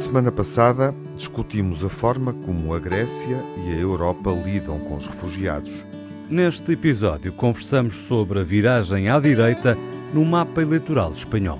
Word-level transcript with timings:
semana 0.00 0.32
passada 0.32 0.94
discutimos 1.14 1.84
a 1.84 1.88
forma 1.90 2.32
como 2.32 2.72
a 2.72 2.78
Grécia 2.78 3.36
e 3.66 3.70
a 3.70 3.76
Europa 3.76 4.30
lidam 4.30 4.78
com 4.80 4.96
os 4.96 5.06
refugiados. 5.06 5.84
Neste 6.28 6.72
episódio, 6.72 7.32
conversamos 7.34 7.96
sobre 7.96 8.40
a 8.40 8.42
viragem 8.42 9.10
à 9.10 9.20
direita 9.20 9.76
no 10.14 10.24
mapa 10.24 10.62
eleitoral 10.62 11.12
espanhol. 11.12 11.58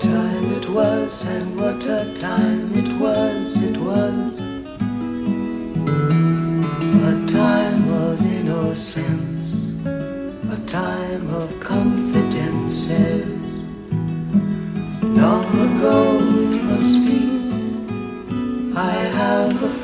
Time 0.00 0.56
it 0.56 0.68
was, 0.68 1.24
and 1.24 1.56
what 1.56 1.86
a 1.88 2.04
time 2.14 2.57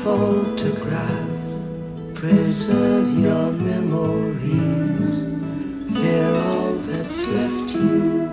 photograph. 0.05 1.29
Preserve 2.13 3.09
your 3.17 3.51
memories, 3.53 5.09
they're 5.89 6.35
all 6.47 6.75
that's 6.87 7.25
left 7.33 7.73
you. 7.73 8.25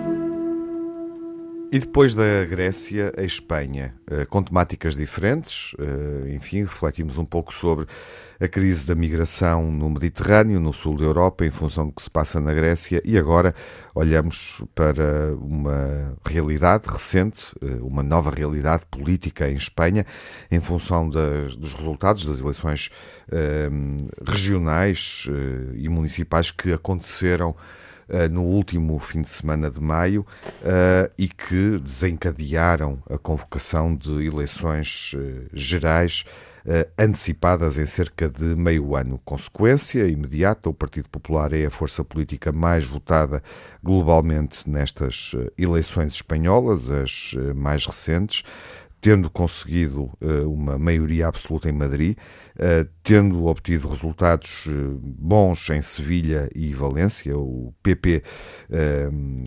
E 1.71 1.79
depois 1.79 2.13
da 2.13 2.45
Grécia, 2.47 3.11
a 3.17 3.23
Espanha, 3.23 3.95
eh, 4.05 4.25
com 4.25 4.43
temáticas 4.43 4.95
diferentes, 4.95 5.73
eh, 5.79 6.35
enfim, 6.35 6.61
refletimos 6.61 7.17
um 7.17 7.25
pouco 7.25 7.51
sobre 7.51 7.87
a 8.43 8.47
crise 8.49 8.85
da 8.85 8.93
migração 8.93 9.71
no 9.71 9.89
Mediterrâneo, 9.89 10.59
no 10.59 10.73
sul 10.73 10.97
da 10.97 11.05
Europa, 11.05 11.45
em 11.45 11.49
função 11.49 11.87
do 11.87 11.93
que 11.93 12.03
se 12.03 12.09
passa 12.09 12.41
na 12.41 12.53
Grécia, 12.53 13.01
e 13.05 13.17
agora 13.17 13.55
olhamos 13.95 14.61
para 14.75 15.33
uma 15.39 16.13
realidade 16.25 16.89
recente, 16.89 17.55
eh, 17.61 17.77
uma 17.79 18.03
nova 18.03 18.29
realidade 18.29 18.83
política 18.91 19.49
em 19.49 19.55
Espanha, 19.55 20.05
em 20.51 20.59
função 20.59 21.07
dos 21.07 21.73
resultados 21.73 22.25
das 22.25 22.41
eleições 22.41 22.89
eh, 23.31 23.69
regionais 24.27 25.25
eh, 25.29 25.75
e 25.77 25.87
municipais 25.87 26.51
que 26.51 26.73
aconteceram 26.73 27.55
no 28.29 28.43
último 28.43 28.99
fim 28.99 29.21
de 29.21 29.29
semana 29.29 29.71
de 29.71 29.79
maio 29.79 30.27
e 31.17 31.25
que 31.29 31.79
desencadearam 31.79 33.01
a 33.09 33.17
convocação 33.17 33.95
de 33.95 34.27
eleições 34.27 35.15
gerais 35.53 36.25
antecipadas 36.97 37.77
em 37.77 37.85
cerca 37.85 38.29
de 38.29 38.43
meio 38.55 38.95
ano. 38.95 39.19
Consequência 39.25 40.07
imediata: 40.07 40.69
o 40.69 40.73
Partido 40.73 41.09
Popular 41.09 41.51
é 41.53 41.65
a 41.65 41.69
força 41.69 42.03
política 42.03 42.51
mais 42.51 42.85
votada 42.85 43.43
globalmente 43.83 44.69
nestas 44.69 45.33
uh, 45.33 45.51
eleições 45.57 46.13
espanholas, 46.13 46.89
as 46.89 47.33
uh, 47.33 47.53
mais 47.53 47.85
recentes 47.85 48.43
tendo 49.03 49.29
conseguido 49.29 50.09
uh, 50.21 50.49
uma 50.49 50.77
maioria 50.77 51.27
absoluta 51.27 51.69
em 51.69 51.73
Madrid, 51.73 52.17
uh, 52.55 52.89
tendo 53.03 53.47
obtido 53.47 53.89
resultados 53.89 54.65
uh, 54.65 54.97
bons 55.03 55.69
em 55.71 55.81
Sevilha 55.81 56.49
e 56.55 56.73
Valência, 56.73 57.37
o 57.37 57.73
PP 57.83 58.23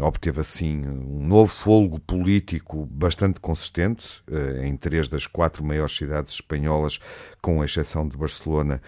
obteve 0.03 0.41
assim 0.41 0.87
um 0.87 1.27
novo 1.27 1.51
fôlego 1.51 1.99
político 1.99 2.85
bastante 2.87 3.41
consistente 3.41 4.23
em 4.63 4.77
três 4.77 5.09
das 5.09 5.27
quatro 5.27 5.65
maiores 5.65 5.97
cidades 5.97 6.35
espanholas, 6.35 7.01
com 7.41 7.65
exceção 7.65 8.07
de 8.07 8.17
Barcelona, 8.17 8.81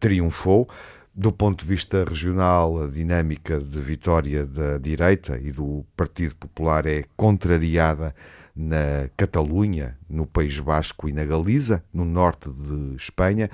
triunfou. 0.00 0.68
Do 1.14 1.32
ponto 1.32 1.64
de 1.64 1.68
vista 1.68 2.04
regional, 2.04 2.82
a 2.82 2.86
dinâmica 2.86 3.60
de 3.60 3.80
vitória 3.80 4.44
da 4.46 4.78
direita 4.78 5.38
e 5.38 5.52
do 5.52 5.84
Partido 5.96 6.34
Popular 6.34 6.86
é 6.86 7.04
contrariada 7.16 8.14
na 8.58 9.08
Catalunha, 9.16 9.96
no 10.10 10.26
País 10.26 10.58
Basco 10.58 11.08
e 11.08 11.12
na 11.12 11.24
Galiza, 11.24 11.84
no 11.94 12.04
norte 12.04 12.50
de 12.50 12.96
Espanha. 12.96 13.48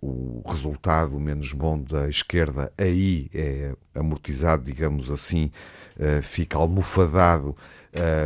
O 0.00 0.44
resultado 0.46 1.18
menos 1.18 1.52
bom 1.52 1.76
da 1.76 2.08
esquerda 2.08 2.72
aí 2.78 3.28
é 3.34 3.74
amortizado, 3.96 4.62
digamos 4.62 5.10
assim, 5.10 5.50
eh, 5.98 6.22
fica 6.22 6.56
almofadado 6.56 7.56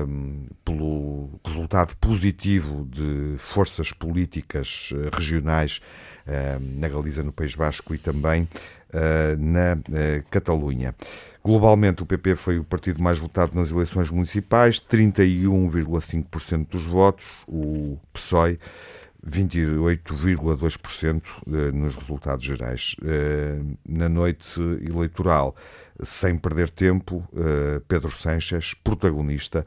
um, 0.07 0.47
pelo 0.63 1.41
resultado 1.43 1.97
positivo 1.97 2.87
de 2.91 3.37
forças 3.39 3.91
políticas 3.91 4.91
eh, 4.93 5.09
regionais 5.11 5.81
um, 6.27 6.79
na 6.79 6.91
Galiza, 6.91 7.23
no 7.23 7.33
País 7.33 7.55
Basco 7.55 7.95
e 7.95 7.99
também 7.99 8.43
uh, 8.43 9.39
na 9.39 9.79
Catalunha. 10.31 10.95
Globalmente, 11.45 12.05
o 12.05 12.07
PP 12.07 12.37
foi 12.37 12.59
o 12.59 12.65
partido 12.65 13.03
mais 13.03 13.19
votado 13.19 13.57
nas 13.57 13.73
eleições 13.73 14.09
municipais, 14.11 14.81
31,5% 14.81 16.69
dos 16.69 16.85
votos, 16.85 17.27
o 17.49 17.99
PSOE 18.13 18.61
28,2% 19.27 21.23
eh, 21.47 21.73
nos 21.73 21.97
resultados 21.97 22.45
gerais. 22.45 22.95
Eh, 23.05 23.61
na 23.89 24.09
noite 24.09 24.61
eleitoral, 24.61 25.57
sem 26.03 26.37
perder 26.37 26.71
tempo, 26.71 27.27
eh, 27.37 27.81
Pedro 27.87 28.11
Sanches, 28.11 28.75
protagonista, 28.75 29.65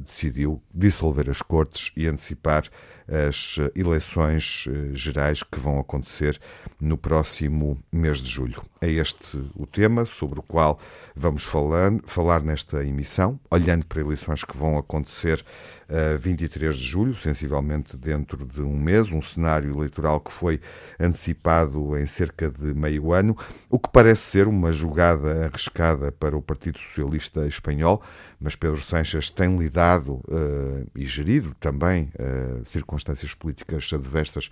decidiu 0.00 0.62
dissolver 0.74 1.30
as 1.30 1.40
cortes 1.40 1.90
e 1.96 2.06
antecipar 2.06 2.64
as 3.08 3.56
eleições 3.74 4.66
gerais 4.92 5.42
que 5.42 5.58
vão 5.58 5.78
acontecer 5.78 6.38
no 6.78 6.98
próximo 6.98 7.78
mês 7.90 8.18
de 8.18 8.28
julho. 8.28 8.62
É 8.82 8.90
este 8.90 9.42
o 9.54 9.66
tema 9.66 10.04
sobre 10.04 10.40
o 10.40 10.42
qual 10.42 10.78
vamos 11.14 11.44
falar 11.44 12.42
nesta 12.42 12.84
emissão, 12.84 13.40
olhando 13.50 13.86
para 13.86 14.02
eleições 14.02 14.44
que 14.44 14.54
vão 14.54 14.76
acontecer 14.76 15.42
a 15.88 16.16
23 16.16 16.76
de 16.76 16.84
julho, 16.84 17.14
sensivelmente 17.14 17.96
dentro 17.96 18.44
de 18.44 18.60
um 18.60 18.76
mês, 18.76 19.10
um 19.10 19.22
cenário 19.22 19.70
eleitoral 19.70 20.20
que 20.20 20.32
foi 20.32 20.60
antecipado 20.98 21.96
em 21.96 22.06
cerca 22.06 22.50
de 22.50 22.74
meio 22.74 23.12
ano, 23.12 23.36
o 23.70 23.78
que 23.78 23.88
parece 23.90 24.22
ser 24.22 24.48
uma 24.48 24.72
jogada 24.72 25.35
arriscada 25.44 26.10
para 26.10 26.36
o 26.36 26.42
Partido 26.42 26.78
Socialista 26.78 27.46
Espanhol, 27.46 28.02
mas 28.40 28.56
Pedro 28.56 28.80
Sanches 28.80 29.30
tem 29.30 29.56
lidado 29.56 30.14
uh, 30.28 30.90
e 30.94 31.04
gerido 31.04 31.54
também 31.60 32.10
uh, 32.14 32.64
circunstâncias 32.64 33.34
políticas 33.34 33.90
adversas, 33.92 34.48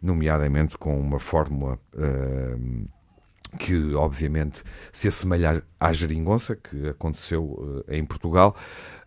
nomeadamente 0.00 0.78
com 0.78 0.98
uma 0.98 1.18
fórmula. 1.18 1.78
Uh, 1.94 2.88
que 3.58 3.94
obviamente 3.94 4.62
se 4.92 5.08
assemelha 5.08 5.62
à 5.78 5.92
geringonça 5.92 6.56
que 6.56 6.88
aconteceu 6.88 7.44
uh, 7.44 7.84
em 7.88 8.04
Portugal, 8.04 8.56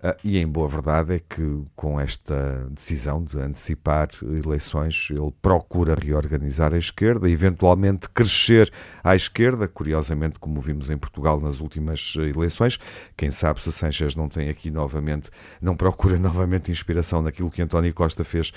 uh, 0.03 0.15
e 0.23 0.37
em 0.37 0.47
boa 0.47 0.67
verdade 0.67 1.15
é 1.15 1.19
que 1.19 1.63
com 1.75 1.99
esta 1.99 2.67
decisão 2.69 3.23
de 3.23 3.39
antecipar 3.39 4.09
eleições 4.21 5.07
ele 5.09 5.33
procura 5.41 5.95
reorganizar 5.95 6.73
a 6.73 6.77
esquerda, 6.77 7.29
eventualmente 7.29 8.09
crescer 8.09 8.71
à 9.03 9.15
esquerda, 9.15 9.67
curiosamente 9.67 10.37
como 10.37 10.59
vimos 10.61 10.89
em 10.89 10.97
Portugal 10.97 11.39
nas 11.39 11.59
últimas 11.59 12.13
eleições, 12.17 12.77
quem 13.17 13.31
sabe 13.31 13.63
se 13.63 13.71
Sanchez 13.71 14.15
não 14.15 14.27
tem 14.27 14.49
aqui 14.49 14.69
novamente, 14.69 15.29
não 15.61 15.75
procura 15.75 16.19
novamente 16.19 16.71
inspiração 16.71 17.21
naquilo 17.21 17.49
que 17.49 17.61
António 17.61 17.93
Costa 17.93 18.23
fez 18.23 18.51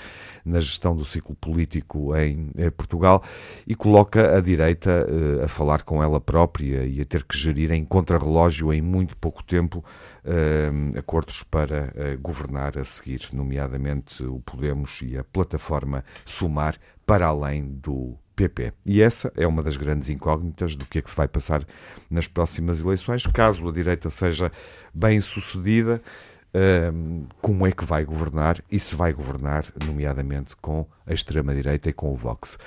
na 0.45 0.59
gestão 0.59 0.95
do 0.95 1.05
ciclo 1.05 1.35
político 1.35 2.15
em, 2.15 2.49
Portugal 2.75 3.23
e 3.65 3.73
coloca 3.75 4.37
a 4.37 4.41
direita 4.41 5.07
a 5.43 5.47
falar 5.47 5.78
com 5.83 6.03
ela 6.03 6.19
própria 6.19 6.85
e 6.85 7.01
a 7.01 7.05
ter 7.05 7.23
que 7.23 7.37
gerir 7.37 7.71
em 7.71 7.83
contrarrelógio 7.83 8.73
em 8.73 8.81
muito 8.81 9.15
pouco 9.17 9.43
tempo 9.43 9.83
uh, 10.25 10.97
acordos 10.97 11.43
para 11.43 11.93
uh, 11.95 12.19
governar 12.19 12.77
a 12.77 12.85
seguir, 12.85 13.27
nomeadamente 13.33 14.23
o 14.23 14.39
Podemos 14.39 15.01
e 15.01 15.17
a 15.17 15.23
plataforma 15.23 16.03
Sumar, 16.25 16.75
para 17.05 17.27
além 17.27 17.65
do 17.65 18.17
PP. 18.35 18.71
E 18.85 19.01
essa 19.01 19.33
é 19.35 19.45
uma 19.45 19.61
das 19.61 19.75
grandes 19.75 20.09
incógnitas 20.09 20.75
do 20.75 20.85
que 20.85 20.99
é 20.99 21.01
que 21.01 21.09
se 21.09 21.17
vai 21.17 21.27
passar 21.27 21.65
nas 22.09 22.27
próximas 22.27 22.79
eleições, 22.79 23.25
caso 23.27 23.67
a 23.67 23.71
direita 23.71 24.09
seja 24.09 24.51
bem 24.93 25.19
sucedida. 25.19 26.01
Uh, 26.51 27.27
como 27.41 27.67
é 27.67 27.71
que 27.71 27.85
vai 27.85 28.03
governar 28.03 28.59
e 28.71 28.79
se 28.79 28.95
vai 28.95 29.13
governar, 29.13 29.65
nomeadamente 29.85 30.55
com 30.55 30.87
a 31.05 31.13
extrema-direita 31.13 31.89
e 31.89 31.93
com 31.93 32.11
o 32.11 32.15
Vox. 32.15 32.57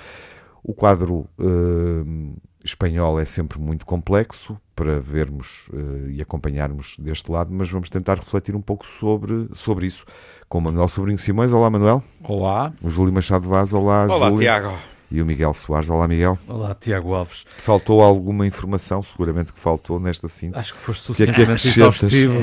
O 0.63 0.73
quadro 0.73 1.27
uh, 1.37 2.41
espanhol 2.63 3.19
é 3.19 3.25
sempre 3.25 3.59
muito 3.59 3.85
complexo 3.85 4.57
para 4.75 4.99
vermos 4.99 5.67
uh, 5.73 6.09
e 6.09 6.21
acompanharmos 6.21 6.95
deste 6.97 7.29
lado, 7.29 7.53
mas 7.53 7.69
vamos 7.69 7.89
tentar 7.89 8.15
refletir 8.15 8.55
um 8.55 8.61
pouco 8.61 8.85
sobre, 8.85 9.49
sobre 9.53 9.85
isso 9.87 10.05
com 10.47 10.59
o 10.59 10.61
Manuel 10.61 10.87
Sobrinho 10.87 11.19
Simões. 11.19 11.51
Olá, 11.51 11.69
Manuel. 11.69 12.01
Olá. 12.23 12.71
O 12.81 12.89
Júlio 12.89 13.13
Machado 13.13 13.47
Vaz. 13.47 13.73
Olá, 13.73 14.05
Olá, 14.05 14.29
Júlio. 14.29 14.39
Tiago 14.41 14.92
e 15.13 15.21
o 15.21 15.25
Miguel 15.27 15.53
Soares. 15.53 15.91
Olá, 15.91 16.07
Miguel. 16.07 16.39
Olá, 16.47 16.73
Tiago 16.73 17.13
Alves. 17.13 17.45
Faltou 17.59 18.01
alguma 18.01 18.47
informação, 18.47 19.03
seguramente 19.03 19.53
que 19.53 19.59
faltou 19.59 19.99
nesta 19.99 20.27
síntese. 20.27 20.59
Acho 20.59 20.73
que 20.73 20.81
foste 20.81 21.03
suficientemente 21.03 21.67
exaustivo. 21.67 22.39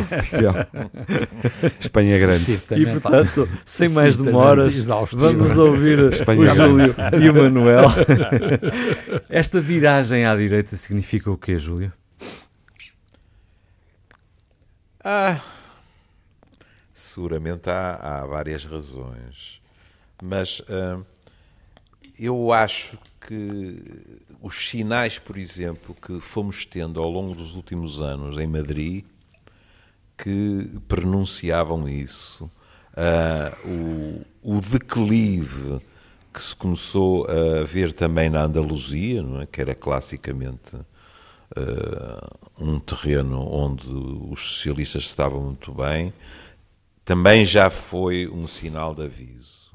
Espanha 1.80 2.14
é 2.14 2.18
grande. 2.20 2.62
E, 2.70 2.86
portanto, 2.86 3.48
sem 3.66 3.88
mais 3.88 4.18
demoras, 4.18 4.86
vamos 5.12 5.58
ouvir 5.58 6.12
Espanha 6.12 6.42
o 6.42 6.46
é 6.46 6.54
Júlio 6.54 6.94
e 7.20 7.28
o 7.28 7.34
Manuel. 7.34 7.86
Esta 9.28 9.60
viragem 9.60 10.24
à 10.24 10.36
direita 10.36 10.76
significa 10.76 11.28
o 11.28 11.36
quê, 11.36 11.58
Júlio? 11.58 11.92
Ah, 15.02 15.40
seguramente 16.94 17.68
há, 17.68 17.96
há 17.96 18.26
várias 18.26 18.64
razões. 18.64 19.60
Mas 20.22 20.60
uh, 20.60 21.04
eu 22.20 22.52
acho 22.52 22.98
que 23.26 23.82
os 24.42 24.68
sinais, 24.68 25.18
por 25.18 25.38
exemplo, 25.38 25.94
que 25.94 26.20
fomos 26.20 26.66
tendo 26.66 27.00
ao 27.00 27.10
longo 27.10 27.34
dos 27.34 27.54
últimos 27.54 28.02
anos 28.02 28.36
em 28.36 28.46
Madrid, 28.46 29.04
que 30.18 30.68
pronunciavam 30.86 31.88
isso, 31.88 32.44
uh, 32.92 34.24
o, 34.42 34.56
o, 34.56 34.60
declive 34.60 35.80
que 36.32 36.42
se 36.42 36.54
começou 36.54 37.26
a 37.26 37.64
ver 37.64 37.92
também 37.94 38.28
na 38.28 38.42
Andaluzia, 38.42 39.24
é? 39.40 39.46
que 39.46 39.60
era 39.60 39.74
classicamente 39.74 40.76
uh, 40.76 40.84
um 42.58 42.78
terreno 42.78 43.40
onde 43.50 43.88
os 44.30 44.40
socialistas 44.40 45.04
estavam 45.04 45.40
muito 45.40 45.72
bem, 45.72 46.12
também 47.02 47.46
já 47.46 47.70
foi 47.70 48.28
um 48.28 48.46
sinal 48.46 48.94
de 48.94 49.04
aviso. 49.04 49.69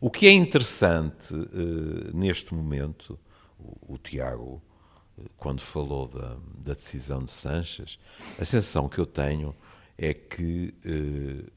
O 0.00 0.10
que 0.10 0.26
é 0.26 0.32
interessante 0.32 1.34
uh, 1.34 2.16
neste 2.16 2.54
momento, 2.54 3.18
o, 3.58 3.94
o 3.94 3.98
Tiago, 3.98 4.62
uh, 5.16 5.24
quando 5.36 5.60
falou 5.60 6.06
da, 6.06 6.36
da, 6.64 6.72
decisão 6.72 7.24
de 7.24 7.30
Sanches, 7.30 7.98
a 8.38 8.44
sensação 8.44 8.88
que 8.88 8.98
eu 8.98 9.06
tenho 9.06 9.54
é 9.96 10.14
que, 10.14 10.72
uh, 10.86 11.50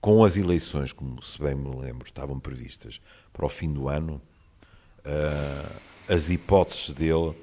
com 0.00 0.24
as 0.24 0.36
eleições, 0.36 0.92
como 0.92 1.20
se 1.20 1.40
bem 1.40 1.56
me 1.56 1.74
lembro, 1.76 2.06
estavam 2.06 2.38
previstas 2.38 3.00
para 3.32 3.44
o 3.44 3.48
fim 3.48 3.72
do 3.72 3.88
ano, 3.88 4.20
as 6.06 6.28
hipóteses 6.28 6.92
dele 6.92 7.34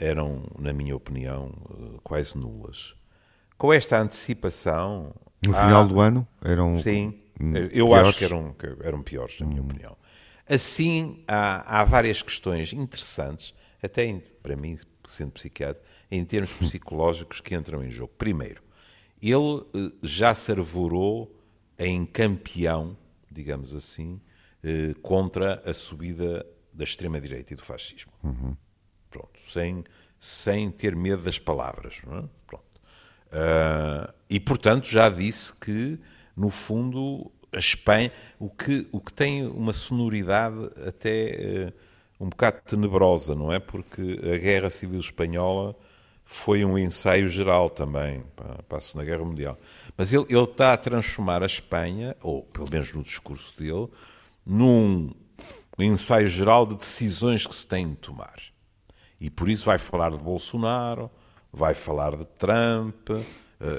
eram, 0.00 0.42
na 0.58 0.72
minha 0.72 0.96
opinião, 0.96 1.52
quase 2.02 2.36
nulas. 2.36 2.94
Com 3.56 3.72
esta 3.72 4.00
antecipação. 4.00 5.14
No 5.46 5.52
final 5.52 5.84
há... 5.84 5.86
do 5.86 6.00
ano? 6.00 6.26
Eram. 6.42 6.80
Sim 6.80 7.22
eu 7.40 7.86
piores? 7.86 8.08
acho 8.08 8.18
que 8.18 8.24
eram, 8.24 8.52
que 8.54 8.66
eram 8.82 9.02
piores, 9.02 9.40
na 9.40 9.46
minha 9.46 9.62
hum. 9.62 9.66
opinião. 9.66 9.96
Assim, 10.48 11.22
há, 11.26 11.80
há 11.80 11.84
várias 11.84 12.20
questões 12.22 12.72
interessantes, 12.72 13.54
até 13.82 14.20
para 14.42 14.56
mim, 14.56 14.78
sendo 15.06 15.32
psiquiatra, 15.32 15.82
em 16.10 16.24
termos 16.24 16.52
psicológicos 16.60 17.40
que 17.40 17.54
entram 17.54 17.84
em 17.84 17.90
jogo. 17.90 18.12
Primeiro, 18.18 18.62
ele 19.20 19.62
eh, 19.74 19.92
já 20.02 20.34
se 20.34 20.50
arvorou 20.52 21.34
em 21.78 22.04
campeão, 22.04 22.96
digamos 23.30 23.74
assim, 23.74 24.20
eh, 24.62 24.94
contra 25.00 25.62
a 25.64 25.72
subida 25.72 26.44
da 26.72 26.84
extrema-direita 26.84 27.52
e 27.52 27.56
do 27.56 27.64
fascismo. 27.64 28.12
Uhum. 28.22 28.56
Pronto, 29.10 29.38
sem, 29.46 29.84
sem 30.18 30.70
ter 30.70 30.96
medo 30.96 31.22
das 31.22 31.38
palavras. 31.38 32.00
É? 32.06 32.28
Pronto. 32.46 32.64
Uh, 33.32 34.12
e, 34.28 34.38
portanto, 34.40 34.86
já 34.86 35.08
disse 35.08 35.54
que 35.54 35.98
no 36.36 36.50
fundo, 36.50 37.30
a 37.52 37.58
Espanha, 37.58 38.12
o 38.38 38.48
que, 38.48 38.88
o 38.90 39.00
que 39.00 39.12
tem 39.12 39.46
uma 39.46 39.72
sonoridade 39.72 40.70
até 40.86 41.72
uh, 42.18 42.24
um 42.24 42.28
bocado 42.28 42.60
tenebrosa, 42.64 43.34
não 43.34 43.52
é? 43.52 43.58
Porque 43.58 44.20
a 44.22 44.38
Guerra 44.38 44.70
Civil 44.70 45.00
Espanhola 45.00 45.76
foi 46.24 46.64
um 46.64 46.78
ensaio 46.78 47.28
geral 47.28 47.68
também 47.68 48.22
para, 48.34 48.78
a 48.78 48.80
Segunda 48.80 49.04
Guerra 49.04 49.24
Mundial. 49.24 49.58
Mas 49.96 50.12
ele, 50.12 50.24
ele 50.30 50.44
está 50.44 50.72
a 50.72 50.76
transformar 50.76 51.42
a 51.42 51.46
Espanha, 51.46 52.16
ou 52.22 52.42
pelo 52.42 52.70
menos 52.70 52.92
no 52.92 53.02
discurso 53.02 53.56
dele, 53.58 53.88
num 54.46 55.10
ensaio 55.78 56.28
geral 56.28 56.64
de 56.64 56.76
decisões 56.76 57.46
que 57.46 57.54
se 57.54 57.66
têm 57.66 57.90
de 57.90 57.96
tomar. 57.96 58.40
E 59.20 59.28
por 59.28 59.48
isso 59.48 59.64
vai 59.64 59.78
falar 59.78 60.10
de 60.10 60.18
Bolsonaro, 60.18 61.10
vai 61.52 61.74
falar 61.74 62.16
de 62.16 62.24
Trump, 62.24 63.10
eh, 63.10 63.22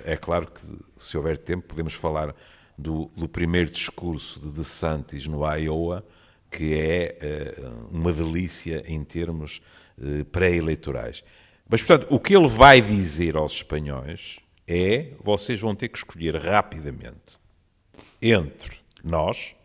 é 0.05 0.17
claro 0.17 0.47
que, 0.47 0.61
se 0.97 1.17
houver 1.17 1.37
tempo, 1.37 1.67
podemos 1.67 1.93
falar 1.93 2.35
do, 2.77 3.11
do 3.15 3.27
primeiro 3.27 3.69
discurso 3.69 4.39
de 4.39 4.51
DeSantis 4.51 5.27
no 5.27 5.45
Iowa, 5.45 6.05
que 6.49 6.73
é 6.73 7.17
eh, 7.19 7.55
uma 7.91 8.13
delícia 8.13 8.83
em 8.85 9.03
termos 9.03 9.61
eh, 9.99 10.23
pré-eleitorais. 10.23 11.23
Mas, 11.67 11.81
portanto, 11.81 12.07
o 12.13 12.19
que 12.19 12.35
ele 12.35 12.47
vai 12.47 12.81
dizer 12.81 13.35
aos 13.35 13.53
espanhóis 13.53 14.39
é: 14.67 15.13
vocês 15.19 15.59
vão 15.59 15.73
ter 15.73 15.89
que 15.89 15.97
escolher 15.97 16.35
rapidamente 16.35 17.39
entre 18.21 18.77
nós 19.03 19.55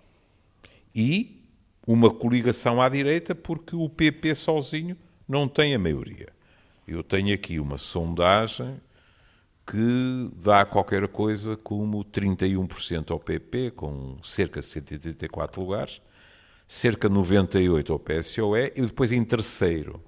e 0.94 1.44
uma 1.86 2.10
coligação 2.10 2.80
à 2.80 2.88
direita, 2.88 3.34
porque 3.34 3.76
o 3.76 3.88
PP 3.88 4.34
sozinho 4.34 4.96
não 5.28 5.46
tem 5.46 5.74
a 5.74 5.78
maioria. 5.78 6.28
Eu 6.86 7.02
tenho 7.02 7.34
aqui 7.34 7.60
uma 7.60 7.76
sondagem 7.76 8.80
que 9.70 10.30
dá 10.42 10.64
qualquer 10.64 11.06
coisa 11.08 11.56
como 11.56 12.02
31% 12.04 13.10
ao 13.10 13.20
PP, 13.20 13.72
com 13.72 14.16
cerca 14.22 14.60
de 14.60 14.66
134 14.66 15.60
lugares, 15.60 16.00
cerca 16.66 17.08
de 17.08 17.14
98% 17.14 17.90
ao 17.90 17.98
PSOE, 17.98 18.72
e 18.74 18.82
depois 18.82 19.12
em 19.12 19.22
terceiro 19.22 20.02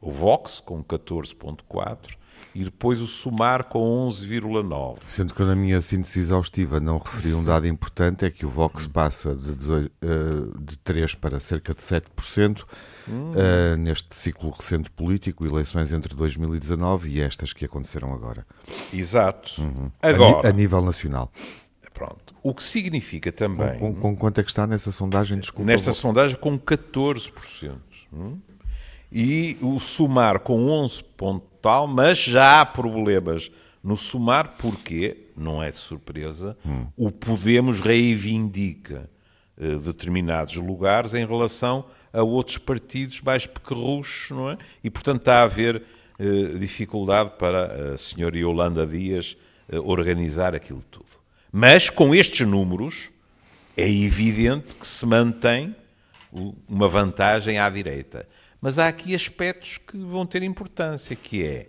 o 0.00 0.10
Vox, 0.10 0.60
com 0.60 0.82
14,4%, 0.84 2.10
e 2.54 2.64
depois 2.64 3.00
o 3.00 3.06
Sumar 3.06 3.64
com 3.64 4.06
11,9%. 4.08 4.98
Sendo 5.06 5.34
que 5.34 5.42
na 5.42 5.54
minha 5.54 5.80
síntese 5.80 6.20
exaustiva 6.20 6.80
não 6.80 6.98
referi 6.98 7.32
um 7.34 7.44
dado 7.44 7.66
importante, 7.66 8.24
é 8.24 8.30
que 8.30 8.44
o 8.44 8.48
Vox 8.48 8.86
passa 8.86 9.34
de, 9.34 9.52
eh, 9.52 10.58
de 10.58 10.76
3% 10.78 11.16
para 11.16 11.38
cerca 11.38 11.74
de 11.74 11.82
7%, 11.82 12.66
hum. 13.08 13.32
uh, 13.32 13.76
neste 13.76 14.14
ciclo 14.14 14.50
recente 14.50 14.90
político, 14.90 15.46
eleições 15.46 15.92
entre 15.92 16.14
2019 16.14 17.10
e 17.10 17.20
estas 17.20 17.52
que 17.52 17.64
aconteceram 17.64 18.12
agora. 18.12 18.46
Exato. 18.92 19.60
Uhum. 19.60 19.90
Agora, 20.02 20.48
a, 20.48 20.50
a, 20.50 20.52
nível 20.52 20.82
nacional. 20.82 21.30
Pronto. 21.92 22.34
O 22.42 22.54
que 22.54 22.62
significa 22.62 23.30
também. 23.30 23.78
Com, 23.78 23.94
com, 23.94 24.00
com 24.00 24.16
quanto 24.16 24.40
é 24.40 24.42
que 24.42 24.50
está 24.50 24.66
nessa 24.66 24.90
sondagem? 24.90 25.38
Desculpa, 25.38 25.70
nesta 25.70 25.92
sondagem, 25.92 26.36
com 26.36 26.58
14%. 26.58 27.76
Hum? 28.12 28.38
E 29.12 29.58
o 29.60 29.78
somar 29.78 30.40
com 30.40 30.66
11 30.66 31.04
ponto 31.16 31.46
tal, 31.60 31.86
mas 31.86 32.18
já 32.18 32.60
há 32.60 32.66
problemas 32.66 33.50
no 33.82 33.96
somar, 33.96 34.56
porque, 34.56 35.26
não 35.36 35.62
é 35.62 35.70
de 35.70 35.76
surpresa, 35.76 36.56
hum. 36.64 36.86
o 36.96 37.10
Podemos 37.10 37.80
reivindica 37.80 39.10
eh, 39.58 39.76
determinados 39.76 40.56
lugares 40.56 41.12
em 41.12 41.26
relação 41.26 41.84
a 42.12 42.22
outros 42.22 42.58
partidos 42.58 43.20
mais 43.20 43.46
pequerruchos, 43.46 44.36
não 44.36 44.50
é? 44.50 44.58
E, 44.82 44.90
portanto, 44.90 45.20
está 45.20 45.40
a 45.40 45.42
haver 45.42 45.82
eh, 46.18 46.58
dificuldade 46.58 47.32
para 47.38 47.94
a 47.94 47.98
senhora 47.98 48.36
Yolanda 48.36 48.86
Dias 48.86 49.36
eh, 49.68 49.78
organizar 49.78 50.54
aquilo 50.54 50.84
tudo. 50.90 51.06
Mas, 51.52 51.88
com 51.88 52.14
estes 52.14 52.46
números, 52.46 53.10
é 53.76 53.88
evidente 53.88 54.74
que 54.76 54.86
se 54.86 55.06
mantém 55.06 55.74
uma 56.68 56.88
vantagem 56.88 57.58
à 57.58 57.68
direita. 57.68 58.28
Mas 58.60 58.78
há 58.78 58.88
aqui 58.88 59.14
aspectos 59.14 59.78
que 59.78 59.96
vão 59.96 60.26
ter 60.26 60.42
importância, 60.42 61.16
que 61.16 61.42
é, 61.44 61.68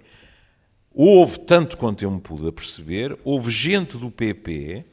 houve, 0.93 1.39
tanto 1.39 1.77
quanto 1.77 2.03
eu 2.03 2.11
me 2.11 2.19
pude 2.19 2.51
perceber, 2.51 3.17
houve 3.23 3.49
gente 3.49 3.97
do 3.97 4.11
PP 4.11 4.85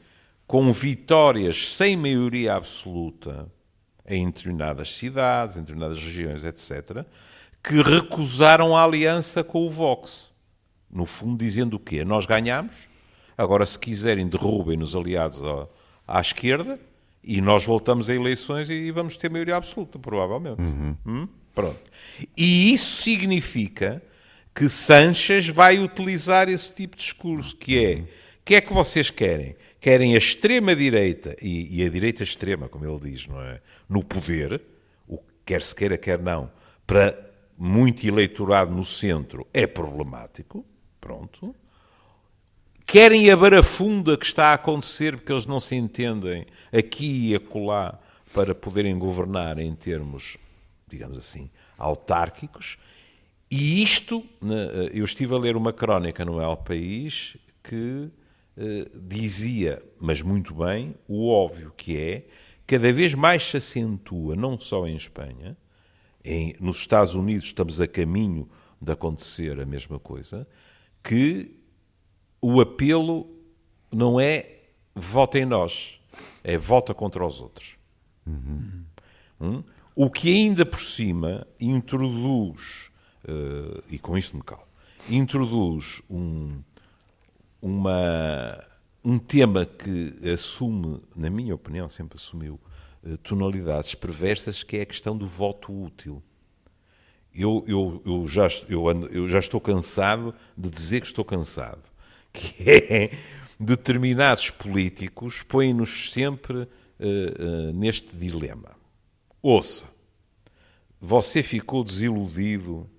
com 0.47 0.71
vitórias 0.71 1.73
sem 1.73 1.95
maioria 1.95 2.55
absoluta 2.55 3.51
em 4.09 4.25
determinadas 4.25 4.91
cidades, 4.93 5.55
em 5.55 5.61
determinadas 5.61 6.01
regiões, 6.01 6.43
etc., 6.43 7.05
que 7.63 7.81
recusaram 7.81 8.75
a 8.75 8.83
aliança 8.83 9.43
com 9.43 9.65
o 9.65 9.69
Vox. 9.69 10.29
No 10.89 11.05
fundo, 11.05 11.37
dizendo 11.37 11.75
o 11.75 11.79
quê? 11.79 12.03
Nós 12.03 12.25
ganhamos, 12.25 12.87
agora, 13.37 13.65
se 13.65 13.77
quiserem, 13.77 14.27
derrubem-nos 14.27 14.95
aliados 14.95 15.41
à, 16.07 16.19
esquerda 16.19 16.79
e 17.23 17.39
nós 17.41 17.63
voltamos 17.63 18.09
a 18.09 18.15
eleições 18.15 18.69
e 18.69 18.89
vamos 18.91 19.15
ter 19.15 19.29
maioria 19.29 19.55
absoluta, 19.55 19.99
provavelmente. 19.99 20.61
Uhum. 20.61 20.95
Hum? 21.05 21.27
Pronto. 21.53 21.79
E 22.35 22.73
isso 22.73 23.01
significa 23.01 24.01
que 24.55 24.67
Sanches 24.67 25.47
vai 25.47 25.77
utilizar 25.77 26.49
esse 26.49 26.75
tipo 26.75 26.97
de 26.97 27.03
discurso, 27.03 27.55
que 27.55 27.85
é, 27.85 27.93
o 27.99 28.07
que 28.43 28.55
é 28.55 28.61
que 28.61 28.73
vocês 28.73 29.11
querem? 29.11 29.55
Querem 29.79 30.15
a 30.15 30.17
extrema-direita, 30.17 31.35
e, 31.41 31.79
e, 31.79 31.85
a 31.85 31.89
direita 31.89 32.23
extrema, 32.23 32.67
como 32.67 32.85
ele 32.85 33.11
diz, 33.11 33.27
não 33.27 33.41
é? 33.41 33.61
no 33.87 34.03
poder, 34.03 34.61
o 35.07 35.19
quer 35.45 35.61
se 35.61 35.73
queira, 35.73 35.97
quer 35.97 36.19
não, 36.19 36.51
para 36.85 37.17
muito 37.57 38.05
eleitorado 38.05 38.71
no 38.71 38.83
centro 38.83 39.47
é 39.53 39.67
problemático, 39.67 40.65
pronto. 40.99 41.55
Querem 42.85 43.29
a 43.29 43.37
barafunda 43.37 44.17
que 44.17 44.25
está 44.25 44.47
a 44.47 44.53
acontecer 44.53 45.15
porque 45.15 45.31
eles 45.31 45.45
não 45.45 45.59
se 45.59 45.75
entendem 45.75 46.45
aqui 46.73 47.29
e 47.29 47.35
acolá 47.35 47.99
para 48.33 48.55
poderem 48.55 48.97
governar 48.97 49.59
em 49.59 49.75
termos, 49.75 50.37
digamos 50.87 51.17
assim, 51.17 51.49
autárquicos. 51.77 52.77
E 53.51 53.83
isto, 53.83 54.23
né, 54.41 54.89
eu 54.93 55.05
estive 55.05 55.35
a 55.35 55.37
ler 55.37 55.55
uma 55.55 55.73
crónica 55.73 56.23
no 56.25 56.41
El 56.41 56.57
País 56.57 57.37
que 57.63 58.07
eh, 58.07 58.18
dizia, 59.01 59.81
mas 59.99 60.21
muito 60.21 60.53
bem, 60.53 60.95
o 61.07 61.29
óbvio 61.29 61.73
que 61.75 61.97
é 61.97 62.27
cada 62.67 62.91
vez 62.93 63.13
mais 63.13 63.45
se 63.45 63.57
acentua, 63.57 64.35
não 64.35 64.59
só 64.59 64.85
em 64.85 64.95
Espanha, 64.95 65.57
em, 66.23 66.55
nos 66.59 66.77
Estados 66.77 67.15
Unidos 67.15 67.47
estamos 67.47 67.81
a 67.81 67.87
caminho 67.87 68.47
de 68.81 68.91
acontecer 68.91 69.59
a 69.59 69.65
mesma 69.65 69.99
coisa, 69.99 70.47
que 71.03 71.59
o 72.41 72.61
apelo 72.61 73.27
não 73.91 74.19
é 74.19 74.59
vota 74.93 75.39
em 75.39 75.45
nós, 75.45 75.99
é 76.43 76.57
vota 76.57 76.93
contra 76.93 77.25
os 77.25 77.41
outros. 77.41 77.77
Uhum. 78.25 78.83
Hum? 79.41 79.63
O 79.95 80.09
que 80.09 80.31
ainda 80.31 80.65
por 80.65 80.79
cima 80.79 81.47
introduz, 81.59 82.91
uh, 83.23 83.83
e 83.89 83.97
com 83.97 84.17
isto 84.17 84.37
me 84.37 84.43
calo, 84.43 84.67
introduz 85.09 86.01
um, 86.09 86.61
uma, 87.61 88.63
um 89.03 89.17
tema 89.17 89.65
que 89.65 90.13
assume, 90.31 91.01
na 91.15 91.29
minha 91.29 91.55
opinião, 91.55 91.89
sempre 91.89 92.15
assumiu 92.15 92.59
uh, 93.03 93.17
tonalidades 93.17 93.95
perversas, 93.95 94.63
que 94.63 94.77
é 94.77 94.81
a 94.81 94.85
questão 94.85 95.17
do 95.17 95.27
voto 95.27 95.71
útil. 95.71 96.21
Eu, 97.33 97.63
eu, 97.67 98.01
eu, 98.05 98.27
já, 98.27 98.47
eu, 98.67 98.87
ando, 98.87 99.07
eu 99.07 99.27
já 99.29 99.39
estou 99.39 99.61
cansado 99.61 100.33
de 100.57 100.69
dizer 100.69 101.01
que 101.01 101.07
estou 101.07 101.23
cansado, 101.23 101.83
que 102.33 102.69
é 102.69 103.11
determinados 103.59 104.49
políticos 104.49 105.43
põem-nos 105.43 106.11
sempre 106.11 106.59
uh, 106.59 106.67
uh, 106.99 107.73
neste 107.73 108.15
dilema. 108.15 108.71
Ouça, 109.41 109.85
você 110.99 111.43
ficou 111.43 111.83
desiludido 111.83 112.89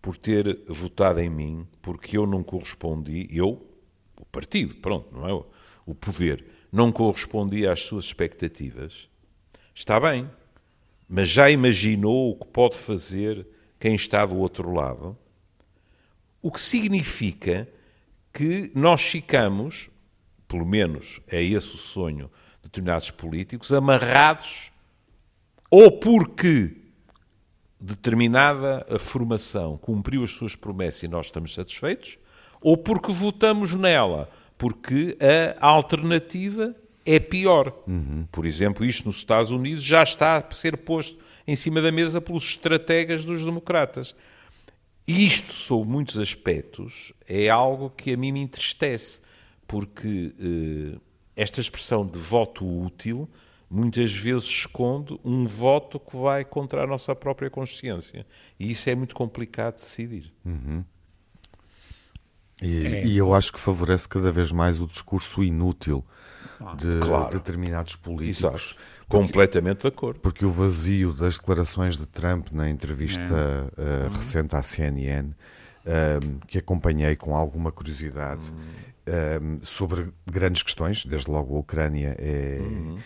por 0.00 0.16
ter 0.16 0.58
votado 0.66 1.20
em 1.20 1.30
mim 1.30 1.66
porque 1.80 2.16
eu 2.16 2.26
não 2.26 2.42
correspondi, 2.42 3.28
eu, 3.30 3.64
o 4.22 4.26
partido, 4.26 4.76
pronto, 4.76 5.12
não 5.12 5.28
é? 5.28 5.44
O 5.84 5.94
poder, 5.94 6.46
não 6.70 6.92
correspondi 6.92 7.66
às 7.66 7.80
suas 7.80 8.04
expectativas. 8.04 9.08
Está 9.74 9.98
bem, 9.98 10.30
mas 11.08 11.28
já 11.28 11.50
imaginou 11.50 12.30
o 12.30 12.36
que 12.36 12.46
pode 12.46 12.76
fazer 12.76 13.46
quem 13.78 13.94
está 13.94 14.24
do 14.24 14.38
outro 14.38 14.72
lado? 14.72 15.18
O 16.40 16.50
que 16.50 16.60
significa 16.60 17.68
que 18.32 18.70
nós 18.74 19.02
ficamos 19.02 19.90
pelo 20.52 20.66
menos 20.66 21.18
é 21.28 21.42
esse 21.42 21.74
o 21.74 21.78
sonho 21.78 22.30
de 22.60 22.68
determinados 22.68 23.10
políticos, 23.10 23.72
amarrados 23.72 24.70
ou 25.70 25.90
porque 25.98 26.76
determinada 27.80 28.86
formação 28.98 29.78
cumpriu 29.78 30.22
as 30.22 30.30
suas 30.30 30.54
promessas 30.54 31.04
e 31.04 31.08
nós 31.08 31.26
estamos 31.26 31.54
satisfeitos, 31.54 32.18
ou 32.62 32.76
porque 32.76 33.12
votamos 33.12 33.74
nela, 33.74 34.30
porque 34.56 35.16
a 35.60 35.66
alternativa 35.66 36.74
é 37.04 37.18
pior. 37.18 37.82
Uhum. 37.86 38.26
Por 38.30 38.46
exemplo, 38.46 38.84
isto 38.84 39.06
nos 39.06 39.16
Estados 39.16 39.50
Unidos 39.50 39.82
já 39.82 40.02
está 40.02 40.36
a 40.36 40.54
ser 40.54 40.76
posto 40.78 41.18
em 41.46 41.56
cima 41.56 41.80
da 41.82 41.90
mesa 41.90 42.20
pelos 42.20 42.44
estrategas 42.44 43.24
dos 43.24 43.44
democratas. 43.44 44.14
Isto, 45.06 45.52
sob 45.52 45.88
muitos 45.88 46.18
aspectos, 46.18 47.12
é 47.28 47.48
algo 47.48 47.90
que 47.90 48.12
a 48.12 48.16
mim 48.16 48.32
me 48.32 48.40
entristece 48.40 49.20
porque 49.66 50.32
eh, 50.38 50.98
esta 51.34 51.60
expressão 51.60 52.06
de 52.06 52.18
voto 52.18 52.64
útil 52.64 53.28
muitas 53.68 54.12
vezes 54.12 54.44
esconde 54.44 55.18
um 55.24 55.46
voto 55.46 55.98
que 55.98 56.14
vai 56.16 56.44
contra 56.44 56.84
a 56.84 56.86
nossa 56.86 57.14
própria 57.14 57.48
consciência. 57.48 58.26
E 58.60 58.70
isso 58.70 58.88
é 58.90 58.94
muito 58.94 59.14
complicado 59.14 59.76
de 59.76 59.82
decidir. 59.82 60.32
Uhum. 60.44 60.84
E, 62.62 62.86
é. 62.86 63.06
e, 63.06 63.18
eu 63.18 63.34
acho 63.34 63.52
que 63.52 63.58
favorece 63.58 64.08
cada 64.08 64.30
vez 64.30 64.52
mais 64.52 64.80
o 64.80 64.86
discurso 64.86 65.42
inútil 65.42 66.04
ah, 66.60 66.74
de 66.76 67.00
claro. 67.00 67.32
determinados 67.32 67.96
políticos. 67.96 68.38
Exato. 68.38 68.76
Porque, 69.08 69.26
Completamente 69.26 69.82
de 69.82 69.88
acordo. 69.88 70.20
Porque 70.20 70.46
o 70.46 70.50
vazio 70.50 71.12
das 71.12 71.38
declarações 71.38 71.98
de 71.98 72.06
Trump 72.06 72.48
na 72.52 72.70
entrevista 72.70 73.22
é. 73.22 73.80
uh, 73.80 74.04
uhum. 74.04 74.12
recente 74.12 74.56
à 74.56 74.62
CNN, 74.62 75.28
uh, 75.28 76.46
que 76.46 76.56
acompanhei 76.56 77.16
com 77.16 77.36
alguma 77.36 77.70
curiosidade, 77.70 78.48
uhum 78.48 78.92
um, 79.06 79.60
sobre 79.62 80.12
grandes 80.26 80.62
questões, 80.62 81.04
desde 81.04 81.30
logo 81.30 81.56
a 81.56 81.58
Ucrânia, 81.58 82.14
é, 82.18 82.58
uhum. 82.60 82.98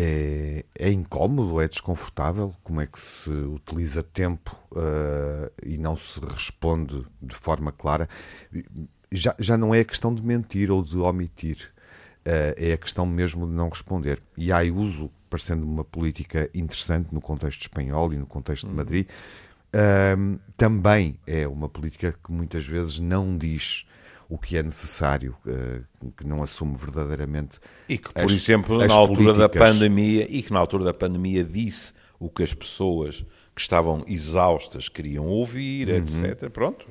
É, 0.00 0.64
é, 0.78 0.92
incómodo, 0.92 1.60
é 1.60 1.66
desconfortável? 1.66 2.54
Como 2.62 2.80
é 2.80 2.86
que 2.86 3.00
se 3.00 3.30
utiliza 3.30 4.00
tempo 4.00 4.56
uh, 4.70 5.50
e 5.60 5.76
não 5.76 5.96
se 5.96 6.20
responde 6.20 7.04
de 7.20 7.34
forma 7.34 7.72
clara? 7.72 8.08
Já, 9.10 9.34
já 9.40 9.56
não 9.56 9.74
é 9.74 9.80
a 9.80 9.84
questão 9.84 10.14
de 10.14 10.22
mentir 10.22 10.70
ou 10.70 10.84
de 10.84 10.96
omitir, 10.98 11.72
uh, 12.24 12.54
é 12.56 12.74
a 12.74 12.78
questão 12.78 13.04
mesmo 13.04 13.44
de 13.44 13.52
não 13.52 13.68
responder. 13.68 14.22
E 14.36 14.52
há 14.52 14.60
uso, 14.72 15.10
parecendo 15.28 15.66
uma 15.66 15.82
política 15.82 16.48
interessante 16.54 17.12
no 17.12 17.20
contexto 17.20 17.62
espanhol 17.62 18.12
e 18.12 18.16
no 18.16 18.26
contexto 18.26 18.64
uhum. 18.64 18.70
de 18.70 18.76
Madrid, 18.76 19.06
uh, 19.74 20.38
também 20.56 21.18
é 21.26 21.48
uma 21.48 21.68
política 21.68 22.12
que 22.12 22.30
muitas 22.30 22.64
vezes 22.64 23.00
não 23.00 23.36
diz 23.36 23.84
o 24.28 24.36
que 24.36 24.56
é 24.58 24.62
necessário, 24.62 25.34
eh, 25.46 25.80
que 26.16 26.26
não 26.26 26.42
assume 26.42 26.76
verdadeiramente. 26.76 27.58
E 27.88 27.96
que, 27.96 28.12
por 28.12 28.24
as, 28.24 28.32
exemplo, 28.32 28.80
as 28.80 28.88
na 28.88 28.94
altura 28.94 29.34
políticas... 29.34 29.38
da 29.38 29.48
pandemia, 29.48 30.26
e 30.28 30.42
que 30.42 30.52
na 30.52 30.58
altura 30.58 30.84
da 30.84 30.94
pandemia 30.94 31.42
disse 31.42 31.94
o 32.20 32.28
que 32.28 32.42
as 32.42 32.52
pessoas 32.52 33.24
que 33.54 33.60
estavam 33.60 34.04
exaustas 34.06 34.88
queriam 34.88 35.26
ouvir, 35.26 35.88
uhum. 35.88 35.96
etc. 35.96 36.50
Pronto. 36.50 36.86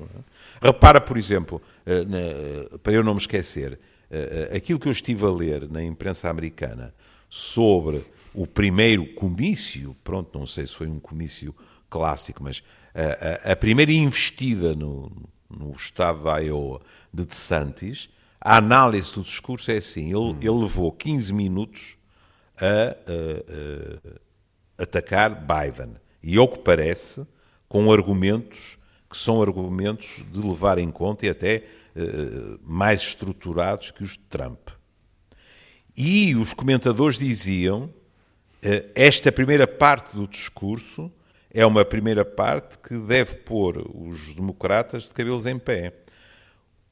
Repara, 0.60 1.00
por 1.00 1.16
exemplo, 1.16 1.62
eh, 1.86 2.78
para 2.82 2.92
eu 2.92 3.04
não 3.04 3.14
me 3.14 3.20
esquecer, 3.20 3.78
eh, 4.10 4.50
aquilo 4.56 4.78
que 4.78 4.88
eu 4.88 4.92
estive 4.92 5.24
a 5.24 5.30
ler 5.30 5.70
na 5.70 5.82
imprensa 5.82 6.28
americana 6.28 6.92
sobre 7.30 8.04
o 8.34 8.46
primeiro 8.46 9.06
comício, 9.14 9.96
pronto, 10.02 10.36
não 10.36 10.46
sei 10.46 10.66
se 10.66 10.74
foi 10.74 10.88
um 10.88 10.98
comício 10.98 11.54
clássico, 11.88 12.42
mas 12.42 12.62
a, 12.94 13.50
a, 13.50 13.52
a 13.52 13.56
primeira 13.56 13.92
investida 13.92 14.74
no, 14.74 15.10
no 15.48 15.72
estado 15.72 16.24
da 16.24 16.38
Iowa 16.38 16.80
de 17.12 17.24
DeSantis, 17.24 18.08
a 18.40 18.56
análise 18.56 19.14
do 19.14 19.22
discurso 19.22 19.70
é 19.70 19.76
assim: 19.76 20.06
ele, 20.06 20.16
hum. 20.16 20.38
ele 20.40 20.62
levou 20.62 20.92
15 20.92 21.32
minutos 21.32 21.96
a, 22.56 22.64
a, 22.66 24.18
a, 24.78 24.82
atacar 24.82 25.30
Biden. 25.30 25.96
E, 26.22 26.36
ao 26.36 26.48
que 26.48 26.58
parece, 26.58 27.26
com 27.68 27.90
argumentos 27.92 28.78
que 29.08 29.16
são 29.16 29.40
argumentos 29.40 30.22
de 30.30 30.40
levar 30.46 30.78
em 30.78 30.90
conta 30.90 31.26
e 31.26 31.30
até 31.30 31.64
uh, 31.96 32.60
mais 32.62 33.00
estruturados 33.00 33.90
que 33.90 34.02
os 34.02 34.12
de 34.12 34.18
Trump. 34.20 34.68
E 35.96 36.34
os 36.36 36.52
comentadores 36.52 37.18
diziam: 37.18 37.84
uh, 37.84 38.90
esta 38.94 39.32
primeira 39.32 39.66
parte 39.66 40.14
do 40.14 40.26
discurso 40.26 41.10
é 41.50 41.64
uma 41.64 41.84
primeira 41.84 42.24
parte 42.24 42.78
que 42.78 42.96
deve 42.98 43.36
pôr 43.36 43.82
os 43.94 44.34
democratas 44.34 45.04
de 45.04 45.14
cabelos 45.14 45.46
em 45.46 45.58
pé. 45.58 45.94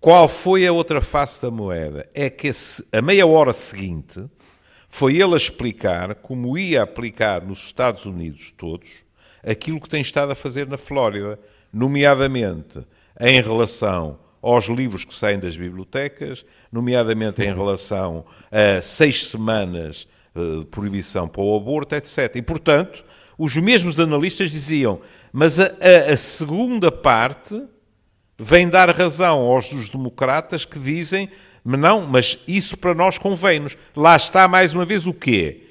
Qual 0.07 0.29
foi 0.29 0.65
a 0.65 0.73
outra 0.73 1.01
face 1.01 1.43
da 1.43 1.51
moeda? 1.51 2.09
É 2.15 2.31
que 2.31 2.49
a 2.93 3.03
meia 3.03 3.27
hora 3.27 3.53
seguinte 3.53 4.25
foi 4.89 5.17
ele 5.21 5.35
a 5.35 5.37
explicar 5.37 6.15
como 6.15 6.57
ia 6.57 6.85
aplicar 6.85 7.45
nos 7.45 7.59
Estados 7.65 8.07
Unidos 8.07 8.55
todos 8.57 8.89
aquilo 9.45 9.81
que 9.81 9.89
tem 9.89 10.01
estado 10.01 10.31
a 10.31 10.37
fazer 10.37 10.69
na 10.69 10.79
Flórida, 10.79 11.37
nomeadamente 11.73 12.87
em 13.19 13.43
relação 13.43 14.21
aos 14.41 14.67
livros 14.67 15.05
que 15.05 15.13
saem 15.13 15.41
das 15.41 15.57
bibliotecas, 15.57 16.47
nomeadamente 16.71 17.43
em 17.43 17.53
relação 17.53 18.25
a 18.49 18.81
seis 18.81 19.27
semanas 19.27 20.07
eh, 20.37 20.61
de 20.61 20.67
proibição 20.67 21.27
para 21.27 21.43
o 21.43 21.57
aborto, 21.57 21.97
etc. 21.97 22.37
E, 22.37 22.43
portanto, 22.43 23.05
os 23.37 23.57
mesmos 23.57 23.99
analistas 23.99 24.53
diziam, 24.53 25.01
mas 25.33 25.59
a, 25.59 25.65
a, 25.65 26.13
a 26.13 26.17
segunda 26.17 26.93
parte 26.93 27.61
vem 28.39 28.69
dar 28.69 28.95
razão 28.95 29.41
aos 29.41 29.69
dos 29.69 29.89
democratas 29.89 30.65
que 30.65 30.79
dizem, 30.79 31.29
não, 31.65 32.07
mas 32.07 32.39
isso 32.47 32.77
para 32.77 32.95
nós 32.95 33.19
convém-nos. 33.19 33.77
Lá 33.95 34.17
está 34.17 34.47
mais 34.47 34.73
uma 34.73 34.85
vez 34.85 35.07
o 35.07 35.15
quê? 35.15 35.65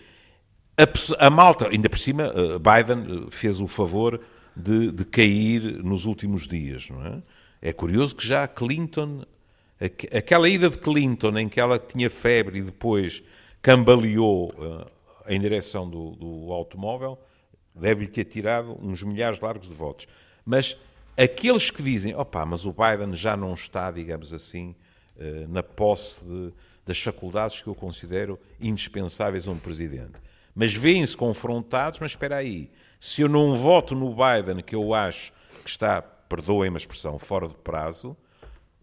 A, 0.77 1.27
a, 1.27 1.29
Malta, 1.29 1.69
ainda 1.69 1.89
por 1.89 1.98
cima, 1.98 2.24
eh, 2.24 2.60
Biden 2.60 3.27
eh, 3.27 3.27
fez 3.31 3.62
o 3.62 3.67
favor 3.67 4.19
de, 4.55 4.91
de 4.91 5.05
cair 5.05 5.81
nos 5.84 6.05
últimos 6.05 6.48
dias, 6.48 6.89
não 6.89 7.05
é? 7.05 7.22
É 7.62 7.74
curioso 7.74 8.15
que 8.15 8.27
já 8.27 8.48
Clinton, 8.48 9.24
aquela 10.15 10.48
ida 10.48 10.69
de 10.69 10.77
Clinton 10.77 11.38
em 11.39 11.50
que 11.50 11.60
ela 11.60 11.79
tinha 11.79 12.10
febre 12.10 12.60
e 12.60 12.62
depois 12.62 13.24
cambaleou 13.62 14.51
uh, 14.53 14.86
em 15.27 15.39
direção 15.39 15.89
do, 15.89 16.12
do 16.12 16.53
automóvel, 16.53 17.17
deve-lhe 17.74 18.07
ter 18.07 18.25
tirado 18.25 18.77
uns 18.79 19.01
milhares 19.01 19.39
largos 19.39 19.67
de 19.67 19.74
votos. 19.74 20.07
Mas 20.45 20.77
aqueles 21.17 21.69
que 21.72 21.81
dizem, 21.81 22.15
opá, 22.15 22.45
mas 22.45 22.65
o 22.65 22.74
Biden 22.74 23.13
já 23.13 23.38
não 23.38 23.53
está, 23.53 23.91
digamos 23.91 24.34
assim, 24.34 24.75
eh, 25.17 25.45
na 25.48 25.63
posse 25.63 26.25
de, 26.25 26.53
das 26.86 27.00
faculdades 27.00 27.62
que 27.62 27.67
eu 27.67 27.75
considero 27.75 28.39
indispensáveis 28.60 29.48
a 29.48 29.51
um 29.51 29.57
presidente. 29.57 30.13
Mas 30.53 30.74
veem-se 30.74 31.15
confrontados, 31.15 32.00
mas 32.00 32.12
espera 32.12 32.38
aí, 32.38 32.69
se 33.00 33.22
eu 33.22 33.29
não 33.29 33.55
voto 33.55 33.95
no 33.95 34.15
Biden, 34.15 34.63
que 34.63 34.75
eu 34.75 34.93
acho 34.93 35.31
que 35.63 35.69
está, 35.69 36.01
perdoem-me 36.01 36.75
a 36.75 36.77
expressão, 36.77 37.17
fora 37.19 37.48
de 37.48 37.55
prazo, 37.55 38.15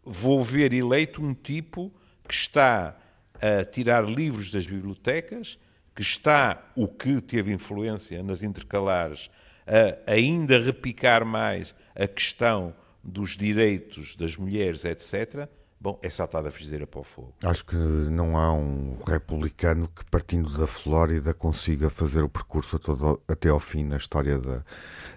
vou 0.04 0.40
ver 0.40 0.72
eleito 0.72 1.22
um 1.22 1.34
tipo 1.34 1.92
que 2.26 2.34
está 2.34 2.96
a 3.40 3.64
tirar 3.64 4.04
livros 4.04 4.50
das 4.50 4.66
bibliotecas, 4.66 5.58
que 5.94 6.02
está, 6.02 6.70
o 6.74 6.88
que 6.88 7.20
teve 7.20 7.52
influência 7.52 8.22
nas 8.22 8.42
intercalares, 8.42 9.30
a 9.66 10.12
ainda 10.12 10.58
repicar 10.58 11.24
mais 11.24 11.74
a 11.94 12.06
questão 12.06 12.75
dos 13.02 13.37
direitos 13.37 14.16
das 14.16 14.37
mulheres, 14.37 14.84
etc., 14.84 15.49
Bom, 15.82 15.98
é 16.00 16.08
saltada 16.08 16.48
a 16.48 16.52
frigideira 16.52 16.86
para 16.86 17.00
o 17.00 17.02
fogo. 17.02 17.32
Acho 17.42 17.64
que 17.64 17.74
não 17.74 18.38
há 18.38 18.52
um 18.52 18.98
republicano 19.04 19.88
que, 19.88 20.04
partindo 20.08 20.48
da 20.56 20.64
Flórida, 20.64 21.34
consiga 21.34 21.90
fazer 21.90 22.22
o 22.22 22.28
percurso 22.28 22.78
todo, 22.78 23.20
até 23.26 23.48
ao 23.48 23.58
fim 23.58 23.82
na 23.82 23.96
história 23.96 24.38
da, 24.38 24.62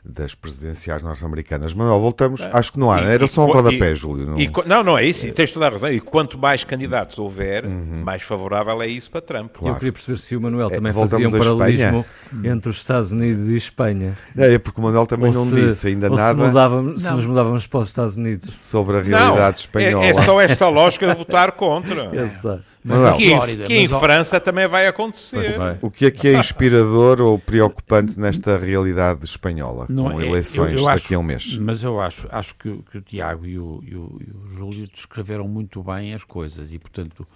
das 0.03 0.34
presidenciais 0.34 1.03
norte-americanas. 1.03 1.75
Manuel, 1.75 2.00
voltamos. 2.00 2.41
É. 2.41 2.50
Acho 2.51 2.74
que 2.74 2.79
não 2.79 2.91
há. 2.91 3.00
E, 3.00 3.05
Era 3.05 3.27
só 3.27 3.45
um 3.45 3.51
rodapé, 3.51 3.91
e, 3.91 3.95
Júlio. 3.95 4.25
Não... 4.25 4.39
E, 4.39 4.51
não, 4.65 4.84
não 4.84 4.98
é 4.98 5.05
isso. 5.05 5.31
Tens 5.34 5.51
toda 5.51 5.67
a 5.67 5.69
razão. 5.69 5.91
E 5.91 6.00
quanto 6.00 6.36
mais 6.36 6.63
candidatos 6.63 7.19
houver, 7.19 7.63
uhum. 7.63 8.01
mais 8.03 8.24
favorável 8.24 8.81
é 8.81 8.88
isso 8.88 9.12
para 9.12 9.22
Trump. 9.22 9.51
Claro. 9.53 9.75
Eu 9.75 9.77
queria 9.77 9.93
perceber 9.93 10.17
se 10.17 10.36
o 10.36 10.41
Manuel 10.41 10.72
é, 10.72 10.75
também 10.77 10.93
fazia 10.93 11.27
um 11.27 11.31
paralelismo 11.31 12.03
entre 12.43 12.72
os 12.72 12.77
Estados 12.77 13.12
Unidos 13.12 13.50
e 13.50 13.55
Espanha. 13.55 14.17
É, 14.36 14.55
é 14.55 14.57
porque 14.57 14.81
o 14.81 14.84
Manuel 14.84 15.05
também 15.05 15.27
ou 15.27 15.34
não 15.36 15.45
se, 15.45 15.55
disse 15.62 15.88
ainda 15.89 16.10
nada. 16.10 16.41
Se, 16.41 16.48
mudávamos, 16.48 17.03
se 17.03 17.12
nos 17.12 17.25
mudávamos 17.27 17.67
para 17.67 17.79
os 17.81 17.88
Estados 17.88 18.17
Unidos. 18.17 18.51
Sobre 18.51 18.98
a 18.98 19.01
realidade 19.01 19.39
não, 19.39 19.51
espanhola. 19.51 20.05
É, 20.05 20.10
é 20.10 20.13
só 20.15 20.41
esta 20.41 20.54
lógica 20.63 21.07
de 21.07 21.15
votar 21.15 21.51
contra. 21.53 22.09
Exato. 22.15 22.63
Mas 22.83 23.17
que, 23.17 23.29
Flórida, 23.29 23.65
que 23.65 23.74
em 23.74 23.88
França 23.88 24.39
também 24.39 24.67
vai 24.67 24.85
acontecer. 24.85 25.57
Vai. 25.57 25.79
O 25.81 25.89
que 25.89 26.05
é 26.05 26.12
que 26.12 26.27
é 26.27 26.39
inspirador 26.39 27.19
ou 27.19 27.39
preocupante 27.39 28.19
nesta 28.19 28.57
realidade 28.57 29.25
espanhola, 29.25 29.88
não 29.89 30.12
com 30.12 30.21
é, 30.21 30.27
eleições 30.27 30.74
eu, 30.74 30.79
eu 30.79 30.85
daqui 30.85 31.00
acho, 31.00 31.15
a 31.15 31.17
um 31.17 31.24
mês? 31.24 31.57
Mas 31.57 31.81
eu 31.81 32.00
acho, 32.00 32.27
acho 32.31 32.55
que, 32.55 32.77
que 32.91 32.97
o 33.00 33.01
Tiago 33.01 33.45
e 33.45 33.57
o, 33.57 33.83
e, 33.83 33.95
o, 33.95 34.19
e 34.21 34.31
o 34.31 34.47
Júlio 34.55 34.88
descreveram 34.88 35.47
muito 35.47 35.83
bem 35.83 36.13
as 36.13 36.24
coisas 36.24 36.71
e, 36.71 36.77
portanto, 36.77 37.27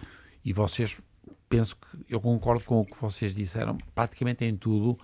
e 0.45 0.53
vocês, 0.53 1.01
penso 1.49 1.75
que 1.75 2.13
eu 2.13 2.21
concordo 2.21 2.63
com 2.63 2.79
o 2.79 2.85
que 2.85 2.99
vocês 3.01 3.33
disseram, 3.33 3.77
praticamente 3.95 4.45
em 4.45 4.55
tudo. 4.55 4.99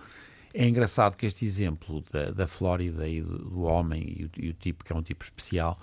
É 0.54 0.66
engraçado 0.66 1.16
que 1.16 1.26
este 1.26 1.44
exemplo 1.44 2.02
da, 2.10 2.30
da 2.30 2.46
Flórida 2.46 3.06
e 3.06 3.20
do, 3.20 3.36
do 3.36 3.62
homem 3.62 4.16
e 4.16 4.24
o, 4.24 4.30
e 4.38 4.50
o 4.50 4.54
tipo 4.54 4.84
que 4.84 4.92
é 4.92 4.96
um 4.96 5.02
tipo 5.02 5.24
especial 5.24 5.76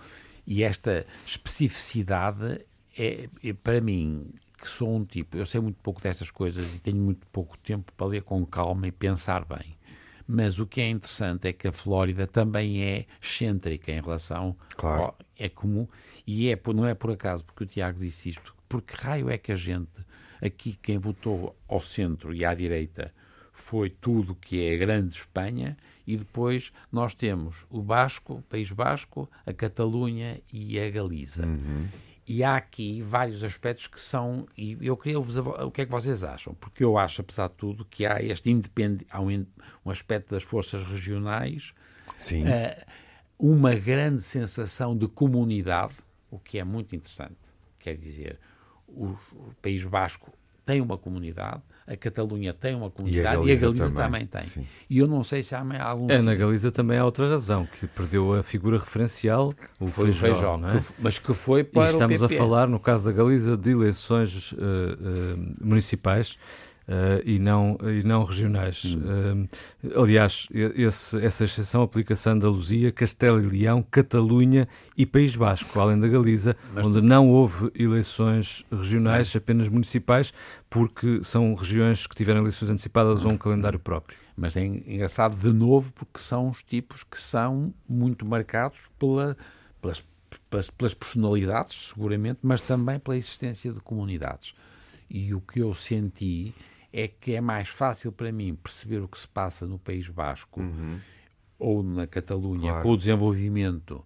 e 0.46 0.64
esta 0.64 1.06
especificidade 1.26 2.66
é, 2.98 3.30
é, 3.44 3.54
para 3.54 3.82
mim, 3.82 4.32
que 4.62 4.68
sou 4.68 4.96
um 4.96 5.06
tipo, 5.06 5.38
eu 5.38 5.46
sei 5.46 5.62
muito 5.62 5.78
pouco 5.82 6.02
destas 6.02 6.30
coisas 6.30 6.74
e 6.76 6.80
tenho 6.80 6.98
muito 6.98 7.26
pouco 7.28 7.58
tempo 7.58 7.92
para 7.94 8.08
ler 8.08 8.24
com 8.24 8.46
calma 8.46 8.88
e 8.88 8.92
pensar 8.92 9.46
bem. 9.46 9.78
Mas 10.26 10.60
o 10.60 10.66
que 10.66 10.80
é 10.80 10.90
interessante 10.90 11.48
é 11.48 11.54
que 11.54 11.68
a 11.68 11.72
Flórida 11.72 12.26
também 12.26 12.82
é 12.82 13.06
excêntrica 13.22 13.92
em 13.92 14.02
relação 14.02 14.56
claro. 14.78 15.04
Ao, 15.04 15.18
é 15.38 15.50
comum 15.50 15.88
e 16.26 16.50
é 16.50 16.60
não 16.74 16.86
é 16.86 16.94
por 16.94 17.12
acaso 17.12 17.44
porque 17.44 17.64
o 17.66 17.68
Tiago 17.68 18.00
disse 18.00 18.30
isto, 18.30 18.56
porque 18.70 18.96
raio 18.96 19.30
é 19.30 19.38
que 19.38 19.52
a 19.52 19.56
gente 19.56 19.92
aqui 20.42 20.78
quem 20.82 20.98
votou 20.98 21.56
ao 21.68 21.82
centro 21.82 22.34
e 22.34 22.46
à 22.46 22.54
direita 22.54 23.14
foi 23.64 23.90
tudo 23.90 24.36
que 24.36 24.62
é 24.62 24.76
a 24.76 24.78
grande 24.78 25.14
Espanha 25.16 25.78
e 26.06 26.18
depois 26.18 26.74
nós 26.92 27.14
temos 27.14 27.66
o 27.70 27.82
Basco, 27.82 28.36
o 28.36 28.42
País 28.42 28.70
Basco, 28.70 29.30
a 29.46 29.54
Catalunha 29.54 30.42
e 30.52 30.78
a 30.78 30.90
Galiza. 30.90 31.46
Uhum. 31.46 31.88
E 32.28 32.44
há 32.44 32.56
aqui 32.56 33.02
vários 33.02 33.44
aspectos 33.44 33.88
que 33.88 34.00
são. 34.00 34.46
E 34.58 34.78
eu 34.82 34.96
queria 34.96 35.18
ouvir 35.18 35.40
o 35.40 35.72
que 35.72 35.82
é 35.82 35.86
que 35.86 35.92
vocês 35.92 36.24
acham, 36.24 36.54
porque 36.54 36.84
eu 36.84 36.98
acho, 36.98 37.22
apesar 37.22 37.48
de 37.48 37.56
tudo, 37.56 37.86
que 37.86 38.06
há 38.06 38.22
este 38.22 38.50
independ, 38.50 39.06
há 39.10 39.22
um, 39.22 39.46
um 39.86 39.90
aspecto 39.90 40.32
das 40.32 40.44
forças 40.44 40.84
regionais, 40.84 41.74
Sim. 42.18 42.44
Uh, 42.44 42.86
uma 43.40 43.76
grande 43.76 44.22
sensação 44.22 44.96
de 44.96 45.08
comunidade, 45.08 45.96
o 46.30 46.38
que 46.38 46.60
é 46.60 46.64
muito 46.64 46.96
interessante. 46.96 47.38
Quer 47.80 47.96
dizer, 47.96 48.40
o, 48.88 49.08
o 49.34 49.54
País 49.62 49.84
Basco 49.84 50.32
tem 50.66 50.80
uma 50.80 50.98
comunidade, 50.98 51.62
a 51.86 51.96
Catalunha 51.98 52.54
tem 52.54 52.76
uma 52.76 52.90
comunidade 52.90 53.26
e 53.26 53.28
a 53.28 53.34
Galiza, 53.34 53.52
e 53.52 53.56
a 53.56 53.72
Galiza 53.72 53.96
também, 53.96 54.26
também, 54.26 54.46
tem. 54.54 54.68
E 54.90 54.98
eu 54.98 55.08
não 55.08 55.24
sei 55.24 55.44
se 55.44 55.54
há 55.54 55.64
algum. 55.84 56.10
É, 56.10 56.22
na 56.22 56.34
Galiza 56.34 56.72
também 56.72 56.98
há 56.98 57.06
outra 57.06 57.30
razão, 57.30 57.66
que 57.66 57.88
perdeu 57.88 58.34
a 58.34 58.44
figura 58.44 58.78
referencial, 58.78 59.54
o 59.80 59.88
foi 59.88 60.14
feijó, 60.14 60.56
o 60.56 60.60
feijó 60.60 60.70
é? 60.70 60.80
que, 60.80 60.94
mas 61.00 61.20
que 61.20 61.34
foi 61.34 61.64
para 61.64 61.90
e 61.90 61.94
estamos 61.94 62.24
a 62.24 62.30
falar, 62.30 62.68
no 62.68 62.80
caso 62.80 63.06
da 63.06 63.12
Galiza, 63.12 63.58
de 63.58 63.72
eleições 63.72 64.54
uh, 64.54 64.56
uh, 64.56 65.56
municipais 65.62 66.38
Uh, 66.86 67.24
e, 67.24 67.40
não, 67.40 67.78
e 67.82 68.04
não 68.04 68.26
regionais. 68.26 68.84
Hum. 68.84 69.48
Uh, 69.84 70.02
aliás, 70.02 70.50
esse, 70.52 71.18
essa 71.24 71.46
exceção 71.46 71.82
aplica-se 71.82 72.28
a 72.28 72.34
Andaluzia, 72.34 72.92
Castelo 72.92 73.42
e 73.42 73.48
Leão, 73.48 73.82
Catalunha 73.90 74.68
e 74.98 75.06
País 75.06 75.34
Basco, 75.34 75.80
além 75.80 75.98
da 75.98 76.10
Galiza, 76.10 76.58
Mas 76.74 76.86
onde 76.86 77.00
não 77.00 77.30
houve 77.30 77.72
eleições 77.74 78.66
regionais, 78.70 79.34
apenas 79.34 79.70
municipais, 79.70 80.34
porque 80.70 81.22
são 81.24 81.56
regiões 81.56 82.06
que 82.06 82.16
tiveram 82.16 82.42
eleições 82.42 82.70
antecipadas 82.70 83.24
ou 83.24 83.32
um 83.32 83.38
calendário 83.38 83.80
próprio. 83.80 84.18
Mas 84.36 84.58
é 84.58 84.66
engraçado 84.66 85.38
de 85.38 85.54
novo 85.54 85.90
porque 85.94 86.20
são 86.20 86.50
os 86.50 86.64
tipos 86.64 87.04
que 87.04 87.22
são 87.22 87.74
muito 87.88 88.28
marcados 88.28 88.90
pela, 89.00 89.38
pelas, 89.82 90.04
pelas, 90.50 90.70
pelas 90.70 90.94
personalidades, 90.94 91.92
seguramente, 91.94 92.40
mas 92.44 92.60
também 92.60 93.00
pela 93.00 93.16
existência 93.16 93.72
de 93.72 93.80
comunidades. 93.80 94.54
E 95.10 95.34
o 95.34 95.40
que 95.40 95.60
eu 95.60 95.74
senti 95.76 96.54
é 96.94 97.08
que 97.08 97.34
é 97.34 97.42
mais 97.42 97.68
fácil 97.68 98.12
para 98.12 98.32
mim 98.32 98.54
perceber 98.54 99.00
o 99.00 99.08
que 99.08 99.18
se 99.18 99.28
passa 99.28 99.66
no 99.66 99.80
País 99.80 100.08
Basco 100.08 100.62
uhum. 100.62 101.00
ou 101.58 101.82
na 101.82 102.06
Catalunha 102.06 102.70
claro. 102.70 102.84
com 102.84 102.92
o 102.92 102.98
desenvolvimento 102.98 104.06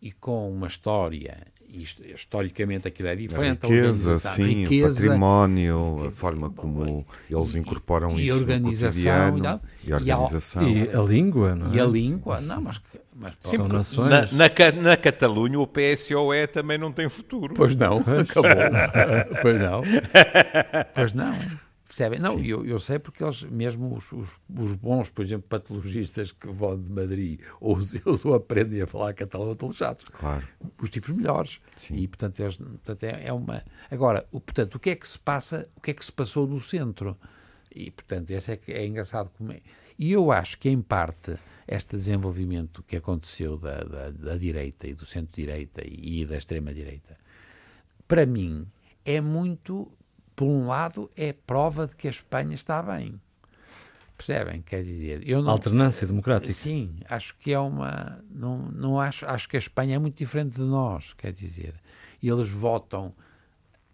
e 0.00 0.12
com 0.12 0.48
uma 0.50 0.68
história 0.68 1.44
isto, 1.68 2.02
historicamente 2.02 2.88
aquilo 2.88 3.08
é 3.08 3.16
diferente. 3.16 3.66
A 3.66 3.68
riqueza, 3.68 4.14
a 4.14 4.18
sim, 4.18 4.44
riqueza, 4.44 4.88
o 4.88 4.94
património, 4.94 6.06
a 6.06 6.10
forma 6.10 6.50
como 6.50 7.06
eles 7.28 7.56
incorporam 7.56 8.18
e, 8.18 8.26
isso 8.26 8.36
e 8.36 8.40
organização, 8.40 9.36
no 9.36 9.60
e, 9.84 9.88
e 9.88 9.92
a 9.92 9.96
organização. 9.96 10.62
E 10.66 10.88
a 10.88 11.02
língua, 11.02 11.54
não 11.54 11.70
é? 11.70 11.76
E 11.76 11.80
a 11.80 11.84
língua, 11.84 12.40
não, 12.40 12.62
mas, 12.62 12.80
mas 13.14 13.34
sim, 13.40 13.58
nações. 13.58 14.32
Na, 14.32 14.48
na, 14.48 14.82
na, 14.82 14.96
Catalunha 14.96 15.60
o 15.60 15.66
PSOE 15.66 16.46
também 16.46 16.78
não 16.78 16.90
tem 16.90 17.08
futuro. 17.08 17.52
Pois 17.54 17.76
não, 17.76 17.98
acabou. 17.98 18.50
pois 19.42 19.60
não. 19.60 19.82
Pois 20.94 21.12
não. 21.12 21.32
Não, 22.20 22.38
eu, 22.38 22.64
eu 22.64 22.78
sei 22.78 22.98
porque 22.98 23.22
eles, 23.24 23.42
mesmo 23.42 23.96
os, 23.96 24.12
os, 24.12 24.28
os, 24.56 24.74
bons, 24.74 25.10
por 25.10 25.22
exemplo, 25.22 25.48
patologistas 25.48 26.32
que 26.32 26.48
vão 26.48 26.80
de 26.80 26.90
Madrid, 26.90 27.40
ou 27.60 27.76
eles 27.78 28.24
ou 28.24 28.34
aprendem 28.34 28.82
a 28.82 28.86
falar 28.86 29.12
catalão, 29.14 29.56
chatos. 29.72 30.06
Claro. 30.08 30.46
Os 30.80 30.90
tipos 30.90 31.10
melhores. 31.10 31.60
Sim. 31.76 31.96
E, 31.96 32.08
portanto, 32.08 32.40
eles, 32.40 32.56
portanto 32.56 33.02
é, 33.04 33.26
é, 33.26 33.32
uma... 33.32 33.62
Agora, 33.90 34.26
o, 34.30 34.40
portanto, 34.40 34.76
o 34.76 34.78
que 34.78 34.90
é 34.90 34.94
que 34.94 35.08
se 35.08 35.18
passa, 35.18 35.68
o 35.76 35.80
que 35.80 35.90
é 35.90 35.94
que 35.94 36.04
se 36.04 36.12
passou 36.12 36.46
no 36.46 36.60
centro? 36.60 37.16
E, 37.74 37.90
portanto, 37.90 38.30
esse 38.30 38.52
é 38.52 38.56
que 38.56 38.72
é 38.72 38.86
engraçado 38.86 39.30
como 39.36 39.52
é. 39.52 39.60
E 39.98 40.12
eu 40.12 40.30
acho 40.30 40.58
que, 40.58 40.68
em 40.68 40.80
parte, 40.80 41.36
este 41.66 41.96
desenvolvimento 41.96 42.82
que 42.82 42.96
aconteceu 42.96 43.58
da, 43.58 43.82
da, 43.84 44.10
da 44.10 44.36
direita 44.36 44.86
e 44.86 44.94
do 44.94 45.04
centro-direita 45.04 45.82
e 45.84 46.24
da 46.24 46.38
extrema-direita, 46.38 47.16
para 48.06 48.24
mim, 48.24 48.66
é 49.04 49.20
muito 49.20 49.90
por 50.38 50.46
um 50.46 50.68
lado, 50.68 51.10
é 51.16 51.32
prova 51.32 51.88
de 51.88 51.96
que 51.96 52.06
a 52.06 52.10
Espanha 52.12 52.54
está 52.54 52.80
bem. 52.80 53.20
Percebem? 54.16 54.62
Quer 54.62 54.84
dizer, 54.84 55.28
eu 55.28 55.42
não, 55.42 55.50
alternância 55.50 56.06
democrática. 56.06 56.52
Sim, 56.52 56.94
acho 57.08 57.34
que 57.40 57.52
é 57.52 57.58
uma 57.58 58.22
não, 58.30 58.58
não 58.70 59.00
acho, 59.00 59.26
acho 59.26 59.48
que 59.48 59.56
a 59.56 59.58
Espanha 59.58 59.96
é 59.96 59.98
muito 59.98 60.16
diferente 60.16 60.54
de 60.54 60.62
nós, 60.62 61.12
quer 61.12 61.32
dizer. 61.32 61.74
E 62.22 62.28
eles 62.28 62.48
votam 62.48 63.12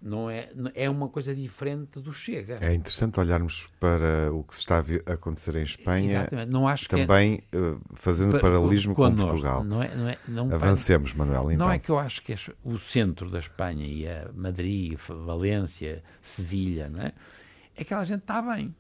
não 0.05 0.29
é, 0.29 0.51
é 0.75 0.91
uma 0.91 1.09
coisa 1.09 1.35
diferente 1.35 1.99
do 1.99 2.13
Chega. 2.13 2.59
É 2.61 2.75
interessante 2.75 3.19
olharmos 3.19 3.71
para 3.81 4.31
o 4.31 4.45
que 4.45 4.55
se 4.55 4.61
está 4.61 4.77
a 4.77 5.13
acontecer 5.15 5.57
em 5.57 5.63
Espanha, 5.63 6.21
Exatamente. 6.21 6.53
Não 6.53 6.69
acho 6.69 6.87
também 6.87 7.39
que 7.39 7.57
é, 7.57 7.77
fazendo 7.95 8.33
para, 8.33 8.41
paralelismo 8.41 8.95
com, 8.95 9.03
com 9.03 9.17
Portugal. 9.17 9.65
Não 9.65 9.83
é, 9.83 9.95
não 9.95 10.09
é, 10.09 10.19
não 10.29 10.53
Avancemos, 10.53 11.15
Manuel. 11.15 11.53
Então. 11.53 11.67
Não 11.67 11.73
é 11.73 11.79
que 11.79 11.89
eu 11.89 11.99
acho 11.99 12.23
que 12.23 12.37
o 12.63 12.77
centro 12.77 13.31
da 13.31 13.39
Espanha 13.39 13.87
e 13.87 14.07
a 14.07 14.31
Madrid, 14.35 14.99
Valência, 14.99 16.05
Sevilha, 16.21 16.91
não 16.91 17.01
é? 17.01 17.13
é 17.75 17.83
que 17.83 17.95
a 17.95 18.05
gente 18.05 18.21
está 18.21 18.43
bem. 18.43 18.75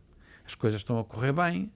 As 0.46 0.54
coisas 0.54 0.82
estão 0.82 0.98
a 0.98 1.04
correr 1.04 1.32
bem, 1.32 1.72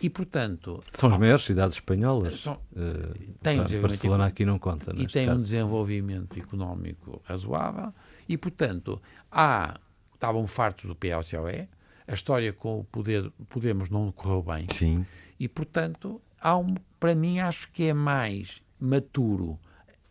e, 0.00 0.10
portanto... 0.10 0.82
São 0.92 1.10
as 1.12 1.18
maiores 1.18 1.44
cidades 1.44 1.76
espanholas. 1.76 2.40
São, 2.40 2.54
uh, 2.54 3.34
tem 3.42 3.58
Barcelona 3.80 4.26
aqui 4.26 4.44
não 4.44 4.58
conta, 4.58 4.92
E 4.96 5.06
tem 5.06 5.26
caso. 5.26 5.38
um 5.38 5.42
desenvolvimento 5.42 6.38
económico 6.38 7.20
razoável. 7.24 7.92
E, 8.28 8.36
portanto, 8.36 9.00
há, 9.30 9.78
estavam 10.14 10.46
fartos 10.46 10.86
do 10.86 10.94
PLCOE, 10.94 11.68
a 12.06 12.14
história 12.14 12.52
com 12.52 12.80
o 12.80 12.84
poder, 12.84 13.30
Podemos 13.48 13.88
não 13.88 14.12
correu 14.12 14.42
bem. 14.42 14.66
Sim. 14.70 15.06
E, 15.38 15.48
portanto, 15.48 16.20
há 16.40 16.56
um, 16.56 16.74
para 17.00 17.14
mim, 17.14 17.38
acho 17.38 17.70
que 17.72 17.84
é 17.84 17.94
mais 17.94 18.62
maturo 18.78 19.58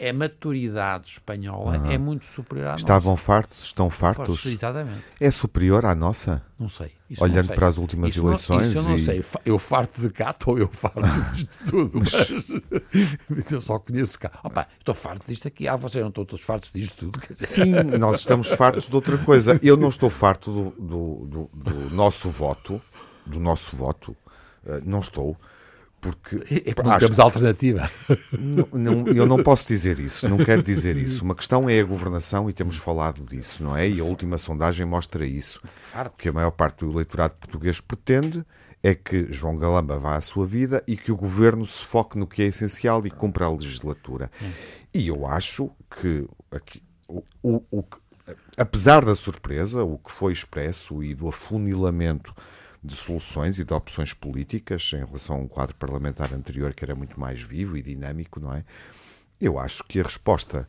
é 0.03 0.11
maturidade 0.11 1.07
espanhola 1.07 1.77
uhum. 1.77 1.91
é 1.91 1.97
muito 1.97 2.25
superior 2.25 2.71
à 2.71 2.75
Estavam 2.75 3.13
nossa. 3.13 3.23
fartos, 3.23 3.63
estão 3.63 3.89
fartos. 3.89 4.41
fartos. 4.41 4.45
Exatamente. 4.51 5.03
É 5.17 5.31
superior 5.31 5.85
à 5.85 5.95
nossa? 5.95 6.43
Não 6.59 6.67
sei. 6.67 6.91
Olhando 7.19 7.37
não 7.37 7.43
sei. 7.45 7.55
para 7.55 7.67
as 7.67 7.77
últimas 7.77 8.09
isso 8.11 8.27
eleições. 8.27 8.61
Não, 8.61 8.67
isso 8.69 8.77
eu 8.79 8.83
não 8.83 8.95
e... 8.95 9.23
sei. 9.23 9.25
Eu 9.45 9.57
farto 9.57 10.01
de 10.01 10.09
cá 10.09 10.35
ou 10.45 10.59
eu 10.59 10.67
farto 10.67 10.99
disto 11.33 11.71
tudo. 11.71 12.01
Mas... 13.29 13.47
eu 13.51 13.61
só 13.61 13.79
conheço 13.79 14.19
cá. 14.19 14.31
Opa, 14.43 14.67
estou 14.77 14.93
farto 14.93 15.25
disto 15.25 15.47
aqui. 15.47 15.69
Ah, 15.69 15.77
vocês 15.77 16.01
não 16.01 16.09
estão 16.09 16.25
todos 16.25 16.43
fartos 16.43 16.69
disto 16.73 17.09
tudo. 17.09 17.19
Sim, 17.35 17.71
nós 17.97 18.19
estamos 18.19 18.49
fartos 18.49 18.89
de 18.89 18.95
outra 18.95 19.17
coisa. 19.19 19.57
Eu 19.63 19.77
não 19.77 19.87
estou 19.87 20.09
farto 20.09 20.51
do, 20.51 20.85
do, 20.85 21.27
do, 21.27 21.71
do 21.71 21.89
nosso 21.95 22.29
voto, 22.29 22.81
do 23.25 23.39
nosso 23.39 23.77
voto. 23.77 24.11
Uh, 24.65 24.81
não 24.83 24.99
estou 24.99 25.37
porque 26.03 26.35
é 26.69 26.73
porque 26.73 26.89
não 26.89 26.97
temos 26.99 27.19
alternativa. 27.19 27.89
Não, 28.37 28.67
não, 28.73 29.07
eu 29.07 29.25
não 29.25 29.41
posso 29.41 29.65
dizer 29.65 29.99
isso, 29.99 30.27
não 30.27 30.37
quero 30.37 30.61
dizer 30.61 30.97
isso. 30.97 31.23
Uma 31.23 31.33
questão 31.33 31.69
é 31.69 31.79
a 31.79 31.83
governação 31.83 32.49
e 32.49 32.53
temos 32.53 32.77
falado 32.77 33.23
disso, 33.23 33.63
não 33.63 33.77
é? 33.77 33.87
E 33.87 34.01
a 34.01 34.03
última 34.03 34.37
sondagem 34.37 34.85
mostra 34.85 35.25
isso. 35.25 35.61
Que 36.17 36.27
a 36.27 36.33
maior 36.33 36.51
parte 36.51 36.83
do 36.83 36.91
eleitorado 36.91 37.35
português 37.35 37.79
pretende 37.79 38.43
é 38.81 38.93
que 38.93 39.31
João 39.31 39.55
Galamba 39.55 39.97
vá 39.97 40.17
à 40.17 40.21
sua 40.21 40.45
vida 40.45 40.83
e 40.85 40.97
que 40.97 41.09
o 41.11 41.15
governo 41.15 41.65
se 41.65 41.85
foque 41.85 42.17
no 42.17 42.27
que 42.27 42.43
é 42.43 42.47
essencial 42.47 43.05
e 43.07 43.09
cumpra 43.09 43.45
a 43.45 43.51
legislatura. 43.51 44.29
E 44.93 45.07
eu 45.07 45.25
acho 45.25 45.71
que 45.89 46.27
aqui, 46.51 46.83
o, 47.07 47.23
o, 47.41 47.63
o, 47.71 47.83
apesar 48.57 49.05
da 49.05 49.15
surpresa, 49.15 49.83
o 49.83 49.97
que 49.97 50.11
foi 50.11 50.33
expresso 50.33 51.01
e 51.01 51.15
do 51.15 51.29
afunilamento 51.29 52.35
de 52.83 52.95
soluções 52.95 53.59
e 53.59 53.63
de 53.63 53.73
opções 53.73 54.13
políticas 54.13 54.91
em 54.93 55.05
relação 55.05 55.37
a 55.37 55.39
um 55.39 55.47
quadro 55.47 55.75
parlamentar 55.75 56.33
anterior 56.33 56.73
que 56.73 56.83
era 56.83 56.95
muito 56.95 57.19
mais 57.19 57.41
vivo 57.41 57.77
e 57.77 57.81
dinâmico, 57.81 58.39
não 58.39 58.53
é? 58.53 58.63
Eu 59.41 59.59
acho 59.59 59.83
que 59.83 59.99
a 59.99 60.03
resposta 60.03 60.65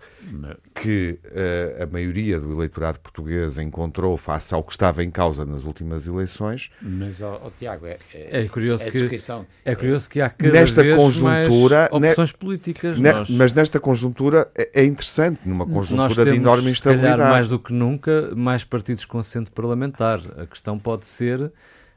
que 0.75 1.21
uh, 1.27 1.85
a 1.85 1.87
maioria 1.87 2.41
do 2.41 2.53
eleitorado 2.53 2.99
português 2.99 3.57
encontrou 3.57 4.17
face 4.17 4.53
ao 4.53 4.65
que 4.65 4.73
estava 4.73 5.05
em 5.05 5.13
causa 5.13 5.45
nas 5.45 5.65
últimas 5.65 6.09
eleições. 6.09 6.71
Mas, 6.83 7.21
oh, 7.21 7.41
oh, 7.45 7.51
Tiago, 7.57 7.87
é, 7.87 7.99
é, 8.13 8.43
é, 8.43 8.49
curioso 8.49 8.89
é 8.89 8.91
que, 8.91 9.21
é 9.65 9.75
curioso 9.77 10.11
que 10.11 10.21
há 10.21 10.29
cada 10.29 10.53
nesta 10.53 10.83
vez 10.83 10.97
conjuntura, 10.97 11.89
mais 11.93 12.11
opções 12.11 12.33
ne, 12.33 12.39
políticas. 12.39 12.99
Ne, 12.99 13.13
nós, 13.13 13.31
mas 13.31 13.53
nesta 13.53 13.79
conjuntura 13.79 14.51
é, 14.57 14.69
é 14.75 14.85
interessante, 14.85 15.41
numa 15.45 15.67
conjuntura 15.67 16.25
temos, 16.25 16.33
de 16.33 16.37
enorme 16.37 16.71
instabilidade. 16.73 17.23
Mais 17.23 17.47
do 17.47 17.61
que 17.61 17.73
nunca, 17.73 18.33
mais 18.35 18.65
partidos 18.65 19.05
com 19.05 19.19
assento 19.19 19.53
parlamentar. 19.53 20.21
A 20.37 20.47
questão 20.47 20.81
pode 20.81 21.07
ser 21.07 21.53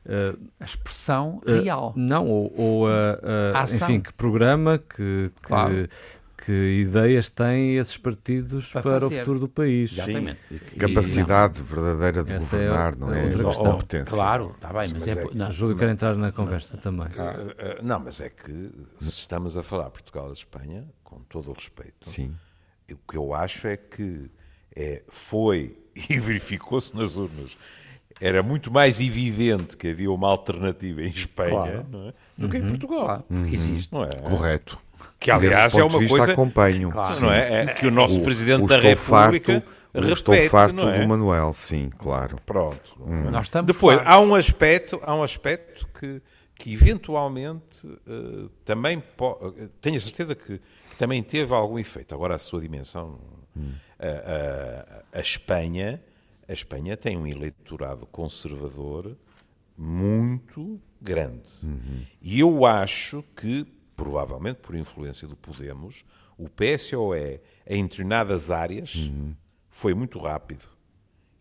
Uh, 0.08 0.40
a 0.58 0.64
expressão 0.64 1.42
uh, 1.46 1.62
real. 1.62 1.94
Não, 1.94 2.26
ou, 2.26 2.54
ou 2.58 2.88
uh, 2.88 3.74
enfim, 3.76 4.00
que 4.00 4.14
programa, 4.14 4.78
que, 4.78 4.96
que, 5.36 5.42
claro. 5.42 5.90
que, 6.46 6.54
ideias 6.54 7.28
têm 7.30 7.76
esses 7.76 7.98
partidos 7.98 8.72
para, 8.72 8.84
para 8.84 9.08
o 9.08 9.12
futuro 9.12 9.40
do 9.40 9.50
país. 9.50 9.92
Exatamente. 9.92 10.40
Sim. 10.50 10.78
Capacidade 10.80 11.62
verdadeira 11.62 12.24
de 12.24 12.36
Essa 12.36 12.56
é 12.56 12.60
governar, 12.60 12.94
é 12.94 12.96
não 12.96 13.14
é? 13.14 13.24
Outra 13.26 13.44
questão. 13.44 13.72
Competência. 13.74 14.16
Claro, 14.16 14.52
está 14.56 14.68
bem, 14.70 14.94
mas, 14.94 14.94
mas 14.94 15.08
é, 15.10 15.24
é, 15.24 15.28
não, 15.34 15.52
Júlio 15.52 15.76
quer 15.76 15.90
entrar 15.90 16.16
na 16.16 16.32
conversa 16.32 16.76
não, 16.76 16.82
também. 16.82 17.08
Não, 17.84 18.00
mas 18.00 18.22
é 18.22 18.30
que 18.30 18.72
se 19.02 19.10
estamos 19.10 19.58
a 19.58 19.64
falar 19.64 19.90
Portugal 19.90 20.30
e 20.30 20.34
Espanha, 20.34 20.88
com 21.04 21.20
todo 21.20 21.52
o 21.52 21.54
respeito, 21.54 22.10
Sim. 22.10 22.34
o 22.90 22.96
que 22.96 23.18
eu 23.18 23.34
acho 23.34 23.68
é 23.68 23.76
que 23.76 24.32
é, 24.74 25.04
foi 25.10 25.78
e 26.10 26.16
verificou-se 26.20 26.96
nas 26.96 27.18
urnas 27.18 27.58
era 28.20 28.42
muito 28.42 28.72
mais 28.72 29.00
evidente 29.00 29.78
que 29.78 29.90
havia 29.90 30.12
uma 30.12 30.28
alternativa 30.28 31.02
em 31.02 31.08
Espanha 31.08 31.86
claro. 31.90 32.08
é? 32.08 32.14
do 32.38 32.50
que 32.50 32.58
em 32.58 32.62
uhum. 32.62 32.70
Portugal. 32.70 33.06
Claro, 33.06 33.24
porque 33.28 33.42
uhum. 33.42 33.54
existe. 33.54 33.94
Não 33.94 34.04
é? 34.04 34.16
Correto. 34.16 34.80
Que, 35.20 35.32
aliás, 35.32 35.76
é 35.76 35.84
uma 35.84 36.08
coisa. 36.08 36.32
Acompanho. 36.32 36.90
Claro. 36.90 37.22
Não 37.22 37.32
é? 37.32 37.64
é? 37.64 37.66
que 37.68 37.88
o 37.88 37.92
nosso 37.92 38.20
o, 38.20 38.24
Presidente 38.24 38.64
o 38.64 38.68
da 38.68 38.78
República. 38.78 39.64
Farto, 39.94 40.14
estou 40.14 40.36
farto 40.50 40.76
não 40.76 40.90
é? 40.90 41.00
do 41.00 41.08
Manuel, 41.08 41.54
sim, 41.54 41.90
claro. 41.98 42.38
Pronto. 42.46 42.98
Hum. 43.00 43.30
Nós 43.32 43.48
estamos 43.48 43.74
Depois, 43.74 44.00
há 44.04 44.20
um 44.20 44.36
aspecto, 44.36 45.00
há 45.04 45.16
um 45.16 45.24
aspecto 45.24 45.88
que, 46.00 46.22
que 46.56 46.74
eventualmente 46.74 47.88
uh, 47.88 48.50
também 48.64 48.98
uh, 48.98 49.70
tenho 49.82 49.98
a 49.98 50.00
certeza 50.00 50.36
que, 50.36 50.60
que, 50.60 50.96
também 50.98 51.24
teve 51.24 51.54
algum 51.54 51.80
efeito. 51.80 52.14
Agora, 52.14 52.36
a 52.36 52.40
sua 52.40 52.62
dimensão. 52.62 53.20
Hum. 53.56 53.72
a 55.12 55.20
Espanha 55.20 56.00
a 56.48 56.54
Espanha 56.54 56.96
tem 56.96 57.18
um 57.18 57.28
eleitorado 57.28 58.06
conservador 58.06 59.18
muito 59.78 60.82
grande. 61.02 61.50
Uhum. 61.62 62.06
E 62.22 62.40
eu 62.40 62.66
acho 62.66 63.24
que, 63.36 63.66
provavelmente 63.96 64.58
por 64.58 64.76
influência 64.76 65.28
do 65.28 65.36
Podemos, 65.36 66.06
o 66.38 66.48
PSOE, 66.50 67.42
em 67.66 67.84
determinadas 67.84 68.50
áreas, 68.50 68.96
uhum. 68.96 69.36
foi 69.70 69.94
muito 69.94 70.18
rápido. 70.20 70.66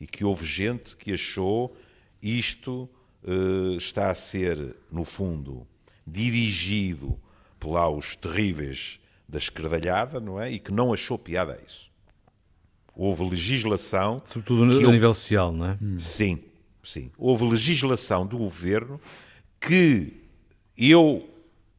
E 0.01 0.07
que 0.07 0.25
houve 0.25 0.45
gente 0.45 0.97
que 0.97 1.13
achou 1.13 1.75
isto 2.21 2.91
uh, 3.23 3.77
está 3.77 4.11
a 4.11 4.15
ser, 4.15 4.77
no 4.91 5.05
fundo, 5.05 5.67
dirigido 6.07 7.19
por 7.61 7.73
lá 7.73 7.89
os 7.89 8.17
terríveis 8.17 9.01
da 9.29 9.39
esquerdalhada, 9.39 10.21
não 10.21 10.41
é? 10.41 10.51
E 10.51 10.59
que 10.59 10.73
não 10.73 10.93
achou 10.93 11.19
piada 11.19 11.55
a 11.55 11.65
isso 11.65 11.91
houve 12.97 13.23
legislação. 13.25 14.17
Sobretudo 14.25 14.77
a 14.77 14.81
eu... 14.81 14.91
nível 14.91 15.13
social, 15.13 15.53
não 15.53 15.67
é? 15.67 15.79
Sim, 15.99 16.43
sim. 16.83 17.11
Houve 17.19 17.45
legislação 17.45 18.27
do 18.27 18.39
governo 18.39 18.99
que 19.61 20.13
eu. 20.77 21.29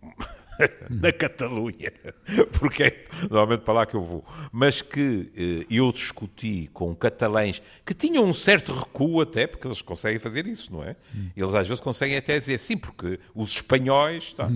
na 0.90 1.12
Catalunha, 1.12 1.94
porque 2.60 2.84
é 2.84 3.04
normalmente 3.30 3.62
para 3.62 3.74
lá 3.76 3.86
que 3.86 3.94
eu 3.94 4.02
vou, 4.02 4.26
mas 4.52 4.82
que 4.82 5.32
eh, 5.36 5.66
eu 5.70 5.92
discuti 5.92 6.68
com 6.74 6.96
catalães 6.96 7.62
que 7.86 7.94
tinham 7.94 8.26
um 8.26 8.34
certo 8.34 8.74
recuo 8.74 9.22
até, 9.22 9.46
porque 9.46 9.68
eles 9.68 9.84
conseguem 9.84 10.18
fazer 10.18 10.48
isso, 10.48 10.74
não 10.74 10.84
é? 10.84 10.96
Eles 11.36 11.54
às 11.54 11.68
vezes 11.68 11.80
conseguem 11.80 12.18
até 12.18 12.40
dizer 12.40 12.60
sim, 12.60 12.76
porque 12.76 13.20
os 13.36 13.52
espanhóis. 13.52 14.34
Tá? 14.34 14.50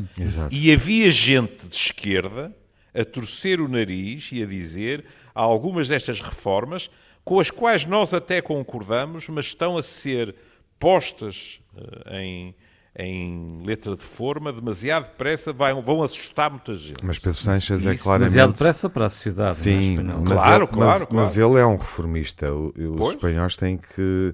E 0.49 0.71
havia 0.71 1.11
gente 1.11 1.67
de 1.67 1.75
esquerda 1.75 2.51
a 2.93 3.05
torcer 3.05 3.61
o 3.61 3.67
nariz 3.67 4.29
e 4.31 4.43
a 4.43 4.45
dizer 4.45 5.05
algumas 5.33 5.87
destas 5.87 6.19
reformas, 6.19 6.89
com 7.23 7.39
as 7.39 7.49
quais 7.49 7.85
nós 7.85 8.13
até 8.13 8.41
concordamos, 8.41 9.29
mas 9.29 9.45
estão 9.45 9.77
a 9.77 9.83
ser 9.83 10.35
postas 10.79 11.61
uh, 11.75 12.15
em, 12.15 12.55
em 12.97 13.61
letra 13.65 13.95
de 13.95 14.03
forma 14.03 14.51
demasiado 14.51 15.03
depressa, 15.03 15.53
vai, 15.53 15.73
vão 15.73 16.01
assustar 16.01 16.49
muita 16.49 16.73
gente. 16.73 17.03
Mas 17.03 17.19
Pedro 17.19 17.37
Sanches 17.37 17.85
é 17.85 17.95
claramente... 17.95 18.31
Demasiado 18.31 18.53
depressa 18.53 18.89
para 18.89 19.05
a 19.05 19.09
sociedade. 19.09 19.51
É? 19.51 19.53
Sim, 19.53 19.97
mas 19.97 20.41
claro, 20.41 20.63
ele, 20.63 20.67
claro, 20.67 20.67
mas, 20.73 20.97
claro. 20.97 21.07
mas 21.15 21.37
ele 21.37 21.59
é 21.59 21.65
um 21.65 21.77
reformista. 21.77 22.51
Os 22.51 23.09
espanhóis 23.11 23.55
têm 23.55 23.77
que 23.77 24.33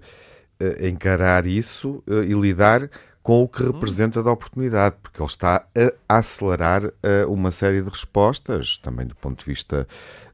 uh, 0.62 0.88
encarar 0.88 1.46
isso 1.46 2.02
uh, 2.08 2.24
e 2.24 2.34
lidar 2.34 2.90
com 3.28 3.44
o 3.44 3.48
que 3.50 3.62
representa 3.62 4.24
da 4.24 4.32
oportunidade, 4.32 4.96
porque 5.04 5.22
ele 5.22 5.28
está 5.28 5.68
a 6.08 6.18
acelerar 6.18 6.86
uh, 6.86 6.94
uma 7.30 7.52
série 7.52 7.82
de 7.82 7.90
respostas, 7.90 8.78
também 8.78 9.06
do 9.06 9.18
ponto 9.18 9.40
de 9.40 9.44
vista 9.44 9.86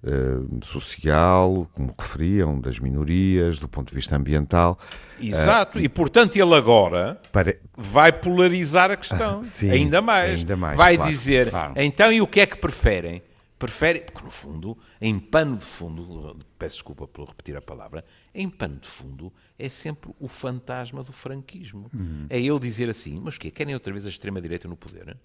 uh, 0.03 0.63
social, 0.63 1.67
como 1.73 1.91
referiam, 1.99 2.62
das 2.62 2.77
minorias, 2.77 3.58
do 3.58 3.67
ponto 3.67 3.89
de 3.89 3.95
vista 3.95 4.15
ambiental. 4.15 4.77
Exato, 5.19 5.79
uh, 5.79 5.82
e 5.82 5.89
portanto 5.89 6.36
ele 6.36 6.53
agora 6.53 7.19
para... 7.32 7.58
vai 7.75 8.13
polarizar 8.13 8.91
a 8.91 8.95
questão, 8.95 9.41
sim, 9.43 9.71
ainda 9.71 9.99
mais. 9.99 10.41
Ainda 10.41 10.56
mais 10.56 10.77
vai 10.77 10.95
claro, 10.95 11.12
dizer, 11.12 11.49
claro. 11.49 11.73
então 11.75 12.13
e 12.13 12.21
o 12.21 12.27
que 12.27 12.41
é 12.41 12.45
que 12.45 12.58
preferem? 12.58 13.23
Preferem, 13.58 14.03
porque 14.03 14.23
no 14.23 14.29
fundo, 14.29 14.77
em 15.01 15.17
pano 15.17 15.58
de 15.58 15.65
fundo, 15.65 16.38
peço 16.60 16.75
desculpa 16.75 17.08
por 17.08 17.27
repetir 17.27 17.58
a 17.58 17.62
palavra, 17.62 18.06
em 18.33 18.49
pano 18.49 18.77
de 18.77 18.87
fundo 18.87 19.31
é 19.57 19.69
sempre 19.69 20.11
o 20.19 20.27
fantasma 20.27 21.03
do 21.03 21.11
franquismo. 21.11 21.89
Uhum. 21.93 22.25
É 22.29 22.39
ele 22.39 22.59
dizer 22.59 22.89
assim, 22.89 23.21
mas 23.23 23.35
o 23.35 23.39
quê? 23.39 23.51
Querem 23.51 23.73
outra 23.73 23.91
vez 23.91 24.05
a 24.05 24.09
extrema-direita 24.09 24.67
no 24.67 24.75
poder? 24.75 25.17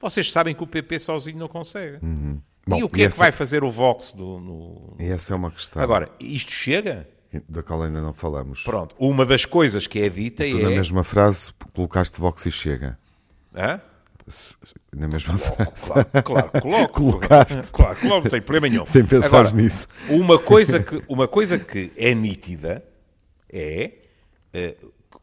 Vocês 0.00 0.30
sabem 0.30 0.54
que 0.54 0.62
o 0.62 0.66
PP 0.66 0.98
sozinho 0.98 1.38
não 1.38 1.48
consegue. 1.48 2.04
Uhum. 2.04 2.40
Bom, 2.66 2.76
e 2.76 2.84
o 2.84 2.88
que 2.88 3.00
e 3.00 3.02
é 3.02 3.06
essa... 3.06 3.14
que 3.14 3.18
vai 3.18 3.32
fazer 3.32 3.64
o 3.64 3.70
Vox 3.70 4.12
do, 4.12 4.38
no... 4.38 4.96
E 4.98 5.06
essa 5.06 5.32
é 5.32 5.36
uma 5.36 5.50
questão. 5.50 5.82
Agora, 5.82 6.10
isto 6.20 6.52
chega? 6.52 7.08
Da 7.48 7.62
qual 7.62 7.82
ainda 7.82 8.00
não 8.00 8.12
falamos. 8.12 8.62
Pronto, 8.62 8.94
uma 8.98 9.24
das 9.24 9.44
coisas 9.44 9.86
que 9.86 10.00
é 10.00 10.08
dita 10.08 10.44
tu, 10.44 10.58
é... 10.58 10.62
na 10.62 10.70
mesma 10.70 11.02
frase 11.02 11.52
colocaste 11.74 12.18
Vox 12.20 12.44
e 12.46 12.50
chega. 12.50 12.98
Hã? 13.54 13.80
Na 14.94 15.08
mesma 15.08 15.36
frase. 15.38 15.86
Claro, 15.86 16.08
claro, 16.24 16.50
coloco. 16.62 17.00
Colocaste. 17.00 17.72
Claro, 17.72 17.98
não 18.02 18.22
tem 18.22 18.40
problema 18.40 18.68
nenhum. 18.68 18.86
Sem 18.86 19.04
pensar 19.04 19.52
nisso. 19.52 19.86
Uma 20.08 20.38
coisa, 20.38 20.80
que, 20.80 21.02
uma 21.08 21.28
coisa 21.28 21.58
que 21.58 21.92
é 21.96 22.14
nítida 22.14 22.84
é 23.50 23.92
eh, 24.52 24.76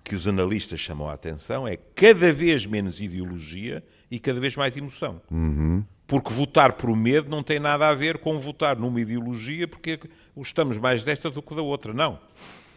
que 0.03 0.15
os 0.15 0.27
analistas 0.27 0.79
chamam 0.79 1.09
a 1.09 1.13
atenção 1.13 1.67
é 1.67 1.75
cada 1.75 2.31
vez 2.31 2.65
menos 2.65 3.01
ideologia 3.01 3.83
e 4.09 4.19
cada 4.19 4.39
vez 4.39 4.55
mais 4.55 4.77
emoção. 4.77 5.19
Uhum. 5.31 5.83
Porque 6.07 6.31
votar 6.31 6.73
por 6.73 6.95
medo 6.95 7.29
não 7.29 7.41
tem 7.41 7.59
nada 7.59 7.87
a 7.87 7.95
ver 7.95 8.19
com 8.19 8.37
votar 8.37 8.77
numa 8.77 9.01
ideologia 9.01 9.67
porque 9.67 9.99
gostamos 10.35 10.77
mais 10.77 11.03
desta 11.03 11.31
do 11.31 11.41
que 11.41 11.55
da 11.55 11.63
outra. 11.63 11.91
Não. 11.91 12.19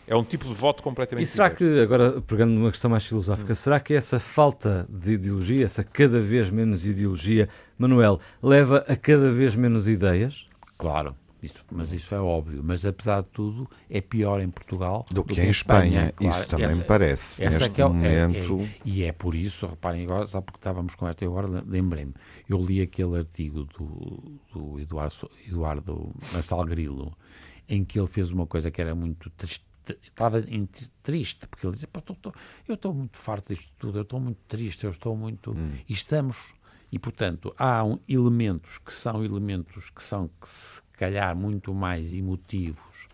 É 0.09 0.17
um 0.17 0.25
tipo 0.25 0.47
de 0.49 0.55
voto 0.55 0.83
completamente 0.83 1.25
E 1.25 1.29
será 1.29 1.51
diverso. 1.51 1.75
que, 1.75 1.81
agora 1.81 2.21
pegando 2.23 2.53
numa 2.53 2.71
questão 2.71 2.91
mais 2.91 3.05
filosófica, 3.05 3.55
será 3.55 3.79
que 3.79 3.93
essa 3.93 4.19
falta 4.19 4.87
de 4.89 5.13
ideologia, 5.13 5.65
essa 5.65 5.85
cada 5.85 6.19
vez 6.19 6.49
menos 6.49 6.87
ideologia, 6.87 7.49
Manuel, 7.77 8.19
leva 8.43 8.85
a 8.89 8.97
cada 8.97 9.31
vez 9.31 9.55
menos 9.55 9.87
ideias? 9.87 10.49
Claro. 10.79 11.15
Isso, 11.43 11.65
mas 11.71 11.93
isso 11.93 12.13
é 12.15 12.21
óbvio. 12.21 12.63
Mas 12.65 12.85
apesar 12.85 13.21
de 13.21 13.29
tudo, 13.29 13.71
é 13.89 14.01
pior 14.01 14.41
em 14.41 14.51
Portugal 14.51 15.07
do, 15.09 15.17
do 15.17 15.25
que, 15.25 15.35
que, 15.35 15.41
em 15.41 15.51
Espanha. 15.51 16.07
Espanha. 16.07 16.13
Claro, 16.17 16.37
isso 16.37 16.47
também 16.49 16.67
essa, 16.67 16.77
me 16.77 16.85
parece. 16.85 17.45
Essa 17.45 17.59
neste 17.59 17.81
é, 17.81 17.85
é 17.85 17.89
momento. 17.89 18.61
É, 18.61 18.65
é, 18.65 18.69
e 18.85 19.05
é 19.05 19.13
por 19.13 19.35
isso, 19.35 19.67
reparem 19.67 20.05
agora, 20.05 20.27
só 20.27 20.41
porque 20.41 20.59
estávamos 20.59 20.95
com 20.97 21.07
esta 21.07 21.25
agora, 21.25 21.63
lembrei-me. 21.67 22.15
Eu 22.49 22.65
li 22.65 22.81
aquele 22.81 23.19
artigo 23.19 23.65
do, 23.65 24.41
do 24.53 24.81
Eduardo, 24.81 25.31
Eduardo 25.47 26.11
Marçal 26.33 26.65
Grilo, 26.65 27.17
em 27.69 27.85
que 27.85 28.01
ele 28.01 28.09
fez 28.09 28.31
uma 28.31 28.47
coisa 28.47 28.71
que 28.71 28.81
era 28.81 28.95
muito 28.95 29.31
triste. 29.31 29.68
Estava 30.03 30.43
triste, 31.03 31.47
porque 31.47 31.67
ele 31.67 31.73
dizia: 31.73 31.89
eu 32.67 32.75
estou 32.75 32.95
muito 32.95 33.17
farto 33.17 33.55
disto 33.55 33.73
tudo, 33.79 33.99
eu 33.99 34.03
estou 34.03 34.21
muito 34.21 34.41
triste, 34.47 34.85
eu 34.85 34.91
estou 34.91 35.17
muito. 35.17 35.53
Hum. 35.53 35.73
E 35.89 35.93
estamos 35.93 36.55
E, 36.91 36.99
portanto, 36.99 37.55
há 37.59 37.85
um, 37.85 37.99
elementos 38.09 38.79
que 38.79 38.93
são 38.93 39.25
elementos 39.25 39.91
que 39.91 40.03
são, 40.03 40.29
que 40.41 40.49
se 40.49 40.83
calhar, 40.93 41.37
muito 41.37 41.75
mais 41.75 42.13
emotivos 42.13 43.09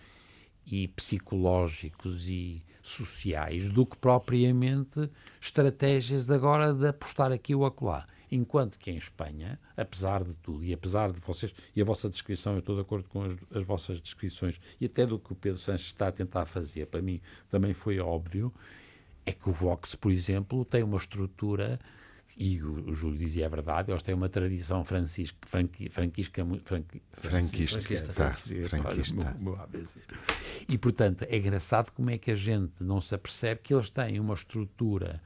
e 0.66 0.88
psicológicos 0.88 2.28
e 2.28 2.62
sociais 2.80 3.70
do 3.70 3.84
que 3.84 3.96
propriamente 3.96 5.10
estratégias 5.40 6.30
agora 6.30 6.72
de 6.72 6.86
apostar 6.86 7.32
aqui 7.32 7.54
ou 7.54 7.66
acolá. 7.66 8.06
Enquanto 8.36 8.80
que 8.80 8.90
em 8.90 8.96
Espanha, 8.96 9.60
apesar 9.76 10.24
de 10.24 10.34
tudo, 10.34 10.64
e 10.64 10.72
apesar 10.72 11.12
de 11.12 11.20
vocês, 11.20 11.54
e 11.74 11.80
a 11.80 11.84
vossa 11.84 12.10
descrição, 12.10 12.54
eu 12.54 12.58
estou 12.58 12.74
de 12.74 12.80
acordo 12.80 13.08
com 13.08 13.22
as, 13.22 13.36
as 13.54 13.64
vossas 13.64 14.00
descrições, 14.00 14.60
e 14.80 14.86
até 14.86 15.06
do 15.06 15.20
que 15.20 15.32
o 15.32 15.36
Pedro 15.36 15.58
Sanches 15.58 15.86
está 15.86 16.08
a 16.08 16.12
tentar 16.12 16.44
fazer, 16.44 16.86
para 16.86 17.00
mim 17.00 17.20
também 17.48 17.72
foi 17.72 18.00
óbvio, 18.00 18.52
é 19.24 19.30
que 19.30 19.48
o 19.48 19.52
Vox, 19.52 19.94
por 19.94 20.10
exemplo, 20.10 20.64
tem 20.64 20.82
uma 20.82 20.96
estrutura 20.96 21.78
e 22.36 22.60
o, 22.60 22.90
o 22.90 22.94
Júlio 22.94 23.16
dizia 23.16 23.46
a 23.46 23.48
verdade, 23.48 23.92
eles 23.92 24.02
têm 24.02 24.16
uma 24.16 24.28
tradição 24.28 24.84
francisca, 24.84 25.38
franqui, 25.46 25.88
franquisca, 25.88 26.44
franqui, 26.64 27.00
franquista, 27.12 27.80
franquista, 27.80 28.12
tá, 28.12 28.32
franquista. 28.32 29.36
E, 30.68 30.76
portanto, 30.76 31.24
é 31.28 31.36
engraçado 31.36 31.92
como 31.92 32.10
é 32.10 32.18
que 32.18 32.32
a 32.32 32.36
gente 32.36 32.82
não 32.82 33.00
se 33.00 33.14
apercebe 33.14 33.60
que 33.62 33.72
eles 33.72 33.88
têm 33.88 34.18
uma 34.18 34.34
estrutura 34.34 35.22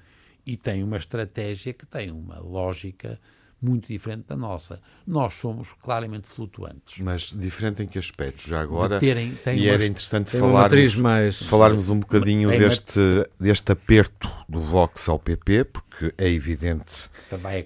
e 0.49 0.57
têm 0.57 0.83
uma 0.83 0.97
estratégia 0.97 1.75
que 1.75 1.85
tem 1.85 2.11
uma 2.11 2.39
lógica 2.39 3.21
muito 3.61 3.89
diferente 3.89 4.25
da 4.29 4.37
nossa. 4.37 4.81
Nós 5.07 5.35
somos 5.35 5.69
claramente 5.83 6.29
flutuantes. 6.29 7.01
Mas 7.01 7.33
diferente 7.33 7.83
em 7.83 7.87
que 7.87 7.99
aspecto? 7.99 8.47
Já 8.47 8.61
agora, 8.61 9.01
terem, 9.01 9.37
e 9.55 9.69
era 9.69 9.85
interessante 9.85 10.31
falarmos, 10.31 10.97
mais... 10.97 11.43
falarmos 11.43 11.89
um 11.89 11.99
bocadinho 11.99 12.51
deste, 12.51 13.01
deste 13.39 13.73
aperto 13.73 14.31
do 14.49 14.61
Vox 14.61 15.09
ao 15.09 15.19
PP, 15.19 15.65
porque 15.65 16.15
é 16.17 16.29
evidente 16.29 17.11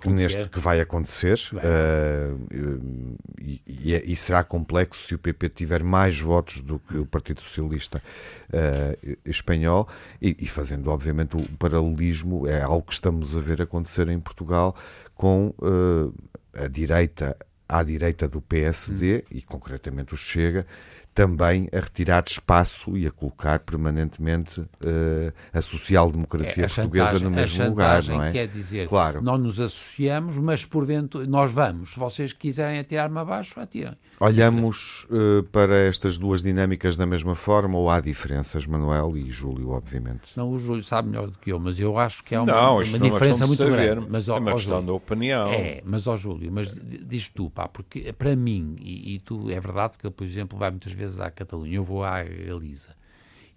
que, 0.00 0.08
neste, 0.08 0.48
que 0.48 0.58
vai 0.58 0.80
acontecer. 0.80 1.38
Uh, 1.52 3.16
e, 3.40 3.60
e, 3.66 3.94
é, 3.94 4.02
e, 4.04 4.16
será 4.16 4.42
complexo 4.42 5.06
se 5.06 5.14
o 5.14 5.18
PP 5.18 5.50
tiver 5.50 5.82
mais 5.82 6.18
votos 6.18 6.60
do 6.60 6.78
que 6.78 6.96
o 6.96 7.06
Partido 7.06 7.40
Socialista 7.40 8.02
uh, 8.48 9.16
espanhol 9.24 9.86
e, 10.20 10.36
e 10.40 10.46
fazendo 10.46 10.90
obviamente 10.90 11.36
o 11.36 11.42
paralelismo, 11.58 12.48
é 12.48 12.62
algo 12.62 12.82
que 12.82 12.94
estamos 12.94 13.36
a 13.36 13.40
ver 13.40 13.62
acontecer 13.62 14.08
em 14.08 14.18
Portugal 14.18 14.74
com 15.14 15.54
uh, 15.58 16.12
a 16.54 16.68
direita 16.68 17.36
à 17.68 17.82
direita 17.82 18.28
do 18.28 18.42
PSD 18.42 19.24
e 19.30 19.40
concretamente 19.40 20.12
o 20.12 20.16
Chega 20.16 20.66
também 21.14 21.68
a 21.72 21.80
retirar 21.80 22.24
espaço 22.26 22.96
e 22.96 23.06
a 23.06 23.10
colocar 23.10 23.60
permanentemente 23.60 24.60
uh, 24.60 25.32
a 25.52 25.60
social-democracia 25.60 26.64
é, 26.64 26.68
portuguesa 26.68 27.18
no 27.18 27.30
mesmo 27.30 27.64
lugar, 27.66 28.02
não 28.04 28.22
é? 28.22 28.32
quer 28.32 28.48
dizer, 28.48 28.88
claro. 28.88 29.20
não 29.20 29.36
nos 29.36 29.60
associamos, 29.60 30.38
mas 30.38 30.64
por 30.64 30.86
dentro 30.86 31.26
nós 31.26 31.52
vamos. 31.52 31.92
Se 31.92 31.98
vocês 31.98 32.32
quiserem 32.32 32.78
atirar-me 32.78 33.18
abaixo, 33.18 33.60
atirem. 33.60 33.96
Olhamos 34.18 35.06
uh, 35.10 35.42
para 35.44 35.76
estas 35.76 36.16
duas 36.16 36.42
dinâmicas 36.42 36.96
da 36.96 37.06
mesma 37.06 37.34
forma 37.34 37.76
ou 37.76 37.90
há 37.90 38.00
diferenças, 38.00 38.66
Manuel 38.66 39.16
e 39.16 39.30
Júlio, 39.30 39.70
obviamente? 39.70 40.36
Não, 40.36 40.50
o 40.50 40.58
Júlio 40.58 40.82
sabe 40.82 41.10
melhor 41.10 41.28
do 41.28 41.38
que 41.38 41.52
eu, 41.52 41.58
mas 41.58 41.78
eu 41.78 41.98
acho 41.98 42.24
que 42.24 42.34
há 42.34 42.42
uma, 42.42 42.52
não, 42.52 42.74
uma 42.76 42.82
é 42.82 42.98
diferença 42.98 43.46
muito 43.46 43.58
saber, 43.58 43.94
grande. 43.94 44.06
Mas, 44.08 44.28
é 44.28 44.32
uma 44.32 44.52
questão 44.52 44.74
Júlio, 44.74 44.86
da 44.86 44.92
opinião. 44.92 45.48
É, 45.50 45.82
mas 45.84 46.06
ó 46.06 46.16
Júlio, 46.16 46.50
mas 46.50 46.74
diz 46.74 47.28
tu, 47.28 47.50
pá, 47.50 47.68
porque 47.68 48.12
para 48.12 48.34
mim, 48.34 48.76
e, 48.80 49.14
e 49.14 49.20
tu, 49.20 49.50
é 49.50 49.60
verdade 49.60 49.98
que 49.98 50.06
ele, 50.06 50.14
por 50.14 50.24
exemplo, 50.24 50.58
vai 50.58 50.70
muitas 50.70 50.92
vezes 50.92 51.01
vezes 51.02 51.20
à 51.20 51.30
Catalunha, 51.30 51.74
eu 51.74 51.84
vou 51.84 52.04
à 52.04 52.22
Galiza. 52.22 52.96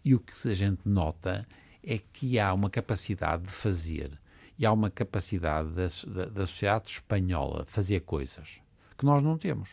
E 0.03 0.15
o 0.15 0.19
que 0.19 0.49
a 0.49 0.53
gente 0.55 0.81
nota 0.85 1.47
é 1.83 1.99
que 1.99 2.39
há 2.39 2.53
uma 2.53 2.69
capacidade 2.69 3.43
de 3.43 3.51
fazer 3.51 4.11
e 4.57 4.65
há 4.65 4.71
uma 4.71 4.89
capacidade 4.89 5.69
da, 5.69 5.87
da, 6.07 6.25
da 6.25 6.47
sociedade 6.47 6.89
espanhola 6.89 7.65
de 7.65 7.71
fazer 7.71 8.01
coisas 8.01 8.61
que 8.97 9.05
nós 9.05 9.21
não 9.21 9.37
temos. 9.37 9.71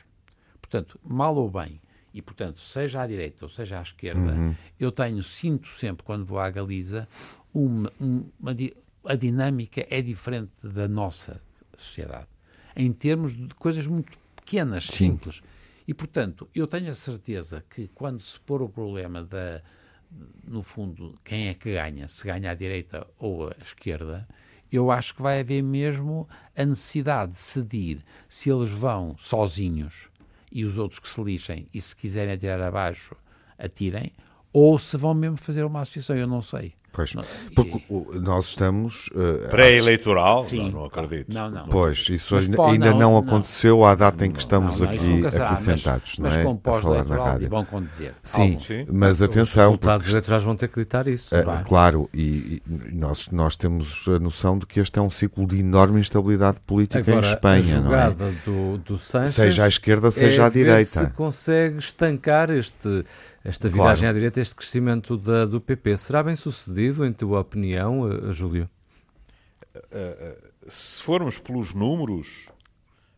Portanto, 0.61 0.99
mal 1.05 1.37
ou 1.37 1.51
bem, 1.51 1.81
e 2.13 2.21
portanto, 2.21 2.61
seja 2.61 3.03
à 3.03 3.07
direita 3.07 3.45
ou 3.45 3.49
seja 3.49 3.79
à 3.79 3.83
esquerda, 3.83 4.33
uhum. 4.33 4.55
eu 4.79 4.93
tenho, 4.93 5.23
sinto 5.23 5.69
sempre 5.69 6.03
quando 6.03 6.27
vou 6.27 6.39
à 6.39 6.51
Galiza, 6.51 7.09
uma, 7.55 7.93
uma, 7.99 8.57
a 9.05 9.15
dinâmica 9.15 9.87
é 9.89 10.03
diferente 10.03 10.53
da 10.63 10.89
nossa 10.89 11.41
sociedade. 11.77 12.27
Em 12.77 12.93
termos 12.93 13.35
de 13.35 13.55
coisas 13.55 13.87
muito 13.87 14.19
pequenas, 14.37 14.87
Sim. 14.87 15.13
simples. 15.13 15.43
E, 15.87 15.93
portanto, 15.93 16.49
eu 16.55 16.67
tenho 16.67 16.91
a 16.91 16.95
certeza 16.95 17.65
que 17.69 17.89
quando 17.89 18.23
se 18.23 18.39
pôr 18.41 18.63
o 18.63 18.69
problema 18.69 19.25
da, 19.25 19.63
no 20.45 20.63
fundo, 20.63 21.15
quem 21.25 21.49
é 21.49 21.55
que 21.55 21.73
ganha, 21.73 22.09
se 22.09 22.25
ganha 22.27 22.51
a 22.51 22.55
direita 22.55 23.07
ou 23.19 23.49
a 23.49 23.57
esquerda, 23.63 24.29
eu 24.71 24.91
acho 24.91 25.15
que 25.15 25.23
vai 25.23 25.41
haver 25.41 25.63
mesmo 25.63 26.29
a 26.57 26.65
necessidade 26.65 27.33
de 27.33 27.39
decidir 27.39 28.03
se 28.29 28.51
eles 28.51 28.71
vão 28.71 29.17
sozinhos 29.19 30.09
e 30.51 30.65
os 30.65 30.79
outros 30.79 30.99
que 30.99 31.09
se 31.09 31.23
lixem 31.23 31.69
e 31.73 31.81
se 31.81 31.95
quiserem 31.95 32.35
atirar 32.35 32.61
abaixo, 32.61 33.17
atirem, 33.59 34.13
ou 34.53 34.79
se 34.79 34.97
vão 34.97 35.15
mesmo 35.15 35.37
fazer 35.37 35.65
uma 35.65 35.81
associação, 35.81 36.17
eu 36.17 36.27
não 36.27 36.43
sei. 36.43 36.75
Pois, 36.93 37.15
porque 37.55 37.83
e... 37.89 38.19
nós 38.19 38.47
estamos... 38.47 39.09
Uh, 39.09 39.49
Pré-eleitoral? 39.49 40.47
Não, 40.53 40.71
não 40.71 40.85
acredito. 40.85 41.33
Não, 41.33 41.51
não. 41.51 41.67
Pois, 41.69 42.09
isso 42.11 42.37
ainda, 42.37 42.57
pô, 42.57 42.67
ainda 42.67 42.91
não, 42.91 42.99
não, 42.99 43.19
aconteceu 43.19 43.85
à 43.85 43.95
data 43.95 44.27
em 44.27 44.31
que 44.31 44.41
estamos 44.41 44.83
aqui, 44.83 45.23
aqui 45.27 45.57
sentados, 45.59 46.17
mas, 46.19 46.35
não 46.35 46.41
é? 46.41 46.45
Mas 46.45 46.53
com 46.53 46.57
pós-eleitoral 46.57 47.39
vão 47.49 47.65
condizer. 47.65 48.15
Sim, 48.23 48.59
Sim, 48.61 48.87
mas 48.91 49.23
atenção... 49.23 49.65
Os 49.65 49.71
resultados 49.71 50.09
eleitorais 50.09 50.43
vão 50.43 50.57
ter 50.57 50.69
que 50.69 50.81
ditar 50.81 51.09
isso. 51.09 51.35
Uh, 51.35 51.65
claro, 51.65 52.09
e, 52.13 52.63
e, 52.67 52.95
nós, 52.95 53.29
nós 53.31 53.57
temos 53.57 54.05
a 54.09 54.19
noção 54.19 54.59
de 54.59 54.67
que 54.67 54.81
este 54.81 54.99
é 54.99 55.03
um 55.03 55.11
ciclo 55.11 55.47
de 55.47 55.61
enorme 55.61 56.01
instabilidade 56.01 56.61
política 56.61 57.11
Agora, 57.11 57.27
em 57.27 57.31
Espanha, 57.31 57.81
não 57.81 57.95
é? 57.95 58.11
do, 58.45 58.79
do 58.79 58.99
Sánchez 58.99 59.53
seja 59.53 59.65
à 59.65 59.69
esquerda, 59.69 60.11
seja 60.11 60.43
é 60.43 60.47
à 60.47 60.49
direita. 60.49 61.07
se 61.07 61.11
consegue 61.11 61.79
estancar 61.79 62.51
este 62.51 63.05
esta 63.45 63.69
viragem 63.69 64.03
claro. 64.03 64.11
à 64.11 64.13
direita, 64.13 64.41
este 64.41 64.55
crescimento 64.55 65.17
da, 65.17 65.45
do 65.45 65.61
PP. 65.61 65.97
Será 65.97 66.23
bem 66.23 66.37
sucedido, 66.37 67.05
em 67.05 67.13
tua 67.13 67.41
opinião, 67.41 68.03
uh, 68.03 68.33
Júlio? 68.33 68.71
Uh, 69.75 69.79
uh, 69.79 70.71
se 70.71 71.03
formos 71.03 71.39
pelos 71.39 71.75
números, 71.75 72.49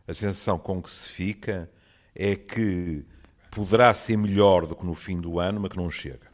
a 0.07 0.13
sensação 0.13 0.57
com 0.57 0.81
que 0.81 0.89
se 0.89 1.09
fica 1.09 1.69
é 2.15 2.35
que 2.35 3.05
poderá 3.51 3.93
ser 3.93 4.17
melhor 4.17 4.65
do 4.65 4.75
que 4.75 4.85
no 4.85 4.95
fim 4.95 5.19
do 5.19 5.39
ano, 5.39 5.59
mas 5.59 5.71
que 5.71 5.77
não 5.77 5.91
chega. 5.91 6.27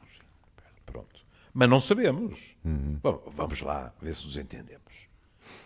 Pronto. 0.85 1.25
Mas 1.53 1.69
não 1.69 1.81
sabemos. 1.81 2.55
Uhum. 2.63 2.97
Bom, 3.03 3.21
vamos 3.27 3.61
lá 3.61 3.93
ver 4.01 4.15
se 4.15 4.25
nos 4.25 4.37
entendemos. 4.37 5.09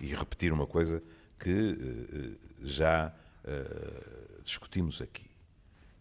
E 0.02 0.08
repetir 0.08 0.52
uma 0.52 0.66
coisa 0.66 1.02
que 1.40 2.38
já 2.64 3.14
discutimos 4.44 5.02
aqui. 5.02 5.30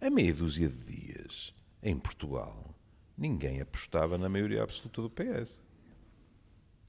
A 0.00 0.08
meia 0.08 0.32
dúzia 0.32 0.68
de 0.68 0.84
dias 0.84 1.54
em 1.84 1.98
Portugal, 1.98 2.74
ninguém 3.16 3.60
apostava 3.60 4.16
na 4.16 4.28
maioria 4.28 4.62
absoluta 4.62 5.02
do 5.02 5.10
PS. 5.10 5.62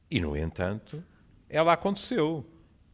E, 0.09 0.21
no 0.21 0.37
entanto, 0.37 1.03
ela 1.49 1.73
aconteceu. 1.73 2.45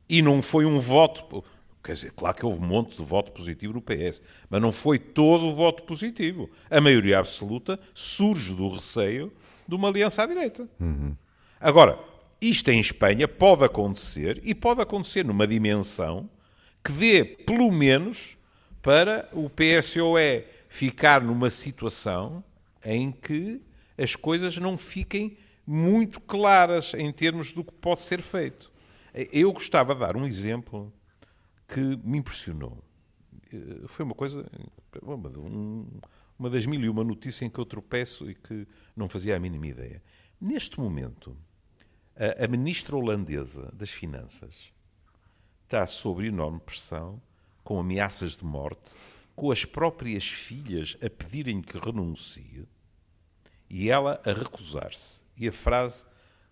E 0.10 0.22
não 0.22 0.42
foi 0.42 0.66
um 0.66 0.80
voto. 0.80 1.44
Quer 1.84 1.94
dizer, 1.94 2.12
claro 2.12 2.36
que 2.36 2.46
houve 2.46 2.60
um 2.60 2.68
monte 2.68 2.98
de 2.98 3.04
voto 3.04 3.32
positivo 3.32 3.74
no 3.74 3.82
PS, 3.82 4.22
mas 4.50 4.62
não 4.62 4.72
foi 4.72 4.98
todo 4.98 5.46
o 5.46 5.56
voto 5.56 5.84
positivo. 5.84 6.50
A 6.70 6.82
maioria 6.82 7.20
absoluta 7.20 7.80
surge 7.94 8.56
do 8.56 8.68
receio 8.68 9.32
de 9.68 9.76
uma 9.76 9.88
aliança 9.88 10.24
à 10.24 10.26
direita. 10.26 10.68
Uhum. 10.80 11.16
Agora, 11.60 12.00
isto 12.42 12.70
em 12.70 12.80
Espanha 12.80 13.28
pode 13.28 13.64
acontecer 13.64 14.42
e 14.44 14.56
pode 14.56 14.82
acontecer 14.82 15.24
numa 15.24 15.46
dimensão 15.46 16.30
que 16.84 16.92
dê, 16.92 17.24
pelo 17.24 17.72
menos, 17.72 18.38
para 18.82 19.30
o 19.32 19.50
PSOE 19.50 20.44
ficar 20.72 21.22
numa 21.22 21.50
situação 21.50 22.42
em 22.84 23.12
que 23.12 23.62
as 23.98 24.16
coisas 24.16 24.58
não 24.58 24.78
fiquem 24.78 25.38
muito 25.68 26.22
claras 26.22 26.94
em 26.94 27.12
termos 27.12 27.52
do 27.52 27.62
que 27.62 27.74
pode 27.74 28.02
ser 28.02 28.22
feito. 28.22 28.72
Eu 29.34 29.52
gostava 29.52 29.94
de 29.94 30.00
dar 30.00 30.16
um 30.16 30.26
exemplo 30.26 30.92
que 31.68 31.82
me 32.06 32.20
impressionou. 32.20 32.82
Eh, 33.54 33.82
foi 33.88 34.06
uma 34.06 34.16
coisa, 34.16 34.50
uma 36.40 36.50
das 36.50 36.66
mil 36.66 36.80
e 36.80 36.88
uma 36.88 37.04
notícias 37.04 37.42
em 37.42 37.50
que 37.50 37.60
eu 37.60 37.66
tropeço 37.66 38.32
e 38.32 38.34
que 38.34 38.66
não 38.96 39.10
fazia 39.10 39.36
a 39.36 39.40
mínima 39.40 39.68
ideia. 39.68 40.02
Neste 40.40 40.80
momento, 40.80 41.38
a, 42.16 42.48
ministra 42.48 42.96
holandesa 42.96 43.70
das 43.74 43.90
Finanças 43.90 44.72
está 45.66 45.86
sob 45.86 46.26
enorme 46.26 46.62
pressão, 46.62 47.22
com 47.62 47.78
ameaças 47.78 48.38
de 48.38 48.46
morte, 48.46 48.94
com 49.36 49.52
as 49.52 49.66
próprias 49.66 50.28
filhas 50.28 50.98
a 51.04 51.10
pedirem 51.10 51.62
que 51.62 51.78
renuncie 51.78 52.68
e 53.70 53.90
ela 53.90 54.22
a 54.26 54.34
recusar-se. 54.34 55.24
E 55.38 55.48
a 55.48 55.52
frase 55.52 56.06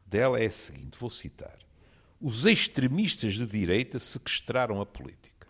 dela 0.06 0.40
é 0.40 0.46
a 0.46 0.52
seguinte: 0.52 0.98
vou 0.98 1.10
citar. 1.10 1.58
Os 2.20 2.46
extremistas 2.46 3.36
de 3.36 3.46
direita 3.46 4.00
sequestraram 4.00 4.82
a 4.82 4.86
política. 4.86 5.48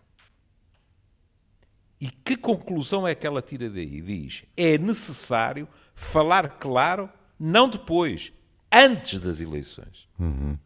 E 2.00 2.10
que 2.10 2.36
conclusão 2.36 3.06
é 3.06 3.14
que 3.14 3.26
ela 3.26 3.42
tira 3.42 3.68
daí? 3.68 4.00
Diz: 4.00 4.44
é 4.56 4.78
necessário 4.78 5.68
falar 5.94 6.58
claro, 6.58 7.10
não 7.38 7.68
depois, 7.68 8.32
antes 8.72 9.20
das 9.20 9.40
eleições. 9.40 10.08
Uhum. 10.18 10.58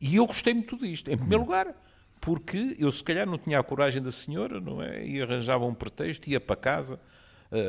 E 0.00 0.16
eu 0.16 0.26
gostei 0.26 0.52
muito 0.52 0.76
disto. 0.76 1.10
Em 1.10 1.16
primeiro 1.16 1.44
lugar, 1.44 1.74
porque 2.24 2.74
eu 2.78 2.90
se 2.90 3.04
calhar 3.04 3.26
não 3.26 3.36
tinha 3.36 3.58
a 3.58 3.62
coragem 3.62 4.00
da 4.00 4.10
senhora, 4.10 4.58
não 4.60 4.82
é? 4.82 5.06
E 5.06 5.20
arranjava 5.20 5.64
um 5.66 5.74
pretexto, 5.74 6.28
ia 6.30 6.40
para 6.40 6.56
casa 6.56 6.98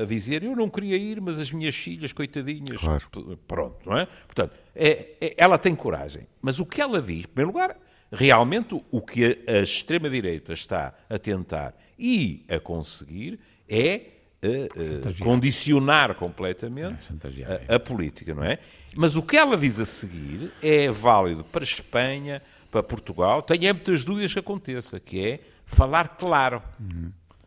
a 0.01 0.05
dizer 0.05 0.43
eu 0.43 0.55
não 0.55 0.69
queria 0.69 0.97
ir, 0.97 1.21
mas 1.21 1.39
as 1.39 1.51
minhas 1.51 1.75
filhas, 1.75 2.11
coitadinhas, 2.11 2.79
claro. 2.81 3.37
pronto, 3.47 3.77
não 3.85 3.97
é? 3.97 4.07
Portanto, 4.25 4.53
é, 4.73 5.15
é, 5.21 5.33
ela 5.37 5.57
tem 5.57 5.75
coragem. 5.75 6.27
Mas 6.41 6.59
o 6.59 6.65
que 6.65 6.81
ela 6.81 7.01
diz, 7.01 7.19
em 7.19 7.27
primeiro 7.27 7.51
lugar, 7.51 7.77
realmente 8.11 8.81
o 8.89 9.01
que 9.01 9.43
a, 9.47 9.57
a 9.57 9.61
extrema-direita 9.61 10.53
está 10.53 10.93
a 11.09 11.17
tentar 11.17 11.75
e 11.99 12.45
a 12.49 12.59
conseguir 12.59 13.39
é 13.69 14.01
uh, 14.43 15.09
uh, 15.09 15.23
condicionar 15.23 16.15
completamente 16.15 17.09
é, 17.41 17.73
a, 17.73 17.75
a, 17.75 17.79
política, 17.79 18.33
não 18.33 18.43
é? 18.43 18.59
Mas 18.95 19.15
o 19.15 19.21
que 19.21 19.37
ela 19.37 19.57
diz 19.57 19.79
a 19.79 19.85
seguir 19.85 20.51
é 20.61 20.89
válido 20.89 21.43
para 21.43 21.63
Espanha, 21.63 22.41
para 22.75 22.83
Portugal. 22.83 23.41
Tenho 23.41 23.73
muitas 23.73 24.03
dúvidas 24.03 24.33
que 24.33 24.39
aconteça, 24.39 24.99
que 24.99 25.25
é 25.25 25.39
falar 25.65 26.17
claro. 26.17 26.61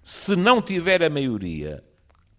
Se 0.03 0.35
não 0.35 0.63
tiver 0.63 1.03
a 1.03 1.11
maioria 1.11 1.85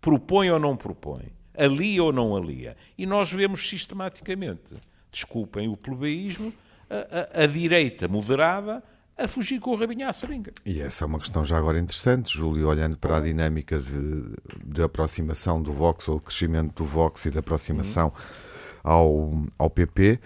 propõe 0.02 0.49
ou 0.49 0.60
não 0.60 0.75
propõe, 0.75 1.32
alia 1.56 2.04
ou 2.04 2.12
não 2.12 2.36
alia. 2.36 2.75
E 2.97 3.06
nós 3.06 3.32
vemos 3.32 3.69
sistematicamente, 3.69 4.75
desculpem 5.12 5.67
o 5.67 5.78
plebeísmo, 5.78 6.52
a, 6.89 7.41
a, 7.41 7.43
a 7.43 7.45
direita 7.45 8.08
moderada 8.08 8.82
a 9.15 9.28
fugir 9.28 9.60
com 9.60 9.71
o 9.71 9.75
rabinho 9.75 10.08
à 10.08 10.13
seringa. 10.13 10.52
E 10.65 10.82
essa 10.82 11.04
é 11.04 11.06
uma 11.06 11.19
questão 11.19 11.43
já 11.43 11.58
agora 11.58 11.78
interessante, 11.78 12.36
Júlio, 12.36 12.69
olhando 12.69 12.97
para 12.97 13.17
a 13.17 13.19
dinâmica 13.19 13.78
de, 13.78 14.34
de 14.65 14.82
aproximação 14.82 15.62
do 15.62 15.73
Vox, 15.73 16.08
ou 16.08 16.15
o 16.15 16.21
crescimento 16.21 16.73
do 16.82 16.86
Vox 16.86 17.25
e 17.25 17.30
da 17.30 17.41
aproximação 17.41 18.08
uhum. 18.08 18.91
ao, 18.91 19.43
ao 19.58 19.69
PP, 19.69 20.19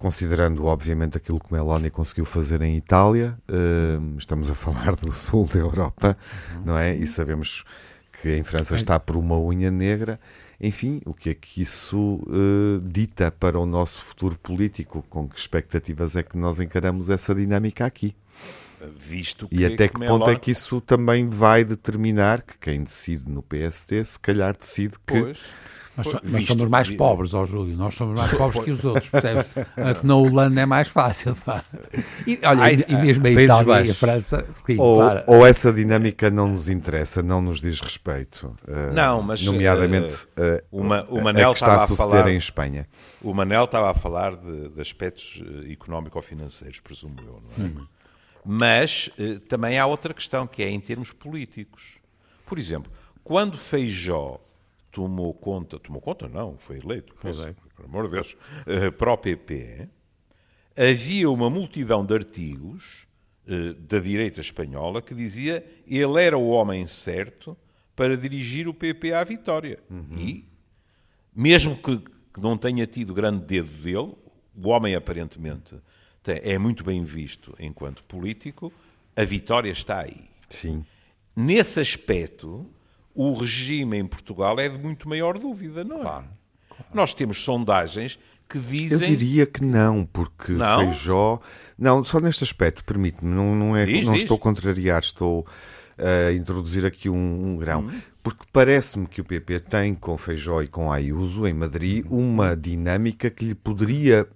considerando 0.00 0.64
obviamente 0.64 1.18
aquilo 1.18 1.38
que 1.38 1.52
Meloni 1.52 1.90
conseguiu 1.90 2.24
fazer 2.24 2.62
em 2.62 2.74
Itália, 2.74 3.38
uh, 3.46 4.18
estamos 4.18 4.50
a 4.50 4.54
falar 4.54 4.96
do 4.96 5.12
sul 5.12 5.46
da 5.46 5.60
Europa, 5.60 6.16
uhum. 6.54 6.62
não 6.64 6.78
é? 6.78 6.96
E 6.96 7.06
sabemos 7.06 7.64
que 8.20 8.34
em 8.34 8.42
França 8.42 8.74
está 8.74 8.98
por 8.98 9.14
uma 9.14 9.38
unha 9.38 9.70
negra. 9.70 10.18
Enfim, 10.58 11.02
o 11.04 11.12
que 11.12 11.28
é 11.28 11.34
que 11.34 11.60
isso 11.60 11.98
uh, 11.98 12.80
dita 12.82 13.30
para 13.30 13.58
o 13.58 13.66
nosso 13.66 14.02
futuro 14.02 14.38
político? 14.42 15.04
Com 15.10 15.28
que 15.28 15.38
expectativas 15.38 16.16
é 16.16 16.22
que 16.22 16.36
nós 16.36 16.60
encaramos 16.60 17.10
essa 17.10 17.34
dinâmica 17.34 17.84
aqui? 17.84 18.16
Visto 18.96 19.48
que, 19.48 19.56
e 19.56 19.66
até 19.66 19.86
que 19.86 19.98
ponto 19.98 20.30
é 20.30 20.34
que 20.34 20.50
isso 20.50 20.80
também 20.80 21.26
vai 21.26 21.62
determinar 21.62 22.40
que 22.40 22.56
quem 22.56 22.82
decide 22.82 23.30
no 23.30 23.42
PSD, 23.42 24.02
se 24.02 24.18
calhar 24.18 24.56
decide 24.58 24.94
que. 25.06 25.20
Pois 25.20 25.40
nós, 25.96 26.06
nós 26.22 26.44
somos 26.46 26.68
mais 26.68 26.90
pobres, 26.90 27.34
ó 27.34 27.44
Júlio, 27.44 27.76
nós 27.76 27.94
somos 27.94 28.18
mais 28.18 28.32
pobres 28.34 28.64
que 28.64 28.70
os 28.70 28.84
outros, 28.84 29.08
percebe? 29.08 29.44
que 30.00 30.06
na 30.06 30.14
Holanda 30.14 30.60
é 30.60 30.66
mais 30.66 30.88
fácil. 30.88 31.34
Pá. 31.44 31.64
E, 32.26 32.38
olha, 32.44 32.62
Ai, 32.62 32.84
e 32.86 32.94
mesmo 32.96 33.26
a 33.26 33.30
Itália 33.30 33.64
baixos. 33.64 33.88
e 33.88 33.90
a 33.90 33.94
França. 33.94 34.46
Sim, 34.64 34.76
ou, 34.78 34.96
claro. 34.96 35.24
ou, 35.26 35.46
essa 35.46 35.72
dinâmica 35.72 36.30
não 36.30 36.48
nos 36.48 36.68
interessa, 36.68 37.22
não 37.22 37.40
nos 37.40 37.60
diz 37.60 37.80
respeito. 37.80 38.56
Uh, 38.66 38.94
não, 38.94 39.22
mas. 39.22 39.42
Nomeadamente 39.42 40.24
uh, 40.24 40.62
uma, 40.70 41.04
o 41.08 41.20
Manel 41.22 41.50
a 41.50 41.54
que 41.54 41.60
está 41.60 41.76
a 41.76 41.86
suceder 41.86 42.10
falar, 42.10 42.30
em 42.30 42.36
Espanha. 42.36 42.88
O 43.22 43.34
Manel 43.34 43.64
estava 43.64 43.90
a 43.90 43.94
falar 43.94 44.36
de, 44.36 44.68
de 44.68 44.80
aspectos 44.80 45.42
económico-financeiros, 45.68 46.80
presumo 46.80 47.16
eu, 47.18 47.42
não 47.58 47.64
é? 47.64 47.68
Hum. 47.68 47.84
Mas 48.44 49.10
uh, 49.18 49.40
também 49.40 49.78
há 49.78 49.86
outra 49.86 50.14
questão, 50.14 50.46
que 50.46 50.62
é 50.62 50.70
em 50.70 50.80
termos 50.80 51.12
políticos. 51.12 51.98
Por 52.46 52.58
exemplo, 52.58 52.90
quando 53.22 53.58
Feijó 53.58 54.40
tomou 54.90 55.32
conta, 55.32 55.78
tomou 55.78 56.00
conta 56.00 56.28
não, 56.28 56.56
foi 56.58 56.78
eleito, 56.78 57.14
pois 57.20 57.40
é. 57.40 57.54
por 57.74 57.84
amor 57.84 58.06
de 58.06 58.12
Deus, 58.12 58.36
uh, 58.66 58.92
para 58.92 59.12
o 59.12 59.18
PP, 59.18 59.88
havia 60.76 61.30
uma 61.30 61.48
multidão 61.48 62.04
de 62.04 62.14
artigos 62.14 63.06
uh, 63.46 63.74
da 63.74 63.98
direita 63.98 64.40
espanhola 64.40 65.00
que 65.00 65.14
dizia 65.14 65.64
ele 65.86 66.22
era 66.22 66.36
o 66.36 66.48
homem 66.48 66.86
certo 66.86 67.56
para 67.94 68.16
dirigir 68.16 68.66
o 68.66 68.74
PP 68.74 69.12
à 69.12 69.22
vitória. 69.24 69.78
Uhum. 69.90 70.18
E, 70.18 70.48
mesmo 71.34 71.76
que, 71.76 71.98
que, 71.98 72.40
não 72.40 72.56
tenha 72.56 72.86
tido 72.86 73.12
grande 73.12 73.44
dedo 73.44 73.70
dele, 73.82 74.14
o 74.56 74.68
homem 74.68 74.94
aparentemente 74.94 75.76
tem, 76.22 76.40
é 76.42 76.58
muito 76.58 76.82
bem 76.82 77.04
visto 77.04 77.54
enquanto 77.58 78.02
político, 78.04 78.72
a 79.14 79.24
vitória 79.24 79.70
está 79.70 80.00
aí. 80.00 80.30
Sim. 80.48 80.84
Nesse 81.36 81.78
aspecto, 81.78 82.66
o 83.14 83.34
regime 83.34 83.98
em 83.98 84.06
Portugal 84.06 84.58
é 84.58 84.68
de 84.68 84.78
muito 84.78 85.08
maior 85.08 85.38
dúvida, 85.38 85.84
não 85.84 85.98
é? 85.98 86.02
Claro, 86.02 86.26
claro. 86.68 86.84
Nós 86.94 87.14
temos 87.14 87.42
sondagens 87.42 88.18
que 88.48 88.58
dizem. 88.58 89.10
Eu 89.10 89.16
diria 89.16 89.46
que 89.46 89.64
não, 89.64 90.04
porque 90.04 90.52
não? 90.52 90.80
Feijó. 90.80 91.40
Não, 91.78 92.04
só 92.04 92.20
neste 92.20 92.44
aspecto, 92.44 92.84
permite-me, 92.84 93.32
não, 93.32 93.54
não, 93.54 93.76
é, 93.76 93.86
diz, 93.86 94.06
não 94.06 94.12
diz. 94.12 94.22
estou 94.22 94.36
a 94.36 94.40
contrariar, 94.40 95.00
estou 95.00 95.46
a 95.98 96.32
introduzir 96.32 96.84
aqui 96.84 97.08
um, 97.08 97.52
um 97.52 97.56
grão. 97.56 97.82
Hum. 97.82 98.00
Porque 98.22 98.44
parece-me 98.52 99.06
que 99.06 99.20
o 99.20 99.24
PP 99.24 99.60
tem 99.60 99.94
com 99.94 100.16
Feijó 100.18 100.62
e 100.62 100.68
com 100.68 100.92
Ayuso 100.92 101.46
em 101.46 101.54
Madrid 101.54 102.04
uma 102.10 102.54
dinâmica 102.54 103.30
que 103.30 103.44
lhe 103.44 103.54
poderia 103.54 104.26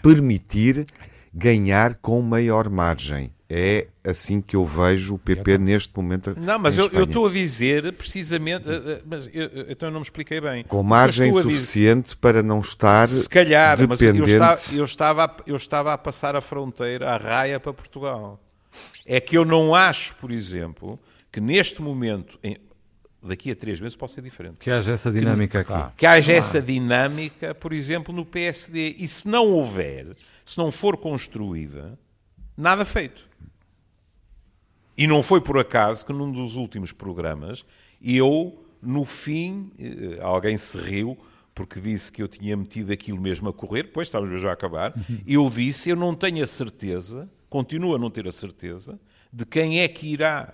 permitir 0.00 0.86
ganhar 1.34 1.96
com 1.96 2.22
maior 2.22 2.68
margem. 2.70 3.32
É 3.48 3.86
assim 4.02 4.40
que 4.40 4.56
eu 4.56 4.64
vejo 4.64 5.14
o 5.14 5.18
PP 5.18 5.56
neste 5.58 5.96
momento. 5.96 6.34
Não, 6.40 6.58
mas 6.58 6.76
eu, 6.76 6.88
eu, 6.92 7.04
estou 7.04 7.28
a 7.28 7.30
dizer 7.30 7.92
precisamente. 7.92 8.68
Eh, 8.68 8.82
eh, 8.84 9.02
mas 9.06 9.30
eu, 9.32 9.50
então 9.68 9.88
eu 9.88 9.92
não 9.92 10.00
me 10.00 10.04
expliquei 10.04 10.40
bem. 10.40 10.64
Com 10.64 10.82
margem 10.82 11.32
suficiente 11.32 12.06
dizer, 12.06 12.16
para 12.16 12.42
não 12.42 12.58
estar. 12.58 13.06
Se 13.06 13.28
calhar, 13.28 13.76
dependente... 13.76 14.18
mas 14.18 14.28
eu 14.28 14.34
estava, 14.34 14.60
eu, 14.72 14.84
estava 14.84 15.24
a, 15.24 15.36
eu 15.46 15.56
estava 15.56 15.92
a 15.92 15.98
passar 15.98 16.34
a 16.34 16.40
fronteira, 16.40 17.08
a 17.08 17.16
raia 17.16 17.60
para 17.60 17.72
Portugal. 17.72 18.40
É 19.06 19.20
que 19.20 19.38
eu 19.38 19.44
não 19.44 19.76
acho, 19.76 20.16
por 20.16 20.32
exemplo, 20.32 20.98
que 21.30 21.40
neste 21.40 21.80
momento, 21.80 22.40
em, 22.42 22.56
daqui 23.22 23.52
a 23.52 23.54
três 23.54 23.80
meses, 23.80 23.94
possa 23.94 24.16
ser 24.16 24.22
diferente. 24.22 24.56
Que 24.58 24.72
haja 24.72 24.90
essa 24.90 25.12
dinâmica 25.12 25.62
que, 25.62 25.72
aqui. 25.72 25.92
Que 25.98 26.06
haja 26.06 26.32
essa 26.32 26.60
dinâmica, 26.60 27.54
por 27.54 27.72
exemplo, 27.72 28.12
no 28.12 28.24
PSD. 28.24 28.96
E 28.98 29.06
se 29.06 29.28
não 29.28 29.52
houver, 29.52 30.16
se 30.44 30.58
não 30.58 30.72
for 30.72 30.96
construída, 30.96 31.96
nada 32.56 32.84
feito. 32.84 33.26
E 34.96 35.06
não 35.06 35.22
foi 35.22 35.40
por 35.40 35.58
acaso 35.58 36.06
que 36.06 36.12
num 36.12 36.30
dos 36.30 36.56
últimos 36.56 36.92
programas 36.92 37.64
eu, 38.02 38.64
no 38.80 39.04
fim, 39.04 39.70
eh, 39.78 40.18
alguém 40.20 40.56
se 40.56 40.78
riu 40.78 41.18
porque 41.56 41.80
disse 41.80 42.12
que 42.12 42.22
eu 42.22 42.28
tinha 42.28 42.54
metido 42.54 42.92
aquilo 42.92 43.18
mesmo 43.18 43.48
a 43.48 43.52
correr, 43.52 43.84
depois 43.84 44.08
estávamos 44.08 44.32
mesmo 44.32 44.46
a 44.48 44.52
acabar, 44.52 44.94
uhum. 44.94 45.20
eu 45.26 45.48
disse, 45.48 45.88
eu 45.88 45.96
não 45.96 46.14
tenho 46.14 46.44
a 46.44 46.46
certeza, 46.46 47.30
continuo 47.48 47.94
a 47.94 47.98
não 47.98 48.10
ter 48.10 48.28
a 48.28 48.30
certeza, 48.30 49.00
de 49.32 49.46
quem 49.46 49.80
é 49.80 49.88
que 49.88 50.06
irá 50.06 50.52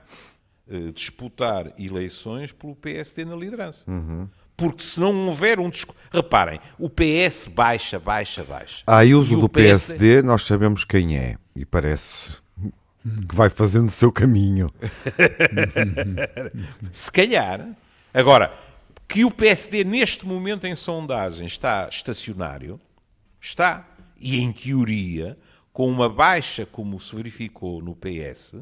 uh, 0.68 0.92
disputar 0.92 1.72
eleições 1.76 2.52
pelo 2.52 2.76
PSD 2.76 3.24
na 3.24 3.34
liderança. 3.34 3.90
Uhum. 3.90 4.28
Porque 4.56 4.82
se 4.82 5.00
não 5.00 5.26
houver 5.26 5.58
um. 5.58 5.70
Reparem, 6.12 6.60
o 6.78 6.88
PS 6.88 7.48
baixa, 7.48 7.98
baixa, 7.98 8.44
baixa. 8.44 8.84
A 8.86 9.02
uso 9.02 9.40
do 9.40 9.48
PSD, 9.48 10.18
PS... 10.18 10.24
nós 10.24 10.42
sabemos 10.42 10.84
quem 10.84 11.16
é, 11.16 11.36
e 11.56 11.64
parece 11.64 12.41
que 13.28 13.34
vai 13.34 13.50
fazendo 13.50 13.88
o 13.88 13.90
seu 13.90 14.12
caminho. 14.12 14.70
Se 16.92 17.10
calhar. 17.10 17.68
Agora, 18.14 18.56
que 19.08 19.24
o 19.24 19.30
PSD 19.30 19.84
neste 19.84 20.26
momento 20.26 20.66
em 20.66 20.76
sondagem 20.76 21.46
está 21.46 21.88
estacionário, 21.90 22.80
está. 23.40 23.88
E 24.18 24.38
em 24.38 24.52
teoria, 24.52 25.36
com 25.72 25.90
uma 25.90 26.08
baixa 26.08 26.64
como 26.64 27.00
se 27.00 27.14
verificou 27.14 27.82
no 27.82 27.96
PS, 27.96 28.56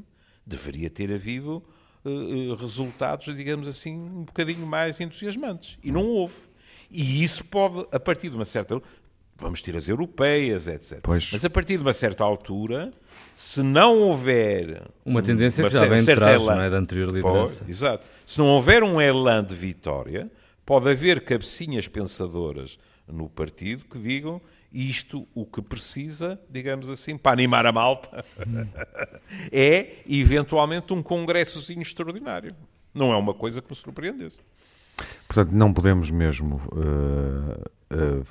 deveria 0.47 0.89
ter 0.89 1.13
havido 1.13 1.63
uh, 2.05 2.55
resultados, 2.55 3.35
digamos 3.37 3.69
assim, 3.69 3.95
um 3.95 4.25
bocadinho 4.25 4.67
mais 4.67 5.01
entusiasmantes. 5.01 5.79
E 5.85 5.93
não 5.93 6.07
houve. 6.07 6.49
E 6.91 7.23
isso 7.23 7.45
pode, 7.45 7.87
a 7.93 8.01
partir 8.01 8.31
de 8.31 8.37
uma 8.37 8.45
certa 8.45 8.81
vamos 9.41 9.63
ter 9.63 9.77
as 9.77 9.89
europeias, 9.89 10.67
etc. 10.67 11.01
Pois. 11.03 11.31
Mas 11.33 11.45
a 11.45 11.51
partir 11.51 11.77
de 11.77 11.83
uma 11.83 11.93
certa 11.93 12.23
altura, 12.23 12.91
se 13.35 13.63
não 13.63 13.99
houver 13.99 14.83
uma 15.05 15.23
tendência 15.23 15.65
uma 15.65 15.69
que 15.69 15.75
já 15.75 15.87
vem 15.87 16.05
de 16.05 16.15
trás, 16.15 16.43
não 16.43 16.61
é, 16.61 16.71
da 16.71 16.77
anterior 16.77 17.11
liderança. 17.11 17.61
Pode, 17.61 17.71
exato. 17.71 18.07
Se 18.27 18.39
não 18.39 18.47
houver 18.47 18.83
um 18.83 19.01
elan 19.01 19.45
de 19.45 19.55
vitória, 19.55 20.31
pode 20.65 20.91
haver 20.91 21.25
cabecinhas 21.25 21.89
pensadoras 21.89 22.79
no 23.09 23.29
partido 23.29 23.85
que 23.87 23.99
digam 23.99 24.41
isto 24.73 25.27
o 25.35 25.45
que 25.45 25.61
precisa, 25.61 26.41
digamos 26.49 26.89
assim, 26.89 27.17
para 27.17 27.33
animar 27.33 27.67
a 27.67 27.73
malta, 27.73 28.25
é 29.51 29.97
eventualmente 30.09 30.93
um 30.93 31.03
congressozinho 31.03 31.83
extraordinário. 31.83 32.55
Não 32.95 33.13
é 33.13 33.17
uma 33.17 33.35
coisa 33.35 33.61
que 33.61 33.69
me 33.69 33.77
surpreendesse. 33.77 34.39
Portanto, 35.27 35.53
não 35.53 35.73
podemos 35.73 36.11
mesmo 36.11 36.57
uh, 36.73 38.21
uh, 38.21 38.25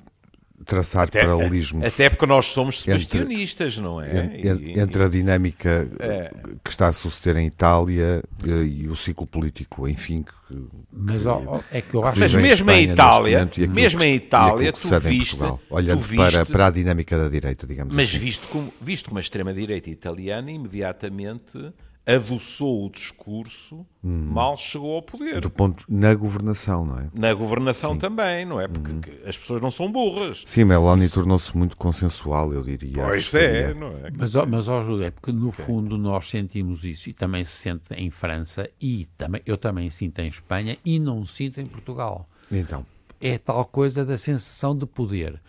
traçar 0.70 1.04
até, 1.04 1.22
paralelismos. 1.22 1.86
Até 1.86 2.10
porque 2.10 2.26
nós 2.26 2.46
somos 2.46 2.82
sebastianistas, 2.82 3.74
entre, 3.74 3.84
não 3.84 4.02
é? 4.02 4.26
Entre, 4.38 4.80
entre 4.80 5.04
a 5.04 5.08
dinâmica 5.08 5.90
é. 6.00 6.32
que 6.64 6.70
está 6.70 6.88
a 6.88 6.94
suceder 6.94 7.38
em 7.38 7.48
Itália 7.48 8.24
eh, 8.46 8.64
e 8.64 8.88
o 8.88 8.96
ciclo 8.96 9.26
político, 9.26 9.88
enfim. 9.88 10.24
Que, 10.24 10.58
mas 10.92 11.26
ó, 11.26 11.62
é 11.72 11.82
que 11.82 11.96
eu 11.96 12.04
acho 12.04 12.20
Mas 12.20 12.34
mesmo 12.36 12.70
em 12.72 12.92
Itália, 12.92 13.50
mesmo 13.70 14.04
em 14.04 14.16
Itália, 14.16 14.72
tu 14.72 15.00
viste, 15.00 15.38
olhando 15.70 16.00
tu 16.00 16.06
viste, 16.06 16.32
para, 16.32 16.46
para 16.46 16.68
a 16.68 16.70
dinâmica 16.70 17.18
da 17.18 17.28
direita, 17.28 17.66
digamos 17.66 17.96
mas 17.96 18.10
assim. 18.10 18.18
Mas 18.18 18.24
visto 18.24 18.48
como, 18.48 18.74
visto 18.80 19.10
como 19.10 19.18
a 19.18 19.22
extrema-direita 19.22 19.90
italiana 19.90 20.52
imediatamente 20.52 21.74
adoçou 22.06 22.88
o 22.88 22.90
discurso 22.90 23.86
hum. 24.04 24.32
mal 24.32 24.58
chegou 24.58 24.96
ao 24.96 25.02
poder. 25.02 25.42
Do 25.42 25.50
ponto 25.50 25.86
na 25.88 26.14
governação, 26.16 26.86
não 26.86 27.00
é? 27.00 27.08
Na 27.14 27.34
governação 27.34 27.94
Sim. 27.94 28.00
também, 28.00 28.46
não 28.46 28.60
é? 28.60 28.68
Porque 28.68 28.92
hum. 28.92 29.02
as 29.26 29.38
pessoas 29.38 29.62
não 29.62 29.70
são 29.70 29.92
burras. 29.92 30.44
Sim, 30.46 30.66
Meloni 30.66 31.06
Isso... 31.06 31.16
tornou-se 31.16 31.56
muito 31.56 31.78
consensual, 31.78 32.52
eu 32.54 32.64
diria. 32.64 33.04
Pois 33.04 33.34
é, 33.34 33.74
não 33.74 33.90
é? 33.90 34.12
Mas, 34.18 34.34
mas 34.34 34.68
ó, 34.68 34.84
Júlio, 34.84 35.06
é 35.06 35.12
porque 35.12 35.32
no 35.32 35.52
fundo 35.52 35.98
nós 35.98 36.30
sentimos 36.30 36.84
isso 36.84 37.10
e 37.10 37.14
também 37.14 37.44
se 37.44 37.52
sente 37.52 37.94
em 37.96 38.10
França 38.10 38.70
e 38.82 39.08
também, 39.18 39.42
eu 39.46 39.58
também 39.58 39.90
sinto 39.90 40.20
em 40.20 40.28
Espanha 40.28 40.78
e 40.84 41.00
não 41.00 41.26
sinto 41.26 41.62
em 41.62 41.66
Portugal. 41.66 42.28
Então? 42.52 42.86
É 43.22 43.38
tal 43.38 43.64
coisa 43.66 44.04
da 44.06 44.18
sensação 44.18 44.76
de 44.76 44.86
poder 44.86 45.40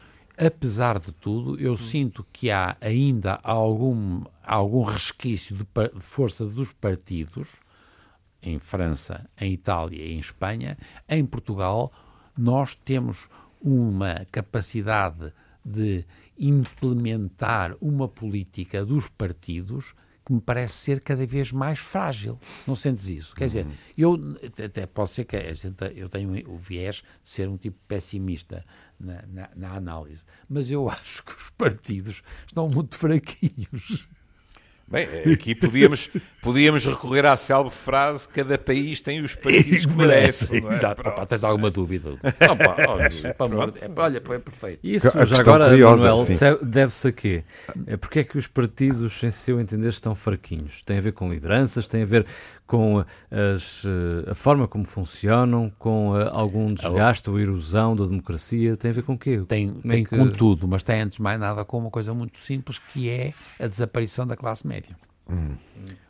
apesar 0.41 0.99
de 0.99 1.13
tudo, 1.13 1.61
eu 1.61 1.77
sinto 1.77 2.27
que 2.33 2.51
há 2.51 2.75
ainda 2.81 3.39
algum, 3.43 4.25
algum 4.43 4.83
resquício 4.83 5.55
de, 5.55 5.65
de, 5.65 6.01
força 6.01 6.47
dos 6.47 6.73
partidos, 6.73 7.61
em 8.43 8.59
França, 8.59 9.29
em 9.39 9.53
Itália 9.53 10.03
e 10.03 10.15
em 10.15 10.19
Espanha. 10.19 10.79
Em 11.07 11.27
Portugal, 11.27 11.93
nós 12.37 12.75
temos 12.75 13.29
uma 13.61 14.27
capacidade 14.33 15.31
de 15.63 16.07
implementar 16.39 17.77
uma 17.79 18.09
política 18.09 18.83
dos 18.83 19.09
partidos 19.09 19.95
que 20.25 20.33
me 20.33 20.41
parece 20.41 20.75
ser 20.75 21.01
cada 21.03 21.27
vez 21.27 21.53
mais 21.53 21.79
frágil. 21.79 22.39
Não 22.67 22.77
sentes 22.77 23.09
isso? 23.09 23.35
Quer 23.35 23.47
dizer, 23.47 23.67
eu 23.97 24.19
até 24.65 24.87
pode 24.87 25.11
ser 25.11 25.25
que 25.25 25.37
eu 25.95 26.09
tenho 26.09 26.51
o 26.51 26.57
viés 26.57 27.03
de 27.23 27.29
ser 27.29 27.47
um 27.47 27.59
tipo 27.59 27.77
pessimista 27.87 28.65
na, 29.01 29.25
na, 29.33 29.49
na 29.57 29.75
análise, 29.75 30.25
mas 30.49 30.71
eu 30.71 30.89
acho 30.91 31.25
que 31.25 31.33
os 31.33 31.51
partidos 31.51 32.23
estão 32.47 32.69
muito 32.69 32.97
fraquinhos. 32.97 34.09
Bem, 34.91 35.07
aqui 35.33 35.55
podíamos, 35.55 36.11
podíamos 36.43 36.85
recorrer 36.85 37.25
à 37.25 37.37
célebre 37.37 37.73
frase: 37.73 38.29
cada 38.29 38.59
país 38.59 39.01
tem 39.01 39.23
os 39.23 39.37
partidos 39.37 39.87
que 39.87 39.93
merece. 39.93 40.53
É? 40.53 40.59
Exato. 40.59 41.09
Opa, 41.09 41.25
tens 41.25 41.45
alguma 41.45 41.71
dúvida? 41.71 42.11
Opa, 42.11 42.77
olha, 42.89 43.37
olha, 43.97 44.17
é 44.19 44.39
perfeito. 44.41 44.81
Isso, 44.83 45.09
já 45.27 45.39
agora, 45.39 45.69
curiosa, 45.69 46.09
Manuel, 46.09 46.59
deve-se 46.65 47.07
a 47.07 47.13
quê? 47.13 47.45
É 47.87 47.97
porque 47.97 48.19
é 48.19 48.25
que 48.25 48.37
os 48.37 48.49
partidos, 48.49 49.23
em 49.23 49.31
seu 49.31 49.61
entender, 49.61 49.91
estão 49.91 50.13
fraquinhos? 50.17 50.83
Tem 50.83 50.99
a 50.99 51.01
ver 51.01 51.13
com 51.13 51.31
lideranças, 51.31 51.87
tem 51.87 52.03
a 52.03 52.07
ver 52.07 52.27
com 52.71 53.05
as, 53.31 53.85
a 54.31 54.35
forma 54.35 54.67
como 54.67 54.87
funcionam, 54.87 55.71
com 55.79 56.15
algum 56.33 56.73
desgaste 56.73 57.29
ou 57.29 57.39
erosão 57.39 57.95
da 57.95 58.07
democracia? 58.07 58.77
Tem 58.77 58.91
a 58.91 58.95
ver 58.95 59.03
com 59.03 59.15
o 59.15 59.19
quê? 59.19 59.43
Tem, 59.47 59.73
tem 59.73 60.05
que... 60.05 60.17
com 60.17 60.29
tudo, 60.31 60.67
mas 60.67 60.83
tem 60.83 61.03
antes 61.03 61.17
de 61.17 61.23
mais 61.23 61.39
nada 61.39 61.65
com 61.65 61.79
uma 61.79 61.91
coisa 61.91 62.15
muito 62.15 62.39
simples 62.39 62.79
que 62.93 63.09
é 63.09 63.33
a 63.59 63.67
desaparição 63.67 64.27
da 64.27 64.37
classe 64.37 64.67
média 64.67 64.81
média. 64.81 64.97
Hum. 65.29 65.57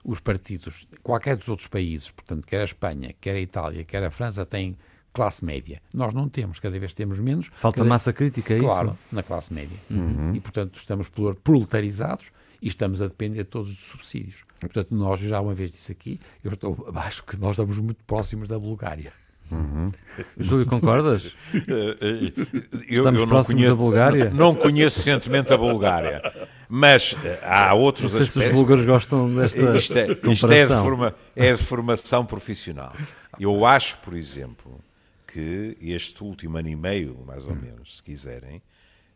Os 0.04 0.20
partidos, 0.20 0.86
qualquer 1.02 1.36
dos 1.36 1.48
outros 1.48 1.68
países, 1.68 2.10
portanto, 2.10 2.46
quer 2.46 2.60
a 2.60 2.64
Espanha, 2.64 3.14
quer 3.20 3.34
a 3.34 3.40
Itália, 3.40 3.84
quer 3.84 4.02
a 4.04 4.10
França, 4.10 4.46
têm 4.46 4.76
classe 5.12 5.44
média. 5.44 5.82
Nós 5.92 6.14
não 6.14 6.28
temos, 6.28 6.58
cada 6.58 6.78
vez 6.78 6.94
temos 6.94 7.18
menos. 7.18 7.50
Falta 7.52 7.78
cada... 7.78 7.88
massa 7.88 8.12
crítica, 8.12 8.54
é 8.54 8.60
claro, 8.60 8.70
isso? 8.70 8.84
Claro, 8.84 8.98
na 9.12 9.22
classe 9.22 9.52
média. 9.52 9.76
Uhum. 9.90 10.34
E, 10.34 10.40
portanto, 10.40 10.76
estamos 10.76 11.10
proletarizados 11.42 12.30
e 12.60 12.68
estamos 12.68 13.00
a 13.00 13.06
depender 13.06 13.44
todos 13.44 13.74
de 13.74 13.80
subsídios. 13.80 14.44
Portanto, 14.60 14.94
nós, 14.94 15.20
já 15.20 15.40
uma 15.40 15.54
vez 15.54 15.72
disse 15.72 15.92
aqui, 15.92 16.20
eu 16.44 16.52
estou 16.52 16.90
acho 16.94 17.24
que 17.24 17.38
nós 17.38 17.52
estamos 17.52 17.78
muito 17.78 18.02
próximos 18.04 18.48
da 18.48 18.58
Bulgária. 18.58 19.12
Uhum. 19.50 19.90
Júlio, 20.38 20.66
concordas? 20.68 21.34
Eh, 21.52 21.96
eh, 22.00 22.32
eu, 22.88 22.98
Estamos 22.98 23.20
eu 23.20 23.26
próximos 23.26 23.60
conheço, 23.60 23.70
da 23.70 23.74
Bulgária? 23.76 24.30
Não, 24.30 24.54
conheço 24.54 24.98
recentemente 24.98 25.52
a 25.52 25.56
Bulgária, 25.56 26.22
mas 26.68 27.16
eh, 27.24 27.40
há 27.42 27.74
outros 27.74 28.04
não 28.04 28.10
sei 28.10 28.20
aspectos. 28.22 28.42
Se 28.42 28.48
os 28.48 28.54
búlgaros 28.54 28.84
gostam 28.84 29.34
desta 29.34 29.76
isto 29.76 29.98
é, 29.98 30.06
isto 30.32 30.52
é, 30.52 30.66
de 30.66 30.74
forma, 30.74 31.14
é 31.34 31.52
de 31.52 31.62
formação 31.62 32.24
profissional. 32.24 32.92
Eu 33.38 33.66
acho, 33.66 33.98
por 33.98 34.14
exemplo, 34.14 34.80
que 35.26 35.76
este 35.80 36.22
último 36.22 36.56
ano 36.56 36.68
e 36.68 36.76
meio, 36.76 37.18
mais 37.26 37.46
ou 37.46 37.54
menos, 37.54 37.96
se 37.96 38.02
quiserem, 38.02 38.62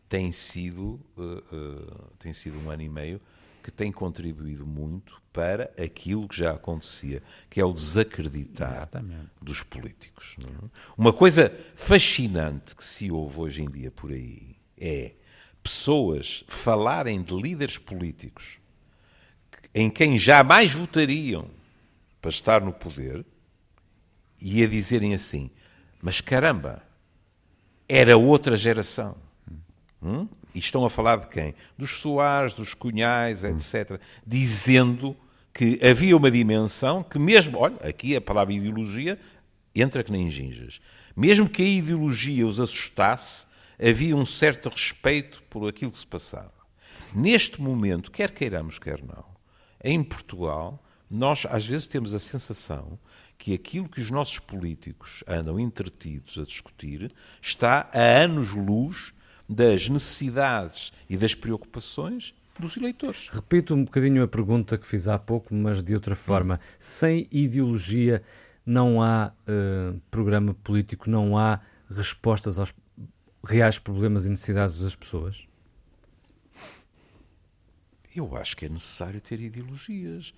tem 0.08 0.30
sido, 0.32 1.00
uh, 1.16 1.22
uh, 1.22 2.10
tem 2.18 2.32
sido 2.32 2.58
um 2.58 2.70
ano 2.70 2.82
e 2.82 2.88
meio 2.88 3.20
que 3.64 3.70
tem 3.70 3.90
contribuído 3.90 4.66
muito 4.66 5.22
para 5.32 5.72
aquilo 5.82 6.28
que 6.28 6.36
já 6.36 6.52
acontecia, 6.52 7.22
que 7.48 7.58
é 7.58 7.64
o 7.64 7.72
desacreditar 7.72 8.72
Exatamente. 8.72 9.30
dos 9.40 9.62
políticos. 9.62 10.36
É? 10.38 10.68
Uma 10.98 11.14
coisa 11.14 11.50
fascinante 11.74 12.76
que 12.76 12.84
se 12.84 13.10
ouve 13.10 13.40
hoje 13.40 13.62
em 13.62 13.70
dia 13.70 13.90
por 13.90 14.12
aí 14.12 14.54
é 14.78 15.12
pessoas 15.62 16.44
falarem 16.46 17.22
de 17.22 17.34
líderes 17.34 17.78
políticos 17.78 18.58
em 19.74 19.88
quem 19.88 20.18
jamais 20.18 20.72
votariam 20.72 21.48
para 22.20 22.28
estar 22.28 22.60
no 22.60 22.72
poder 22.72 23.24
e 24.42 24.62
a 24.62 24.66
dizerem 24.66 25.14
assim: 25.14 25.50
Mas 26.02 26.20
caramba, 26.20 26.82
era 27.88 28.14
outra 28.18 28.58
geração. 28.58 29.16
Hum? 30.02 30.28
E 30.54 30.58
estão 30.58 30.84
a 30.84 30.90
falar 30.90 31.16
de 31.16 31.26
quem? 31.28 31.54
Dos 31.76 31.98
Soares, 31.98 32.54
dos 32.54 32.74
Cunhais, 32.74 33.42
etc. 33.42 34.00
Dizendo 34.26 35.16
que 35.52 35.78
havia 35.84 36.16
uma 36.16 36.30
dimensão 36.30 37.02
que 37.02 37.18
mesmo, 37.18 37.58
olha, 37.58 37.76
aqui 37.82 38.14
a 38.14 38.20
palavra 38.20 38.54
ideologia 38.54 39.18
entra 39.74 40.04
que 40.04 40.12
nem 40.12 40.30
ginjas. 40.30 40.80
Mesmo 41.16 41.48
que 41.48 41.62
a 41.62 41.66
ideologia 41.66 42.46
os 42.46 42.60
assustasse, 42.60 43.46
havia 43.78 44.16
um 44.16 44.24
certo 44.24 44.68
respeito 44.68 45.42
por 45.50 45.68
aquilo 45.68 45.90
que 45.90 45.98
se 45.98 46.06
passava. 46.06 46.52
Neste 47.14 47.60
momento, 47.60 48.10
quer 48.10 48.32
queiramos, 48.32 48.78
quer 48.78 49.02
não, 49.02 49.24
em 49.82 50.02
Portugal, 50.02 50.82
nós 51.08 51.46
às 51.48 51.64
vezes 51.64 51.86
temos 51.86 52.14
a 52.14 52.18
sensação 52.18 52.98
que 53.38 53.54
aquilo 53.54 53.88
que 53.88 54.00
os 54.00 54.10
nossos 54.10 54.38
políticos 54.38 55.22
andam 55.26 55.60
entretidos 55.60 56.38
a 56.38 56.44
discutir 56.44 57.12
está 57.40 57.88
a 57.92 58.22
anos-luz 58.22 59.12
das 59.48 59.88
necessidades 59.88 60.92
e 61.08 61.16
das 61.16 61.34
preocupações 61.34 62.34
dos 62.58 62.76
eleitores. 62.76 63.28
Repito 63.28 63.74
um 63.74 63.84
bocadinho 63.84 64.22
a 64.22 64.28
pergunta 64.28 64.78
que 64.78 64.86
fiz 64.86 65.08
há 65.08 65.18
pouco, 65.18 65.54
mas 65.54 65.82
de 65.82 65.94
outra 65.94 66.14
forma. 66.14 66.60
Sem 66.78 67.26
ideologia 67.30 68.22
não 68.64 69.02
há 69.02 69.32
uh, 69.48 70.00
programa 70.10 70.54
político, 70.54 71.10
não 71.10 71.36
há 71.36 71.60
respostas 71.90 72.58
aos 72.58 72.72
reais 73.44 73.78
problemas 73.78 74.24
e 74.26 74.30
necessidades 74.30 74.80
das 74.80 74.94
pessoas? 74.94 75.46
Eu 78.14 78.36
acho 78.36 78.56
que 78.56 78.66
é 78.66 78.68
necessário 78.68 79.20
ter 79.20 79.40
ideologias. 79.40 80.32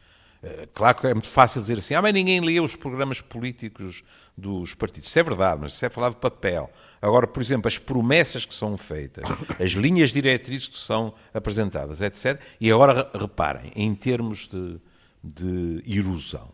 Eh, 0.46 0.68
claro 0.72 0.96
que 0.96 1.06
é 1.08 1.12
muito 1.12 1.28
fácil 1.28 1.60
dizer 1.60 1.78
assim, 1.78 1.94
ah, 1.94 2.00
mas 2.02 2.14
ninguém 2.14 2.40
lê 2.40 2.60
os 2.60 2.76
programas 2.76 3.20
políticos 3.20 4.04
dos 4.36 4.74
partidos. 4.74 5.08
Isso 5.08 5.18
é 5.18 5.22
verdade, 5.24 5.60
mas 5.60 5.72
isso 5.72 5.84
é 5.84 5.90
falar 5.90 6.10
de 6.10 6.16
papel. 6.16 6.70
Agora, 7.02 7.26
por 7.26 7.42
exemplo, 7.42 7.66
as 7.66 7.78
promessas 7.78 8.46
que 8.46 8.54
são 8.54 8.76
feitas, 8.76 9.24
as 9.60 9.72
linhas 9.72 10.12
diretrizes 10.12 10.68
que 10.68 10.78
são 10.78 11.12
apresentadas, 11.34 12.00
etc. 12.00 12.40
E 12.60 12.70
agora, 12.70 13.10
reparem, 13.12 13.72
em 13.74 13.92
termos 13.92 14.46
de, 14.46 14.80
de 15.22 15.82
erosão, 15.84 16.52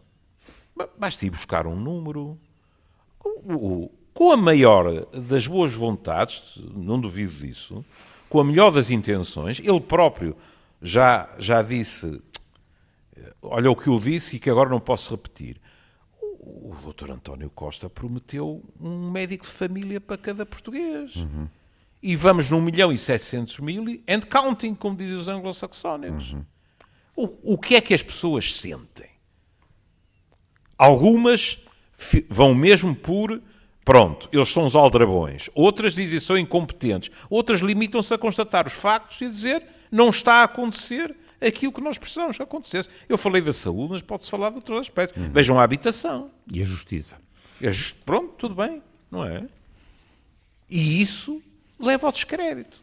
basta 0.99 1.27
ir 1.27 1.31
buscar 1.31 1.67
um 1.67 1.77
número. 1.77 2.39
Com 4.15 4.33
a 4.33 4.37
maior 4.37 5.07
das 5.07 5.47
boas 5.47 5.73
vontades, 5.75 6.59
não 6.75 7.01
duvido 7.01 7.33
disso, 7.33 7.85
com 8.29 8.41
a 8.41 8.45
melhor 8.45 8.71
das 8.71 8.91
intenções, 8.91 9.59
ele 9.59 9.81
próprio 9.81 10.37
já, 10.81 11.35
já 11.39 11.63
disse 11.63 12.21
olha 13.43 13.71
o 13.71 13.77
que 13.77 13.89
eu 13.89 13.99
disse 13.99 14.37
e 14.37 14.39
que 14.39 14.51
agora 14.51 14.71
não 14.71 14.81
posso 14.81 15.11
repetir. 15.11 15.61
O, 16.21 16.71
o 16.71 16.93
Dr. 16.93 17.11
António 17.11 17.51
Costa 17.51 17.89
prometeu 17.89 18.63
um 18.81 19.11
médico 19.11 19.45
de 19.45 19.51
família 19.51 20.01
para 20.01 20.17
cada 20.17 20.47
português. 20.47 21.17
Uhum. 21.17 21.49
E 22.03 22.17
vamos 22.17 22.51
num 22.51 22.61
milhão 22.61 22.93
e 22.93 22.99
setecentos 22.99 23.59
mil 23.61 23.85
and 24.09 24.21
counting, 24.23 24.75
como 24.75 24.97
dizem 24.97 25.17
os 25.17 25.29
anglo-saxónicos. 25.29 26.33
Uhum. 26.33 26.45
O, 27.15 27.55
o 27.55 27.59
que 27.59 27.77
é 27.77 27.81
que 27.81 27.95
as 27.95 28.03
pessoas 28.03 28.55
sentem? 28.55 29.11
Algumas 30.77 31.59
vão 32.29 32.55
mesmo 32.55 32.95
por 32.97 33.41
Pronto, 33.85 34.29
eles 34.33 34.49
são 34.53 34.65
os 34.65 34.77
aldrabões. 34.77 35.51
Outras 35.55 35.95
dizem 35.95 36.19
que 36.19 36.25
são 36.25 36.39
incompetentes. 36.39 37.11
Outras 37.29 37.61
limitam-se 37.61 38.15
a 38.15 38.19
constatar 38.19 38.67
os 38.67 38.73
factos 38.75 39.21
e 39.21 39.29
dizer 39.29 39.63
não 39.91 40.11
está 40.11 40.35
a 40.37 40.45
acontecer 40.45 41.15
aquilo 41.47 41.73
que 41.73 41.81
nós 41.81 41.99
precisamos 41.99 42.37
que 42.37 42.43
acontecesse. 42.43 42.89
Eu 43.09 43.19
falei 43.19 43.43
da 43.43 43.53
saúde, 43.53 43.93
mas 43.93 44.03
pode-se 44.03 44.31
falar 44.31 44.51
de 44.51 44.57
outros 44.57 44.81
aspectos. 44.81 45.23
Uhum. 45.23 45.31
Vejam 45.31 45.59
a 45.59 45.65
habitação. 45.65 46.31
E 46.51 46.63
a 46.63 46.65
justiça. 46.65 47.17
E 47.61 47.67
a 47.67 47.73
just... 47.73 47.97
Pronto, 48.05 48.35
tudo 48.39 48.55
bem, 48.55 48.83
não 49.11 49.25
é? 49.25 49.47
E 50.71 51.03
isso 51.03 51.43
leva 51.79 52.07
ao 52.07 52.13
descrédito. 52.13 52.81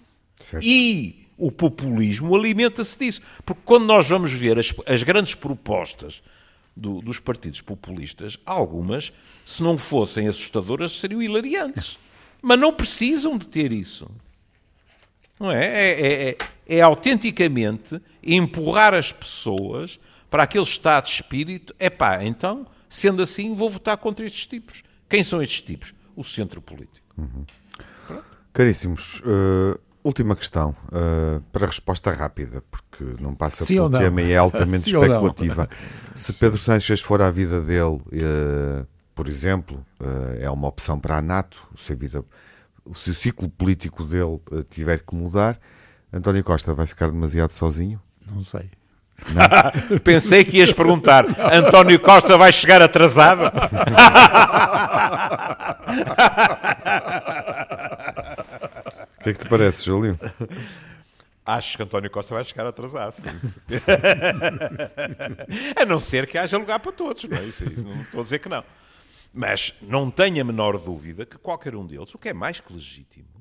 Certo. 0.50 0.64
E 0.64 1.28
o 1.38 1.52
populismo 1.52 2.36
alimenta-se 2.36 3.00
disso. 3.00 3.22
Porque 3.46 3.62
quando 3.66 3.86
nós 3.86 4.08
vamos 4.08 4.32
ver 4.32 4.60
as, 4.60 4.74
as 4.86 5.04
grandes 5.04 5.34
propostas 5.34 6.22
do, 6.76 7.02
dos 7.02 7.20
partidos 7.20 7.62
populistas, 7.62 8.38
algumas, 8.46 9.12
se 9.46 9.64
não 9.64 9.78
fossem 9.78 10.28
assustadoras, 10.28 11.00
seriam 11.00 11.22
hilariantes. 11.22 11.98
Mas 12.42 12.60
não 12.60 12.74
precisam 12.74 13.38
de 13.38 13.48
ter 13.48 13.74
isso. 13.74 14.10
Não 15.40 15.52
é? 15.52 15.66
É, 15.66 15.92
é, 15.92 16.30
é, 16.30 16.38
é 16.70 16.82
autenticamente 16.82 18.00
empurrar 18.24 18.94
as 18.94 19.12
pessoas 19.12 20.00
para 20.30 20.44
aquele 20.44 20.64
estado 20.64 21.06
de 21.06 21.12
espírito. 21.12 21.74
É 21.80 21.90
pá, 21.90 22.24
então, 22.24 22.68
sendo 22.88 23.24
assim, 23.24 23.56
vou 23.56 23.72
votar 23.72 23.98
contra 23.98 24.24
estes 24.24 24.46
tipos. 24.46 24.84
Quem 25.10 25.24
são 25.24 25.42
estes 25.42 25.64
tipos? 25.64 25.96
O 26.16 26.24
centro 26.24 26.62
político. 26.62 27.08
Uhum. 27.18 27.44
Caríssimos, 28.54 29.20
uh, 29.22 29.80
última 30.04 30.36
questão, 30.36 30.76
uh, 30.88 31.42
para 31.52 31.66
resposta 31.66 32.12
rápida, 32.12 32.64
porque 32.70 33.04
não 33.20 33.34
passa 33.34 33.66
Sim 33.66 33.76
pelo 33.76 33.90
tema 33.90 34.22
e 34.22 34.32
é 34.32 34.38
altamente 34.38 34.90
especulativa. 34.94 35.68
Se 36.14 36.34
Pedro 36.34 36.60
Sánchez 36.60 37.02
for 37.02 37.20
à 37.22 37.32
vida 37.32 37.62
dele, 37.62 37.96
uh, 37.96 38.88
por 39.16 39.28
exemplo, 39.28 39.86
é 40.40 40.50
uma 40.50 40.70
opção 40.70 40.98
para 40.98 41.18
a 41.18 41.22
NATO, 41.22 41.62
se, 41.78 41.92
a 41.92 41.96
vida, 41.96 42.24
se 42.94 43.10
o 43.10 43.14
ciclo 43.14 43.50
político 43.50 44.06
dele 44.06 44.40
tiver 44.70 45.00
que 45.00 45.14
mudar, 45.14 45.60
António 46.12 46.44
Costa 46.44 46.74
vai 46.74 46.88
ficar 46.88 47.12
demasiado 47.12 47.52
sozinho? 47.52 48.02
Não 48.32 48.44
sei. 48.44 48.70
Pensei 50.04 50.44
que 50.44 50.58
ias 50.58 50.72
perguntar: 50.72 51.26
António 51.52 52.00
Costa 52.00 52.38
vai 52.38 52.52
chegar 52.52 52.82
atrasado? 52.82 53.52
O 59.20 59.24
que 59.24 59.30
é 59.30 59.34
que 59.34 59.40
te 59.40 59.50
parece, 59.50 59.86
Júlio? 59.86 60.18
Acho 61.46 61.78
que 61.78 61.84
António 61.84 62.10
Costa 62.10 62.36
vai 62.36 62.44
chegar 62.44 62.66
atrasado. 62.66 63.12
Sim. 63.12 63.32
a 65.76 65.86
não 65.86 66.00
ser 66.00 66.28
que 66.28 66.38
haja 66.38 66.58
lugar 66.58 66.80
para 66.80 66.92
todos. 66.92 67.24
Não, 67.26 67.38
é? 67.38 67.44
Isso, 67.44 67.64
não 67.82 68.02
estou 68.02 68.22
a 68.22 68.24
dizer 68.24 68.40
que 68.40 68.48
não. 68.48 68.64
Mas 69.34 69.76
não 69.82 70.10
tenho 70.10 70.42
a 70.42 70.44
menor 70.44 70.78
dúvida 70.78 71.26
que 71.26 71.38
qualquer 71.38 71.76
um 71.76 71.86
deles, 71.86 72.14
o 72.16 72.18
que 72.18 72.30
é 72.30 72.34
mais 72.34 72.60
que 72.60 72.72
legítimo, 72.72 73.28
não? 73.34 73.39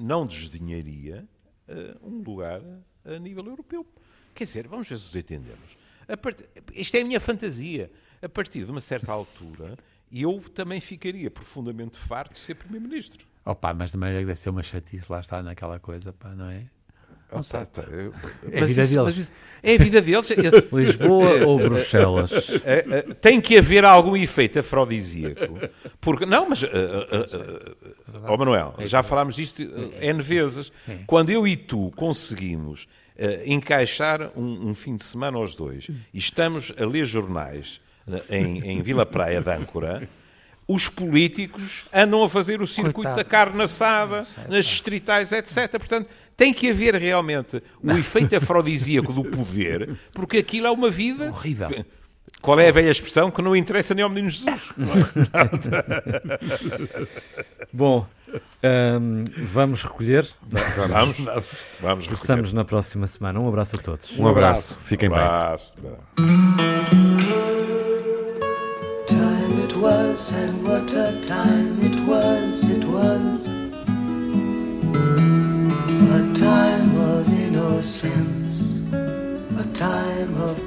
Não 0.00 0.26
desdenharia 0.26 1.28
uh, 1.68 2.08
um 2.08 2.22
lugar 2.22 2.62
a 3.04 3.18
nível 3.18 3.46
europeu. 3.46 3.86
Quer 4.34 4.44
dizer, 4.44 4.66
vamos 4.68 4.88
ver 4.88 4.98
se 4.98 5.04
nos 5.04 5.16
entendemos. 5.16 5.76
Part... 6.20 6.44
Isto 6.74 6.96
é 6.96 7.00
a 7.00 7.04
minha 7.04 7.20
fantasia. 7.20 7.90
A 8.22 8.28
partir 8.28 8.64
de 8.64 8.70
uma 8.70 8.80
certa 8.80 9.12
altura, 9.12 9.78
eu 10.12 10.42
também 10.54 10.80
ficaria 10.80 11.30
profundamente 11.30 11.96
farto 11.96 12.34
de 12.34 12.38
ser 12.38 12.54
Primeiro-Ministro. 12.54 13.26
Opa, 13.44 13.72
mas 13.72 13.90
também 13.90 14.12
deve 14.12 14.36
ser 14.36 14.50
uma 14.50 14.62
chatice 14.62 15.10
lá 15.10 15.20
estar 15.20 15.42
naquela 15.42 15.78
coisa, 15.78 16.12
pá, 16.12 16.34
não 16.34 16.50
é? 16.50 16.66
Não 17.32 17.42
tá, 17.42 17.64
tá. 17.64 17.82
É 18.50 18.60
a 18.60 18.64
vida 18.64 18.82
isso, 18.82 18.94
deles. 18.96 19.16
Isso, 19.16 19.32
é 19.62 19.74
a 19.74 19.78
vida 19.78 20.02
deles. 20.02 20.28
Lisboa 20.72 21.46
ou 21.46 21.58
Bruxelas? 21.62 22.60
É, 22.64 22.78
é, 22.78 23.02
tem 23.14 23.40
que 23.40 23.56
haver 23.56 23.84
algum 23.84 24.16
efeito 24.16 24.58
afrodisíaco. 24.58 25.58
Porque, 26.00 26.26
não, 26.26 26.48
mas, 26.48 26.62
uh, 26.62 26.66
uh, 26.66 26.70
uh, 26.70 27.89
oh 28.28 28.36
Manuel, 28.36 28.74
já 28.80 29.02
falámos 29.02 29.36
disto 29.36 29.62
N 30.00 30.22
vezes. 30.22 30.72
Quando 31.06 31.30
eu 31.30 31.46
e 31.46 31.56
tu 31.56 31.92
conseguimos 31.96 32.86
encaixar 33.44 34.30
um, 34.36 34.70
um, 34.70 34.74
fim 34.74 34.96
de 34.96 35.04
semana 35.04 35.36
aos 35.36 35.54
dois 35.54 35.88
e 36.12 36.18
estamos 36.18 36.72
a 36.78 36.86
ler 36.86 37.04
jornais 37.04 37.80
em, 38.30 38.64
em 38.64 38.82
Vila 38.82 39.04
Praia 39.04 39.42
de 39.42 39.50
Âncora 39.50 40.08
os 40.72 40.88
políticos 40.88 41.84
andam 41.92 42.22
a 42.22 42.28
fazer 42.28 42.62
o 42.62 42.66
circuito 42.66 42.94
Coitado. 42.94 43.16
da 43.16 43.24
carne 43.24 43.60
assada, 43.60 44.24
nas 44.48 44.64
distritais, 44.64 45.32
etc. 45.32 45.68
Portanto, 45.72 46.08
tem 46.36 46.54
que 46.54 46.70
haver 46.70 46.94
realmente 46.94 47.60
o 47.82 47.90
efeito 47.90 48.36
afrodisíaco 48.36 49.12
do 49.12 49.24
poder, 49.24 49.98
porque 50.12 50.38
aquilo 50.38 50.68
é 50.68 50.70
uma 50.70 50.88
vida. 50.88 51.28
Horrível. 51.30 51.84
Qual 52.40 52.58
é 52.58 52.68
a 52.68 52.72
velha 52.72 52.90
expressão 52.90 53.30
que 53.30 53.42
não 53.42 53.54
interessa 53.54 53.94
nem 53.94 54.02
ao 54.02 54.08
menino 54.08 54.30
Jesus? 54.30 54.72
Bom, 57.72 58.06
um, 58.64 59.24
vamos 59.46 59.82
recolher. 59.82 60.26
Vamos, 60.42 61.18
vamos, 61.18 61.44
vamos 61.80 62.06
recolher. 62.06 62.54
na 62.54 62.64
próxima 62.64 63.06
semana. 63.06 63.38
Um 63.38 63.48
abraço 63.48 63.76
a 63.76 63.78
todos. 63.78 64.18
Um 64.18 64.26
abraço. 64.26 64.78
Fiquem 64.84 65.10
um 65.10 65.14
abraço. 65.14 65.76
bem. 65.80 65.92
was, 69.80 70.30
and 70.32 70.62
what 70.62 70.92
a 70.92 71.18
time 71.22 71.80
it 71.80 71.96
was, 72.06 72.64
it 72.64 72.84
was. 72.84 73.46
A 76.18 76.32
time 76.34 76.96
of 76.96 77.26
innocence, 77.46 78.82
a 78.92 79.64
time 79.72 80.36
of 80.36 80.66